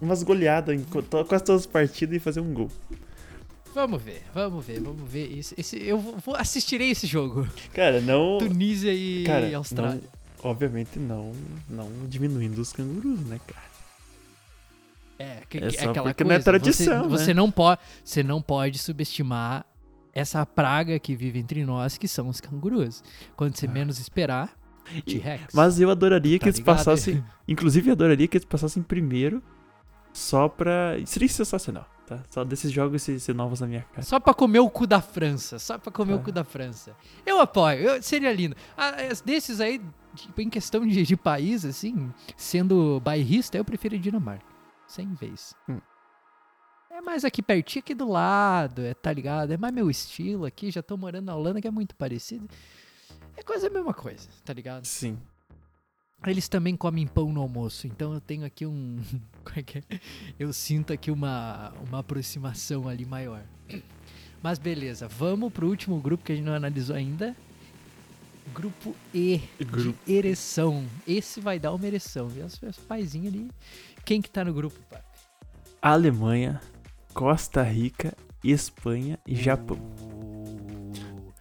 Umas 0.00 0.22
goleadas 0.22 0.78
em 0.78 0.84
quase 0.84 1.06
todas 1.44 1.62
as 1.62 1.66
partidas 1.66 2.16
e 2.16 2.20
fazer 2.20 2.40
um 2.40 2.52
gol. 2.52 2.70
Vamos 3.74 4.02
ver, 4.02 4.22
vamos 4.34 4.64
ver, 4.64 4.80
vamos 4.80 5.10
ver. 5.10 5.38
Esse, 5.38 5.54
esse, 5.58 5.82
eu 5.82 5.98
vou, 5.98 6.34
assistirei 6.36 6.90
esse 6.90 7.06
jogo. 7.06 7.46
Cara, 7.74 8.00
não. 8.00 8.38
Tunísia 8.40 8.92
e 8.92 9.24
Cara, 9.24 9.54
Austrália. 9.56 10.00
não, 10.42 10.50
obviamente 10.50 10.98
não, 10.98 11.32
não 11.68 11.90
diminuindo 12.08 12.58
os 12.60 12.72
cangurus, 12.72 13.20
né, 13.20 13.38
cara? 13.46 13.66
É, 15.18 15.38
que, 15.48 15.58
É 15.58 15.68
que- 15.68 15.78
só 15.82 15.90
aquela 15.90 16.08
porque 16.10 16.24
coisa. 16.24 16.24
não 16.24 16.34
é 16.34 16.42
tradição, 16.42 17.02
você, 17.04 17.08
né? 17.08 17.18
você 17.24 17.34
não 17.34 17.50
pode, 17.50 17.80
você 18.04 18.22
não 18.22 18.42
pode 18.42 18.78
subestimar 18.78 19.64
essa 20.18 20.44
praga 20.46 20.98
que 20.98 21.14
vive 21.14 21.38
entre 21.38 21.64
nós, 21.64 21.98
que 21.98 22.08
são 22.08 22.28
os 22.28 22.40
cangurus. 22.40 23.02
Quando 23.36 23.54
você 23.56 23.68
menos 23.68 23.98
esperar, 23.98 24.56
T-Rex. 25.04 25.52
Mas 25.54 25.80
eu 25.80 25.90
adoraria 25.90 26.38
que 26.38 26.44
Tá 26.44 26.48
eles 26.48 26.58
ligado? 26.58 26.76
passassem. 26.76 27.22
Inclusive, 27.46 27.88
eu 27.90 27.92
adoraria 27.92 28.26
que 28.26 28.36
eles 28.36 28.44
passassem 28.44 28.82
primeiro. 28.82 29.42
Só 30.12 30.48
pra. 30.48 30.94
Seria 31.04 31.28
sensacional, 31.28 31.86
tá? 32.06 32.22
Só 32.30 32.42
desses 32.42 32.72
jogos 32.72 33.02
ser, 33.02 33.18
ser 33.20 33.34
novos 33.34 33.60
na 33.60 33.66
minha 33.66 33.82
cara. 33.82 34.02
Só 34.02 34.18
pra 34.18 34.32
comer 34.32 34.60
o 34.60 34.70
cu 34.70 34.86
da 34.86 35.00
França. 35.02 35.58
Só 35.58 35.76
pra 35.76 35.92
comer 35.92 36.14
o 36.14 36.16
Ah. 36.16 36.22
cu 36.22 36.32
da 36.32 36.42
França. 36.44 36.96
Eu 37.26 37.38
apoio. 37.40 37.80
eu- 37.80 38.02
seria 38.02 38.32
lindo. 38.32 38.56
Ah, 38.76 39.02
es- 39.02 39.20
desses 39.20 39.60
aí, 39.60 39.78
tipo, 40.14 40.40
em 40.40 40.48
questão 40.48 40.86
de, 40.86 41.02
de 41.02 41.16
país, 41.16 41.64
assim, 41.66 42.10
sendo 42.36 42.98
bairrista, 43.04 43.58
eu 43.58 43.64
prefiro 43.64 43.94
a 43.96 43.98
Dinamarca. 43.98 44.46
Sem 44.86 45.12
vez. 45.14 45.52
Hum. 45.68 45.78
É 46.96 47.00
mais 47.02 47.26
aqui 47.26 47.42
pertinho, 47.42 47.82
aqui 47.84 47.94
do 47.94 48.08
lado, 48.08 48.80
é, 48.80 48.94
tá 48.94 49.12
ligado? 49.12 49.52
É 49.52 49.58
mais 49.58 49.74
meu 49.74 49.90
estilo 49.90 50.46
aqui. 50.46 50.70
Já 50.70 50.82
tô 50.82 50.96
morando 50.96 51.26
na 51.26 51.36
Holanda, 51.36 51.60
que 51.60 51.68
é 51.68 51.70
muito 51.70 51.94
parecido. 51.94 52.48
É 53.36 53.42
quase 53.42 53.66
a 53.66 53.70
mesma 53.70 53.92
coisa, 53.92 54.26
tá 54.42 54.54
ligado? 54.54 54.86
Sim. 54.86 55.18
Eles 56.26 56.48
também 56.48 56.74
comem 56.74 57.06
pão 57.06 57.30
no 57.30 57.42
almoço, 57.42 57.86
então 57.86 58.14
eu 58.14 58.20
tenho 58.20 58.46
aqui 58.46 58.64
um. 58.64 58.96
Como 59.44 59.58
é 59.58 59.62
que 59.62 59.76
é? 59.76 59.82
Eu 60.38 60.54
sinto 60.54 60.90
aqui 60.90 61.10
uma, 61.10 61.70
uma 61.86 61.98
aproximação 61.98 62.88
ali 62.88 63.04
maior. 63.04 63.44
Mas 64.42 64.58
beleza, 64.58 65.06
vamos 65.06 65.52
pro 65.52 65.68
último 65.68 66.00
grupo 66.00 66.24
que 66.24 66.32
a 66.32 66.34
gente 66.34 66.46
não 66.46 66.54
analisou 66.54 66.96
ainda. 66.96 67.36
Grupo 68.54 68.96
E 69.12 69.42
Grupo. 69.60 69.98
de 70.06 70.14
ereção. 70.14 70.86
Esse 71.06 71.42
vai 71.42 71.58
dar 71.58 71.74
uma 71.74 71.86
ereção, 71.86 72.26
viu? 72.26 72.46
As, 72.46 72.58
as 72.64 72.78
paizinhas 72.78 73.34
ali. 73.34 73.50
Quem 74.02 74.22
que 74.22 74.30
tá 74.30 74.42
no 74.42 74.54
grupo, 74.54 74.80
pai? 74.88 75.02
Alemanha, 75.82 76.58
Costa 77.16 77.62
Rica, 77.62 78.14
Espanha 78.44 79.18
e 79.26 79.34
Japão. 79.34 79.78
Uh, 79.78 81.32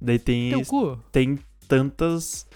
Daí 0.00 0.18
tem 0.18 0.52
tem 1.12 1.38
tantas 1.68 2.46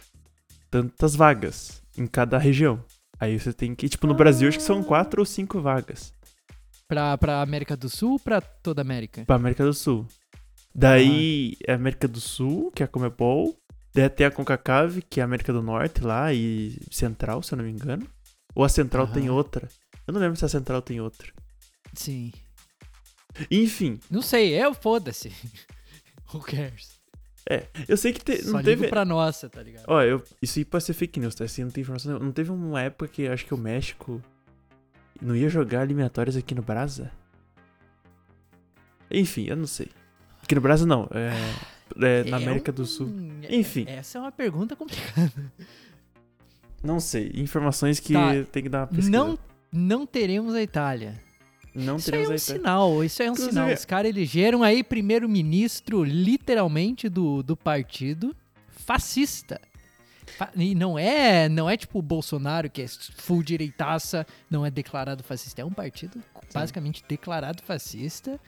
tantas 0.70 1.14
vagas 1.14 1.82
em 1.96 2.06
cada 2.06 2.38
região. 2.38 2.82
Aí 3.20 3.38
você 3.38 3.52
tem 3.52 3.74
que, 3.74 3.88
tipo, 3.88 4.06
no 4.06 4.14
Brasil 4.14 4.48
acho 4.48 4.58
que 4.58 4.64
são 4.64 4.82
quatro 4.82 5.20
ou 5.22 5.26
cinco 5.26 5.60
vagas 5.60 6.12
Pra, 6.88 7.16
pra 7.16 7.40
América 7.40 7.76
do 7.76 7.88
Sul 7.88 8.12
ou 8.12 8.18
pra 8.20 8.40
toda 8.40 8.80
a 8.80 8.84
América? 8.84 9.24
pra 9.24 9.36
América 9.36 9.64
do 9.64 9.72
Sul. 9.72 10.06
Daí 10.74 11.56
é 11.66 11.72
América 11.74 12.06
do 12.08 12.20
Sul, 12.20 12.70
que 12.72 12.82
é 12.82 12.86
a 12.86 12.88
Comebol. 12.88 13.56
Daí 13.94 14.08
tem 14.10 14.26
a 14.26 14.30
CONCACAF, 14.30 15.02
que 15.02 15.20
é 15.20 15.22
a 15.22 15.26
América 15.26 15.52
do 15.52 15.62
Norte 15.62 16.00
lá 16.02 16.32
e 16.34 16.76
Central, 16.90 17.42
se 17.42 17.54
eu 17.54 17.58
não 17.58 17.64
me 17.64 17.70
engano. 17.70 18.06
Ou 18.54 18.64
a 18.64 18.68
Central 18.68 19.06
tem 19.06 19.30
outra. 19.30 19.68
Eu 20.06 20.12
não 20.12 20.20
lembro 20.20 20.36
se 20.36 20.44
a 20.44 20.48
Central 20.48 20.82
tem 20.82 21.00
outra. 21.00 21.32
Sim. 21.94 22.32
Enfim, 23.50 23.98
Não 24.10 24.20
sei, 24.22 24.52
eu 24.60 24.74
foda-se. 24.74 25.32
Who 26.32 26.40
cares? 26.40 26.93
É. 27.48 27.66
Eu 27.88 27.96
sei 27.96 28.12
que 28.12 28.24
te- 28.24 28.42
Só 28.42 28.52
não 28.52 28.58
ligo 28.60 28.70
teve. 28.82 28.88
pra 28.88 29.04
nossa, 29.04 29.48
tá 29.50 29.62
ligado? 29.62 29.84
Ó, 29.86 30.02
eu, 30.02 30.22
isso 30.40 30.58
aí 30.58 30.64
pode 30.64 30.84
ser 30.84 30.92
fake 30.94 31.20
news, 31.20 31.34
tá? 31.34 31.44
Assim, 31.44 31.62
não 31.64 31.70
tem 31.70 31.82
informação. 31.82 32.10
nenhuma. 32.12 32.24
Não 32.26 32.32
teve 32.32 32.50
uma 32.50 32.80
época 32.80 33.08
que 33.08 33.26
acho 33.28 33.44
que 33.46 33.52
o 33.54 33.58
México 33.58 34.22
não 35.20 35.34
ia 35.36 35.48
jogar 35.48 35.82
eliminatórias 35.84 36.36
aqui 36.36 36.54
no 36.54 36.62
Brasa? 36.62 37.10
Enfim, 39.10 39.44
eu 39.48 39.56
não 39.56 39.66
sei. 39.66 39.88
Aqui 40.42 40.54
no 40.54 40.60
Brasa 40.60 40.84
não, 40.86 41.08
é, 41.12 41.30
é 42.24 42.24
na 42.30 42.38
É 42.38 42.42
América 42.42 42.70
um- 42.70 42.74
do 42.74 42.86
Sul. 42.86 43.12
é- 43.42 43.54
Enfim. 43.56 43.84
Essa 43.88 44.18
é 44.18 44.20
uma 44.20 44.32
pergunta 44.32 44.74
complicada. 44.76 45.32
Não 46.82 47.00
sei, 47.00 47.30
informações 47.34 47.98
que 48.00 48.12
Tá. 48.12 48.30
tem 48.52 48.62
que 48.62 48.68
dar 48.68 48.80
uma 48.80 48.86
pesquisa. 48.88 49.10
Não, 49.10 49.38
não 49.72 50.04
teremos 50.06 50.54
a 50.54 50.62
Itália. 50.62 51.18
Não 51.74 51.96
Isso 51.96 52.14
aí 52.14 52.22
é 52.22 52.28
um 52.28 52.30
a 52.32 52.34
Itália. 52.36 52.38
sinal, 52.38 53.04
isso 53.04 53.22
aí 53.22 53.26
é 53.28 53.30
um 53.30 53.34
Inclusive- 53.34 53.52
sinal. 53.54 53.72
Os 53.74 53.84
caras 53.84 54.10
elegeram 54.10 54.62
aí 54.62 54.82
primeiro-ministro, 54.84 56.04
literalmente, 56.04 57.08
do, 57.08 57.42
do 57.42 57.56
partido 57.56 58.34
fascista. 58.68 59.60
Fa- 60.38 60.50
E 60.56 60.74
não 60.74 60.98
é, 60.98 61.48
não 61.48 61.68
é 61.68 61.76
tipo 61.76 61.98
o 61.98 62.02
Bolsonaro, 62.02 62.70
que 62.70 62.82
é 62.82 62.86
full 63.16 63.42
direitaça, 63.42 64.26
não 64.50 64.64
é 64.64 64.70
declarado 64.70 65.22
fascista. 65.22 65.62
É 65.62 65.64
um 65.64 65.70
partido 65.72 66.22
basicamente 66.52 67.04
declarado 67.08 67.62
fascista, 67.62 68.40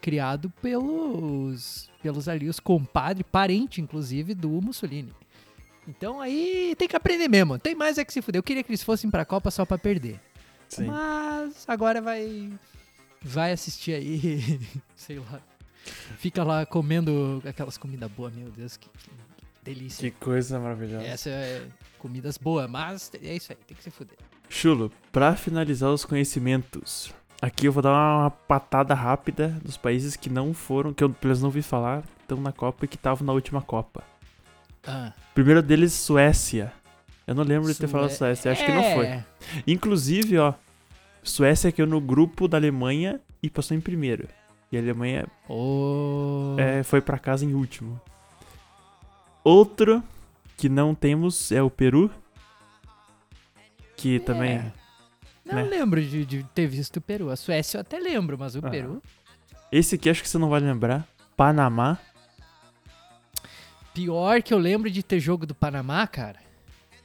criado 0.00 0.50
pelos, 0.62 1.88
pelos 2.02 2.28
ali, 2.28 2.48
os 2.48 2.60
compadre, 2.60 3.24
parente, 3.24 3.80
inclusive, 3.80 4.34
do 4.34 4.48
Mussolini. 4.48 5.12
Então 5.86 6.20
aí 6.20 6.74
tem 6.78 6.86
que 6.86 6.94
aprender 6.96 7.28
mesmo. 7.28 7.58
Tem 7.58 7.74
mais 7.74 7.96
é 7.98 8.04
que 8.04 8.12
se 8.12 8.20
fuder. 8.20 8.38
Eu 8.38 8.42
queria 8.42 8.62
que 8.62 8.70
eles 8.70 8.82
fossem 8.82 9.10
pra 9.10 9.24
Copa 9.24 9.50
só 9.50 9.64
pra 9.64 9.78
perder. 9.78 10.20
Sim. 10.68 10.86
Mas 10.86 11.64
agora 11.66 12.00
vai. 12.00 12.52
Vai 13.22 13.52
assistir 13.52 13.94
aí. 13.94 14.60
sei 14.94 15.18
lá. 15.18 15.40
Fica 16.18 16.44
lá 16.44 16.66
comendo 16.66 17.42
aquelas 17.48 17.78
comidas 17.78 18.10
boas, 18.10 18.34
meu 18.34 18.50
Deus, 18.50 18.76
que, 18.76 18.88
que 18.90 19.10
delícia. 19.62 20.10
Que 20.10 20.16
coisa 20.16 20.58
maravilhosa. 20.58 21.04
Essa 21.04 21.30
é 21.30 21.66
comidas 21.98 22.36
boas, 22.38 22.68
mas 22.70 23.10
é 23.22 23.34
isso 23.34 23.52
aí, 23.52 23.58
tem 23.66 23.76
que 23.76 23.82
se 23.82 23.90
fuder. 23.90 24.16
Chulo, 24.48 24.90
pra 25.12 25.34
finalizar 25.34 25.90
os 25.90 26.04
conhecimentos, 26.04 27.12
aqui 27.40 27.66
eu 27.66 27.72
vou 27.72 27.82
dar 27.82 27.90
uma 27.90 28.30
patada 28.30 28.94
rápida 28.94 29.48
dos 29.62 29.76
países 29.76 30.16
que 30.16 30.30
não 30.30 30.54
foram, 30.54 30.92
que 30.92 31.02
eu 31.02 31.10
pelo 31.10 31.30
menos 31.30 31.42
não 31.42 31.50
vi 31.50 31.62
falar, 31.62 32.02
que 32.02 32.22
estão 32.22 32.40
na 32.40 32.52
Copa 32.52 32.84
e 32.84 32.88
que 32.88 32.96
estavam 32.96 33.26
na 33.26 33.32
última 33.32 33.60
Copa. 33.60 34.04
Ah, 34.86 35.12
Primeiro 35.34 35.62
deles, 35.62 35.92
Suécia. 35.92 36.72
Eu 37.28 37.34
não 37.34 37.44
lembro 37.44 37.68
de 37.72 37.74
ter 37.78 37.86
Sué- 37.86 37.92
falado 37.92 38.10
Suécia, 38.10 38.50
acho 38.52 38.64
que 38.64 38.72
não 38.72 38.82
foi. 38.94 39.06
é, 39.06 39.24
Inclusive, 39.66 40.38
ó, 40.38 40.54
Suécia 41.22 41.70
caiu 41.70 41.86
no 41.86 42.00
grupo 42.00 42.48
da 42.48 42.56
Alemanha 42.56 43.20
e 43.42 43.50
passou 43.50 43.76
em 43.76 43.80
primeiro. 43.80 44.26
E 44.72 44.76
a 44.76 44.80
Alemanha 44.80 45.26
Ô, 45.48 46.56
é, 46.58 46.82
foi 46.82 47.00
pra 47.02 47.18
casa 47.18 47.44
em 47.44 47.52
último. 47.54 48.00
Outro 49.44 50.02
que 50.56 50.68
não 50.68 50.94
temos 50.94 51.52
é 51.52 51.62
o 51.62 51.70
Peru. 51.70 52.10
Que 53.96 54.18
também. 54.20 54.52
É. 54.56 54.72
Não 55.44 55.54
né? 55.56 55.62
lembro 55.64 56.00
de, 56.02 56.24
de 56.24 56.42
ter 56.54 56.66
visto 56.66 56.96
o 56.96 57.00
Peru. 57.00 57.30
A 57.30 57.36
Suécia 57.36 57.76
eu 57.78 57.80
até 57.82 57.98
lembro, 57.98 58.38
mas 58.38 58.54
o 58.54 58.58
Ah. 58.64 58.70
Peru. 58.70 59.02
Esse 59.70 59.94
aqui 59.96 60.08
acho 60.08 60.22
que 60.22 60.28
você 60.28 60.38
não 60.38 60.48
vai 60.48 60.60
lembrar. 60.60 61.06
Panamá. 61.36 61.98
Pior 63.92 64.42
que 64.42 64.52
eu 64.54 64.58
lembro 64.58 64.90
de 64.90 65.02
ter 65.02 65.18
jogo 65.20 65.44
do 65.46 65.54
Panamá, 65.54 66.06
cara. 66.06 66.38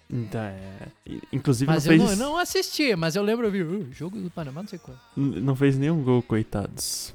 Então, 0.10 0.42
é, 0.42 0.88
Inclusive 1.32 1.72
Mas 1.72 1.86
não 1.86 1.90
fez, 1.92 2.02
não, 2.04 2.10
eu 2.12 2.18
não 2.18 2.38
assisti, 2.38 2.96
mas 2.96 3.16
eu 3.16 3.24
lembro, 3.24 3.48
eu 3.48 3.52
vi, 3.52 3.64
"Uh, 3.64 3.92
jogo 3.92 4.20
do 4.20 4.30
Panamá, 4.30 4.62
não 4.62 4.68
sei 4.70 4.78
qual. 4.80 4.96
não 5.16 5.56
fez 5.56 5.78
nenhum 5.78 6.04
gol, 6.04 6.22
coitados. 6.22 7.14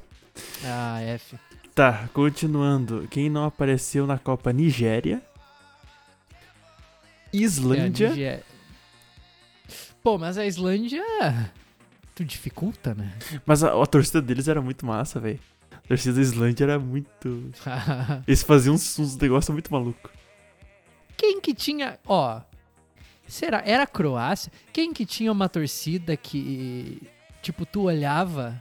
Ah, 0.65 1.01
F. 1.03 1.37
Tá, 1.75 2.09
continuando. 2.13 3.07
Quem 3.11 3.29
não 3.31 3.45
apareceu 3.45 4.07
na 4.07 4.19
Copa 4.19 4.53
Nigéria. 4.53 5.23
É, 7.33 7.37
Islândia. 7.37 8.11
Nigé- 8.11 8.43
Pô, 10.03 10.19
mas 10.19 10.39
a 10.39 10.47
Islândia. 10.47 11.03
Tu 12.15 12.25
dificulta, 12.25 12.95
né? 12.95 13.13
Mas 13.47 13.63
a, 13.63 13.81
a 13.81 13.87
torcida 13.87 14.21
deles 14.23 14.49
era 14.49 14.61
muito 14.63 14.85
massa, 14.87 15.21
velho. 15.21 15.39
A 15.73 15.89
torcida 15.89 16.15
da 16.17 16.21
Islândia 16.21 16.65
era 16.65 16.79
muito. 16.79 17.53
Eles 18.27 18.43
faziam 18.43 18.75
uns, 18.75 18.99
uns 18.99 19.17
negócios 19.17 19.53
muito 19.53 19.71
malucos. 19.73 20.11
Quem 21.17 21.41
que 21.41 21.55
tinha. 21.55 21.99
Ó. 22.07 22.41
Será? 23.29 23.63
Era 23.65 23.83
a 23.83 23.87
Croácia? 23.87 24.51
Quem 24.73 24.93
que 24.93 25.05
tinha 25.05 25.31
uma 25.31 25.49
torcida 25.49 26.17
que. 26.17 27.03
Tipo, 27.43 27.67
tu 27.67 27.83
olhava. 27.83 28.61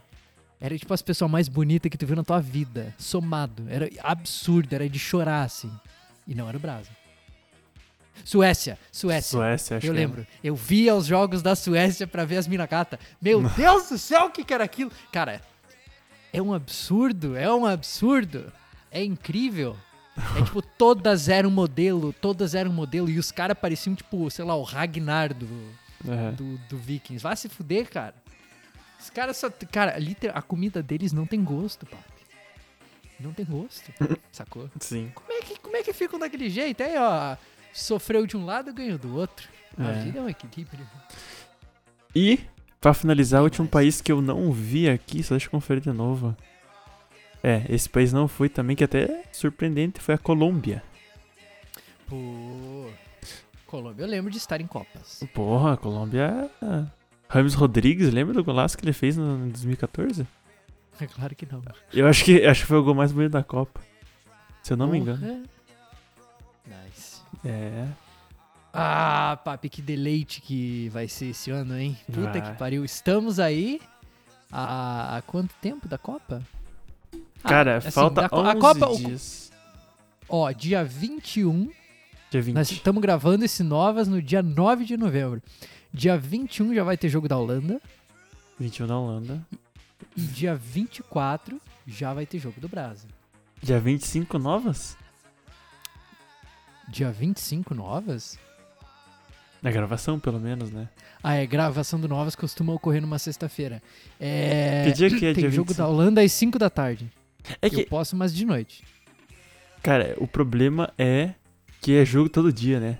Era 0.60 0.76
tipo 0.76 0.92
as 0.92 1.02
pessoas 1.02 1.30
mais 1.30 1.48
bonitas 1.48 1.88
que 1.90 1.96
tu 1.96 2.06
viu 2.06 2.16
na 2.16 2.24
tua 2.24 2.40
vida. 2.40 2.94
Somado. 2.98 3.64
Era 3.68 3.88
absurdo, 4.02 4.72
era 4.74 4.88
de 4.88 4.98
chorar, 4.98 5.44
assim. 5.44 5.70
E 6.26 6.34
não 6.34 6.48
era 6.48 6.56
o 6.56 6.60
Brasil. 6.60 6.92
Suécia, 8.24 8.78
Suécia. 8.90 9.38
Suécia, 9.38 9.76
acho 9.78 9.86
eu 9.86 9.92
é. 9.92 9.96
lembro. 9.96 10.26
Eu 10.42 10.54
via 10.54 10.94
os 10.94 11.06
jogos 11.06 11.40
da 11.40 11.54
Suécia 11.54 12.06
pra 12.06 12.24
ver 12.24 12.36
as 12.36 12.48
minacata. 12.48 12.98
Meu 13.22 13.42
Deus 13.50 13.88
do 13.88 13.96
céu, 13.96 14.26
o 14.26 14.30
que, 14.30 14.44
que 14.44 14.52
era 14.52 14.64
aquilo? 14.64 14.90
Cara, 15.12 15.40
é 16.32 16.42
um 16.42 16.52
absurdo, 16.52 17.36
é 17.36 17.52
um 17.52 17.64
absurdo. 17.64 18.52
É 18.90 19.02
incrível. 19.02 19.76
É 20.38 20.42
tipo, 20.44 20.60
todas 20.62 21.28
eram 21.28 21.50
modelo, 21.50 22.12
todas 22.12 22.54
eram 22.54 22.72
modelo. 22.72 23.08
E 23.08 23.18
os 23.18 23.30
caras 23.30 23.56
pareciam, 23.58 23.94
tipo, 23.94 24.28
sei 24.30 24.44
lá, 24.44 24.54
o 24.56 24.62
Ragnar 24.62 25.32
do, 25.34 25.46
É. 26.08 26.32
do, 26.32 26.58
do 26.68 26.76
Vikings. 26.76 27.22
Vai 27.22 27.36
se 27.36 27.48
fuder, 27.48 27.88
cara. 27.90 28.14
Os 29.00 29.10
caras 29.10 29.36
só. 29.36 29.48
Cara, 29.70 29.96
a 30.34 30.42
comida 30.42 30.82
deles 30.82 31.12
não 31.12 31.24
tem 31.26 31.42
gosto, 31.42 31.86
papi. 31.86 32.02
Não 33.20 33.32
tem 33.32 33.44
gosto. 33.44 33.92
Sacou? 34.32 34.68
Sim. 34.80 35.10
Como 35.14 35.32
é, 35.32 35.40
que, 35.42 35.58
como 35.60 35.76
é 35.76 35.82
que 35.82 35.92
ficam 35.92 36.18
daquele 36.18 36.48
jeito? 36.50 36.82
Aí, 36.82 36.96
ó. 36.96 37.36
Sofreu 37.72 38.26
de 38.26 38.36
um 38.36 38.44
lado, 38.44 38.72
ganhou 38.72 38.98
do 38.98 39.14
outro. 39.16 39.48
A 39.78 39.90
É. 39.90 40.02
vida 40.02 40.18
é 40.18 40.22
um 40.22 40.28
equilíbrio. 40.28 40.84
E, 42.14 42.40
pra 42.80 42.92
finalizar, 42.94 43.40
o 43.40 43.44
último 43.44 43.68
país 43.68 44.00
que 44.00 44.10
eu 44.10 44.20
não 44.20 44.50
vi 44.52 44.88
aqui, 44.88 45.22
só 45.22 45.34
deixa 45.34 45.46
eu 45.46 45.50
conferir 45.50 45.82
de 45.82 45.92
novo. 45.92 46.36
É, 47.42 47.64
esse 47.68 47.88
país 47.88 48.12
não 48.12 48.26
foi 48.26 48.48
também, 48.48 48.74
que 48.76 48.84
até 48.84 49.02
é 49.04 49.24
surpreendente, 49.32 50.00
foi 50.00 50.14
a 50.14 50.18
Colômbia. 50.18 50.82
Pô. 52.06 52.90
Colômbia, 53.66 54.02
eu 54.04 54.08
lembro 54.08 54.30
de 54.30 54.38
estar 54.38 54.60
em 54.60 54.66
Copas. 54.66 55.22
Porra, 55.34 55.76
Colômbia. 55.76 56.50
é- 56.62 56.98
Rames 57.28 57.52
Rodrigues, 57.54 58.10
lembra 58.12 58.32
do 58.32 58.42
golaço 58.42 58.76
que 58.78 58.84
ele 58.84 58.94
fez 58.94 59.16
no, 59.16 59.46
em 59.46 59.50
2014? 59.50 60.26
É 60.98 61.06
claro 61.06 61.36
que 61.36 61.46
não. 61.50 61.62
Eu 61.92 62.08
acho 62.08 62.24
que, 62.24 62.44
acho 62.46 62.62
que 62.62 62.66
foi 62.66 62.78
o 62.78 62.82
gol 62.82 62.94
mais 62.94 63.12
bonito 63.12 63.32
da 63.32 63.44
Copa. 63.44 63.80
Se 64.62 64.72
eu 64.72 64.76
não 64.76 64.88
me 64.88 64.98
engano. 64.98 65.20
Porra. 65.20 65.42
Nice. 66.86 67.20
É. 67.44 67.86
Ah, 68.72 69.38
papi, 69.44 69.68
que 69.68 69.82
deleite 69.82 70.40
que 70.40 70.88
vai 70.88 71.06
ser 71.06 71.26
esse 71.26 71.50
ano, 71.50 71.78
hein? 71.78 71.96
Puta 72.06 72.32
Vai. 72.32 72.42
que 72.42 72.58
pariu. 72.58 72.84
Estamos 72.84 73.38
aí 73.38 73.80
há, 74.50 75.16
há 75.18 75.22
quanto 75.22 75.54
tempo 75.60 75.86
da 75.86 75.98
Copa? 75.98 76.42
Ah, 77.44 77.48
Cara, 77.48 77.76
assim, 77.78 77.90
falta 77.90 78.28
Co- 78.28 78.36
11 78.40 78.50
a 78.50 78.54
Copa, 78.60 78.88
o- 78.88 78.96
dias. 78.96 79.52
Ó, 80.28 80.50
dia 80.52 80.84
21 80.84 81.70
Dia 82.30 82.42
20. 82.42 82.54
Nós 82.54 82.70
estamos 82.70 83.00
gravando 83.00 83.44
esse 83.44 83.62
Novas 83.62 84.06
no 84.08 84.20
dia 84.20 84.42
9 84.42 84.84
de 84.84 84.96
novembro. 84.96 85.42
Dia 85.92 86.18
21 86.18 86.74
já 86.74 86.84
vai 86.84 86.96
ter 86.98 87.08
jogo 87.08 87.26
da 87.28 87.38
Holanda. 87.38 87.80
21 88.58 88.86
da 88.86 88.98
Holanda. 88.98 89.46
E 90.16 90.20
dia 90.20 90.54
24 90.54 91.58
já 91.86 92.12
vai 92.12 92.26
ter 92.26 92.38
jogo 92.38 92.60
do 92.60 92.68
Brasil. 92.68 93.08
Dia 93.62 93.80
25 93.80 94.38
novas? 94.38 94.96
Dia 96.88 97.10
25 97.10 97.74
Novas? 97.74 98.38
Na 99.60 99.70
gravação, 99.70 100.18
pelo 100.18 100.38
menos, 100.40 100.70
né? 100.70 100.88
Ah, 101.22 101.34
é, 101.34 101.44
gravação 101.44 101.98
do 102.00 102.08
Novas 102.08 102.34
costuma 102.36 102.72
ocorrer 102.72 103.02
numa 103.02 103.18
sexta-feira. 103.18 103.82
É, 104.20 104.84
Que 104.86 104.92
dia 104.92 105.08
que 105.10 105.16
é 105.26 105.34
tem 105.34 105.42
dia 105.42 105.50
jogo 105.50 105.68
25? 105.68 105.74
da 105.74 105.86
Holanda 105.88 106.22
às 106.22 106.32
5 106.32 106.58
da 106.58 106.70
tarde. 106.70 107.10
É 107.62 107.70
que, 107.70 107.80
Eu 107.82 107.86
posso, 107.86 108.14
mas 108.16 108.34
de 108.34 108.44
noite. 108.44 108.82
cara, 109.82 110.14
o 110.18 110.26
problema 110.26 110.92
é 110.98 111.34
que 111.80 111.96
é 111.96 112.04
jogo 112.04 112.28
todo 112.28 112.52
dia, 112.52 112.78
né? 112.80 112.98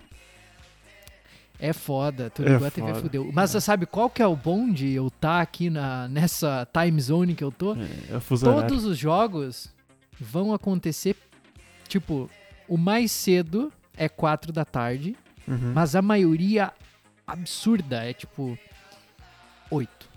É 1.61 1.73
foda, 1.73 2.31
tu 2.31 2.43
É 2.43 2.51
ligou 2.51 2.67
a 2.67 2.71
TV 2.71 2.89
foda. 2.89 3.01
fudeu. 3.01 3.31
Mas 3.33 3.51
você 3.51 3.61
sabe 3.61 3.85
qual 3.85 4.09
que 4.09 4.23
é 4.23 4.27
o 4.27 4.37
bom 4.37 4.71
de 4.73 4.93
eu 4.93 5.09
estar 5.09 5.41
aqui 5.41 5.69
na, 5.69 6.07
nessa 6.09 6.67
time 6.73 7.01
zone 7.01 7.35
que 7.35 7.43
eu 7.43 7.51
tô? 7.51 7.75
É, 7.75 7.79
é. 8.11 8.21
Todos 8.39 8.85
os 8.85 8.97
jogos 8.97 9.69
vão 10.21 10.55
acontecer, 10.55 11.17
tipo, 11.89 12.31
o 12.69 12.77
mais 12.77 13.11
cedo 13.11 13.73
é 13.97 14.09
4 14.09 14.53
da 14.53 14.65
tarde, 14.65 15.17
Uhum. 15.49 15.73
mas 15.75 15.97
a 15.97 16.03
maioria 16.03 16.73
absurda 17.27 18.05
é 18.05 18.13
tipo 18.13 18.57
8. 19.71 20.09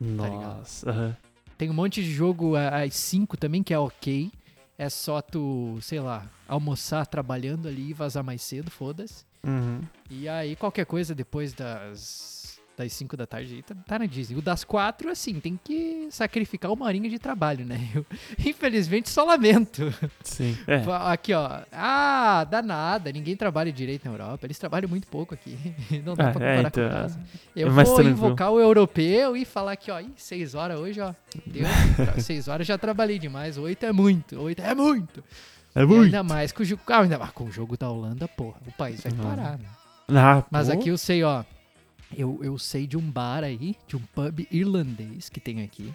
Nossa. 0.00 0.90
aham. 0.90 1.16
Tem 1.60 1.68
um 1.68 1.74
monte 1.74 2.02
de 2.02 2.10
jogo 2.10 2.56
às 2.56 2.94
5 2.94 3.36
também 3.36 3.62
que 3.62 3.74
é 3.74 3.78
ok. 3.78 4.32
É 4.78 4.88
só 4.88 5.20
tu, 5.20 5.76
sei 5.82 6.00
lá, 6.00 6.26
almoçar 6.48 7.04
trabalhando 7.04 7.68
ali 7.68 7.90
e 7.90 7.92
vazar 7.92 8.24
mais 8.24 8.40
cedo, 8.40 8.70
foda-se. 8.70 9.26
Uhum. 9.44 9.82
E 10.08 10.26
aí 10.26 10.56
qualquer 10.56 10.86
coisa 10.86 11.14
depois 11.14 11.52
das 11.52 12.39
das 12.82 12.92
5 12.94 13.16
da 13.16 13.26
tarde 13.26 13.54
aí 13.56 13.62
tá, 13.62 13.74
tá 13.86 13.98
na 13.98 14.06
Disney. 14.06 14.36
O 14.36 14.42
das 14.42 14.64
4, 14.64 15.10
assim, 15.10 15.38
tem 15.40 15.58
que 15.62 16.08
sacrificar 16.10 16.70
uma 16.72 16.86
horinha 16.86 17.08
de 17.08 17.18
trabalho, 17.18 17.64
né? 17.64 17.78
Eu, 17.94 18.04
infelizmente, 18.44 19.08
só 19.08 19.24
lamento. 19.24 19.92
Sim. 20.22 20.56
É. 20.66 20.82
Aqui, 21.12 21.32
ó. 21.34 21.60
Ah, 21.72 22.44
dá 22.50 22.62
nada. 22.62 23.12
Ninguém 23.12 23.36
trabalha 23.36 23.72
direito 23.72 24.04
na 24.06 24.12
Europa. 24.12 24.46
Eles 24.46 24.58
trabalham 24.58 24.88
muito 24.88 25.06
pouco 25.08 25.34
aqui. 25.34 25.56
Não 26.04 26.14
dá 26.14 26.28
Ah, 26.28 26.32
pra 26.32 26.44
é, 26.46 26.56
comparar 26.62 26.68
então, 26.68 26.84
com 26.84 26.90
Brasil. 26.90 27.20
Eu 27.56 27.68
é 27.68 27.70
vou 27.70 27.84
tranquilo. 27.84 28.08
invocar 28.10 28.50
o 28.50 28.60
europeu 28.60 29.36
e 29.36 29.44
falar 29.44 29.72
aqui, 29.72 29.90
ó. 29.90 30.00
Ih, 30.00 30.12
6 30.16 30.54
horas 30.54 30.78
hoje, 30.78 31.00
ó. 31.00 31.12
Deu. 31.46 31.64
6 32.18 32.48
horas 32.48 32.66
já 32.66 32.76
trabalhei 32.78 33.18
demais. 33.18 33.58
8 33.58 33.86
é 33.86 33.92
muito. 33.92 34.40
8 34.40 34.60
é 34.62 34.74
muito. 34.74 35.22
É 35.74 35.82
E 35.82 35.86
muito. 35.86 36.04
ainda 36.06 36.22
mais 36.22 36.50
com 36.50 36.62
o 36.62 36.66
jogo. 36.66 36.82
Ah, 36.88 37.00
ainda 37.02 37.18
mais 37.18 37.30
com 37.32 37.44
o 37.44 37.50
jogo 37.50 37.76
da 37.76 37.88
Holanda, 37.90 38.26
porra. 38.26 38.56
O 38.66 38.72
país 38.72 39.00
vai 39.02 39.12
Não. 39.12 39.24
parar, 39.24 39.58
né? 39.58 39.66
Ah, 40.12 40.42
Mas 40.50 40.66
pô. 40.66 40.72
aqui 40.74 40.88
eu 40.88 40.98
sei, 40.98 41.22
ó. 41.22 41.44
Eu, 42.16 42.40
eu 42.42 42.58
sei 42.58 42.86
de 42.86 42.96
um 42.96 43.10
bar 43.10 43.44
aí, 43.44 43.76
de 43.86 43.96
um 43.96 44.00
pub 44.00 44.46
irlandês 44.50 45.28
que 45.28 45.40
tem 45.40 45.62
aqui. 45.62 45.94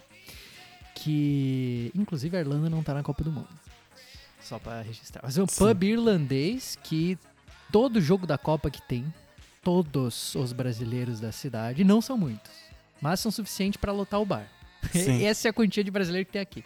Que. 0.94 1.90
Inclusive 1.94 2.36
a 2.36 2.40
Irlanda 2.40 2.70
não 2.70 2.82
tá 2.82 2.94
na 2.94 3.02
Copa 3.02 3.22
do 3.22 3.30
Mundo. 3.30 3.48
Só 4.40 4.58
pra 4.58 4.80
registrar. 4.80 5.22
Mas 5.24 5.36
é 5.36 5.42
um 5.42 5.46
Sim. 5.46 5.58
pub 5.58 5.82
irlandês 5.84 6.78
que 6.82 7.18
todo 7.70 8.00
jogo 8.00 8.26
da 8.26 8.38
Copa 8.38 8.70
que 8.70 8.80
tem, 8.80 9.12
todos 9.62 10.34
os 10.34 10.52
brasileiros 10.52 11.20
da 11.20 11.32
cidade, 11.32 11.84
não 11.84 12.00
são 12.00 12.16
muitos, 12.16 12.52
mas 13.00 13.20
são 13.20 13.30
suficientes 13.32 13.76
pra 13.80 13.92
lotar 13.92 14.20
o 14.20 14.24
bar. 14.24 14.48
Sim. 14.92 15.24
Essa 15.24 15.48
é 15.48 15.50
a 15.50 15.52
quantia 15.52 15.82
de 15.84 15.90
brasileiro 15.90 16.24
que 16.26 16.32
tem 16.32 16.40
aqui. 16.42 16.64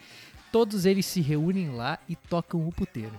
Todos 0.52 0.84
eles 0.84 1.06
se 1.06 1.20
reúnem 1.20 1.70
lá 1.70 1.98
e 2.08 2.14
tocam 2.14 2.66
o 2.66 2.72
puteiro. 2.72 3.14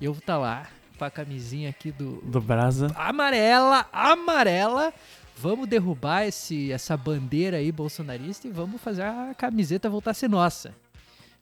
Eu 0.00 0.12
vou 0.12 0.20
estar 0.20 0.36
lá 0.36 0.68
com 0.98 1.04
a 1.04 1.10
camisinha 1.10 1.70
aqui 1.70 1.90
do, 1.90 2.20
Do 2.22 2.40
Brasa. 2.40 2.88
amarela, 2.94 3.86
amarela. 3.92 4.92
Vamos 5.36 5.68
derrubar 5.68 6.24
esse, 6.24 6.70
essa 6.70 6.96
bandeira 6.96 7.56
aí 7.56 7.72
bolsonarista 7.72 8.46
e 8.46 8.50
vamos 8.50 8.80
fazer 8.80 9.02
a 9.02 9.34
camiseta 9.36 9.90
voltar 9.90 10.12
a 10.12 10.14
ser 10.14 10.28
nossa. 10.28 10.74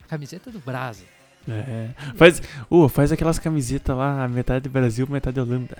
Camiseta 0.08 0.50
do 0.50 0.58
Brasa. 0.58 1.04
É. 1.48 1.90
Faz, 2.16 2.42
uh, 2.70 2.88
faz 2.88 3.12
aquelas 3.12 3.38
camisetas 3.38 3.96
lá, 3.96 4.26
metade 4.28 4.68
Brasil, 4.68 5.06
metade 5.08 5.40
Holanda. 5.40 5.76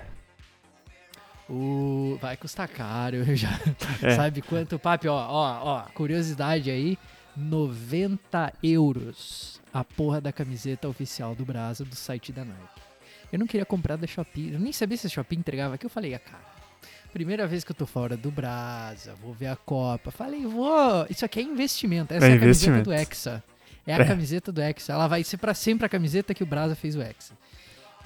O... 1.49 2.17
Vai 2.21 2.37
custar 2.37 2.69
caro, 2.69 3.25
já. 3.37 3.59
É. 4.03 4.15
Sabe 4.17 4.41
quanto, 4.41 4.79
papi? 4.79 5.09
Ó, 5.09 5.15
ó, 5.15 5.61
ó, 5.63 5.81
curiosidade 5.93 6.71
aí: 6.71 6.97
90 7.37 8.53
euros 8.63 9.61
a 9.73 9.85
porra 9.85 10.21
da 10.21 10.33
camiseta 10.33 10.89
oficial 10.89 11.35
do 11.35 11.45
Brasa 11.45 11.85
do 11.85 11.95
site 11.95 12.33
da 12.33 12.45
Nike. 12.45 12.81
Eu 13.33 13.39
não 13.39 13.47
queria 13.47 13.65
comprar 13.65 13.97
da 13.97 14.07
Shopee, 14.07 14.53
eu 14.53 14.59
nem 14.61 14.73
sabia 14.73 14.97
se 14.97 15.07
a 15.07 15.11
Shopee 15.11 15.39
entregava 15.39 15.75
aqui. 15.75 15.87
Eu 15.87 15.91
falei, 15.91 16.15
ah, 16.15 16.19
cara, 16.19 16.43
primeira 17.11 17.47
vez 17.47 17.63
que 17.65 17.73
eu 17.73 17.77
tô 17.77 17.87
fora 17.87 18.17
do 18.17 18.31
Brasa, 18.31 19.15
vou 19.23 19.33
ver 19.35 19.49
a 19.49 19.57
Copa. 19.57 20.11
Falei, 20.11 20.47
vou. 20.47 21.07
Isso 21.11 21.25
aqui 21.25 21.41
é 21.41 21.43
investimento. 21.43 22.15
Essa 22.15 22.27
É 22.27 22.31
é, 22.31 22.35
a 22.35 22.39
camiseta 22.41 22.83
do 22.83 22.93
Hexa. 22.93 23.45
É 23.87 23.95
a 23.95 23.99
É. 23.99 24.05
camiseta 24.05 24.53
do 24.53 24.61
Hexa. 24.63 24.93
Ela 24.93 25.07
vai 25.09 25.23
ser 25.25 25.37
pra 25.37 25.53
sempre 25.55 25.85
a 25.87 25.89
camiseta 25.89 26.33
que 26.35 26.43
o 26.43 26.47
Brasa 26.47 26.75
fez 26.75 26.97
o 26.97 27.03
Hexa. 27.03 27.35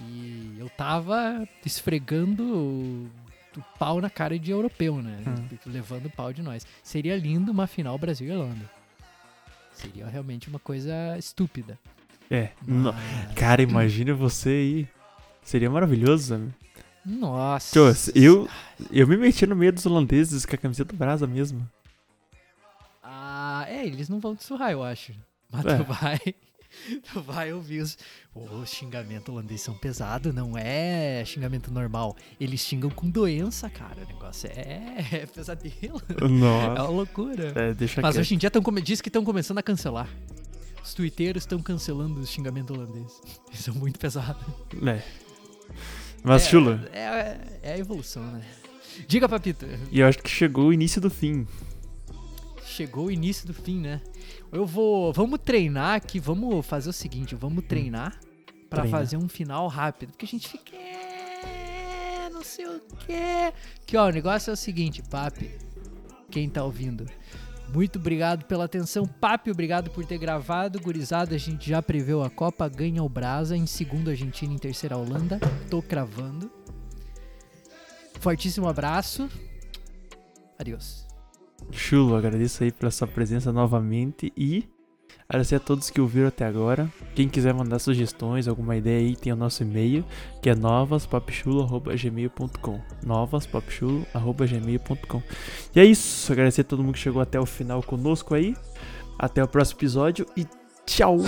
E 0.01 0.57
eu 0.59 0.69
tava 0.71 1.47
esfregando 1.65 2.43
o, 2.43 3.11
o 3.57 3.63
pau 3.79 4.01
na 4.01 4.11
cara 4.11 4.39
de 4.39 4.51
europeu, 4.51 5.01
né? 5.01 5.19
Hum. 5.27 5.57
Levando 5.67 6.07
o 6.07 6.11
pau 6.11 6.33
de 6.33 6.43
nós. 6.43 6.67
Seria 6.83 7.17
lindo 7.17 7.53
uma 7.53 7.67
final 7.67 7.97
Brasil 7.99 8.27
e 8.29 8.31
Irlanda. 8.33 8.71
Seria 9.73 10.07
realmente 10.07 10.49
uma 10.49 10.59
coisa 10.59 11.17
estúpida. 11.19 11.79
É. 12.31 12.51
Mas- 12.67 12.95
Cara, 13.35 13.63
imagina 13.63 14.15
você 14.15 14.49
aí. 14.49 14.89
Seria 15.43 15.69
maravilhoso, 15.71 16.29
sabe? 16.29 16.49
Nossa. 17.05 17.73
Tio, 17.73 18.13
eu, 18.15 18.49
eu 18.91 19.07
me 19.07 19.17
meti 19.17 19.47
no 19.47 19.55
meio 19.57 19.73
dos 19.73 19.85
holandeses 19.87 20.47
com 20.47 20.55
a 20.55 20.59
camiseta 20.59 20.93
do 20.93 20.97
Brasa 20.99 21.27
mesmo. 21.27 21.69
Ah, 23.03 23.65
é, 23.69 23.87
eles 23.87 24.09
não 24.09 24.19
vão 24.21 24.35
te 24.35 24.45
surrar, 24.45 24.71
eu 24.73 24.83
acho. 24.83 25.13
Mas 25.51 25.65
É. 25.67 25.77
tu 25.79 25.85
vai. 25.85 26.19
Tu 27.13 27.21
vai 27.23 27.53
ouvir 27.53 27.83
os. 27.83 27.97
Os 28.35 28.69
xingamentos 28.69 29.29
holandeses 29.29 29.63
são 29.63 29.75
pesados, 29.75 30.35
não 30.35 30.59
é 30.59 31.25
xingamento 31.25 31.71
normal. 31.73 32.17
Eles 32.41 32.59
xingam 32.63 32.91
com 32.91 33.09
doença, 33.09 33.71
cara. 33.71 34.03
O 34.03 34.07
negócio 34.13 34.51
é, 34.51 34.93
é 35.13 35.25
pesadelo. 35.27 36.03
É 36.21 36.27
Nossa. 36.27 36.83
uma 36.83 36.89
loucura. 36.89 37.53
É, 37.55 37.73
deixa 37.75 38.01
Mas 38.03 38.15
quieto. 38.17 38.21
hoje 38.23 38.35
em 38.35 38.39
dia 38.39 38.51
tão 38.51 38.61
diz 38.83 39.01
que 39.01 39.09
estão 39.09 39.25
começando 39.25 39.59
a 39.59 39.63
cancelar. 39.63 40.09
Os 40.83 40.93
twitteiros 40.95 41.45
estão 41.45 41.63
cancelando 41.63 42.19
os 42.19 42.29
xingamentos 42.29 42.77
holandeses. 42.77 43.23
Eles 43.49 43.61
são 43.61 43.75
muito 43.77 43.97
pesados. 43.97 44.43
É. 44.85 45.01
Mas, 46.25 46.47
é, 46.47 46.49
Chula, 46.51 46.89
É, 46.93 47.37
é 47.63 47.73
a 47.75 47.79
evolução, 47.79 48.23
né? 48.33 48.43
Diga, 49.07 49.29
Papito. 49.29 49.67
e 49.91 50.01
eu 50.01 50.07
acho 50.09 50.19
que 50.19 50.31
chegou 50.31 50.69
o 50.69 50.73
início 50.73 51.01
do 51.01 51.11
fim. 51.11 51.47
Chegou 52.65 53.07
o 53.07 53.11
início 53.11 53.47
do 53.47 53.53
fim, 53.55 53.79
né? 53.81 54.01
Eu 54.51 54.65
vou. 54.67 55.13
Vamos 55.13 55.39
treinar 55.45 55.95
aqui, 55.97 56.19
vamos 56.19 56.65
fazer 56.67 56.89
o 56.91 56.93
seguinte, 56.93 57.35
vamos 57.35 57.65
treinar 57.65 58.19
pra 58.71 58.81
Treinar. 58.81 59.01
fazer 59.01 59.17
um 59.17 59.29
final 59.29 59.69
rápido. 59.69 60.11
Porque 60.11 60.25
a 60.25 60.29
gente 60.29 60.49
fica. 60.49 60.75
"É, 60.77 62.29
Não 62.33 62.43
sei 62.43 62.67
o 62.67 62.81
quê. 63.07 63.53
Que 63.87 63.97
ó, 63.97 64.07
o 64.09 64.11
negócio 64.11 64.51
é 64.51 64.55
o 64.55 64.57
seguinte, 64.57 65.03
Papi. 65.03 65.51
Quem 66.31 66.49
tá 66.49 66.65
ouvindo? 66.65 67.07
Muito 67.75 67.99
obrigado 67.99 68.45
pela 68.45 68.67
atenção. 68.67 69.05
Papi, 69.05 69.51
obrigado 69.51 69.91
por 69.91 70.07
ter 70.07 70.17
gravado. 70.17 70.81
Gurizada, 70.81 71.35
a 71.35 71.39
gente 71.39 71.69
já 71.69 71.83
preveu 71.83 72.23
a 72.23 72.31
Copa, 72.31 72.69
ganha 72.69 73.03
o 73.03 73.09
Brasa. 73.09 73.57
Em 73.57 73.67
segundo, 73.67 74.11
Argentina, 74.11 74.55
em 74.55 74.59
terceira, 74.59 74.97
Holanda. 74.97 75.41
Tô 75.69 75.83
cravando. 75.83 76.49
Fortíssimo 78.21 78.69
abraço. 78.69 79.29
Adeus. 80.57 81.05
Chulo, 81.73 82.15
agradeço 82.15 82.63
aí 82.63 82.71
pela 82.71 82.93
sua 82.93 83.09
presença 83.09 83.53
novamente 83.53 84.33
e 84.37 84.69
agradecer 85.35 85.57
a 85.57 85.61
todos 85.61 85.91
que 85.91 86.01
ouviram 86.01 86.29
até 86.29 86.47
agora. 86.47 86.89
Quem 87.15 87.29
quiser 87.29 87.53
mandar 87.53 87.81
sugestões, 87.81 88.49
alguma 88.49 88.77
ideia 88.77 89.01
aí, 89.01 89.15
tem 89.17 89.31
o 89.33 89.37
nosso 89.37 89.63
e-mail, 89.63 90.03
que 90.41 90.49
é 90.49 90.55
novaspopchulo.gmail.com 90.55 92.81
novaspopchulo.gmail.com 93.05 95.23
E 95.75 95.81
é 95.81 95.85
isso, 95.85 96.33
agradecer 96.33 96.63
a 96.63 96.65
todo 96.65 96.83
mundo 96.83 96.95
que 96.95 97.01
chegou 97.01 97.21
até 97.21 97.39
o 97.39 97.45
final 97.47 97.83
conosco 97.83 98.35
aí. 98.35 98.57
Até 99.19 99.43
o 99.43 99.49
próximo 99.49 99.79
episódio 99.79 100.25
e 100.37 100.47
tchau! 100.87 101.19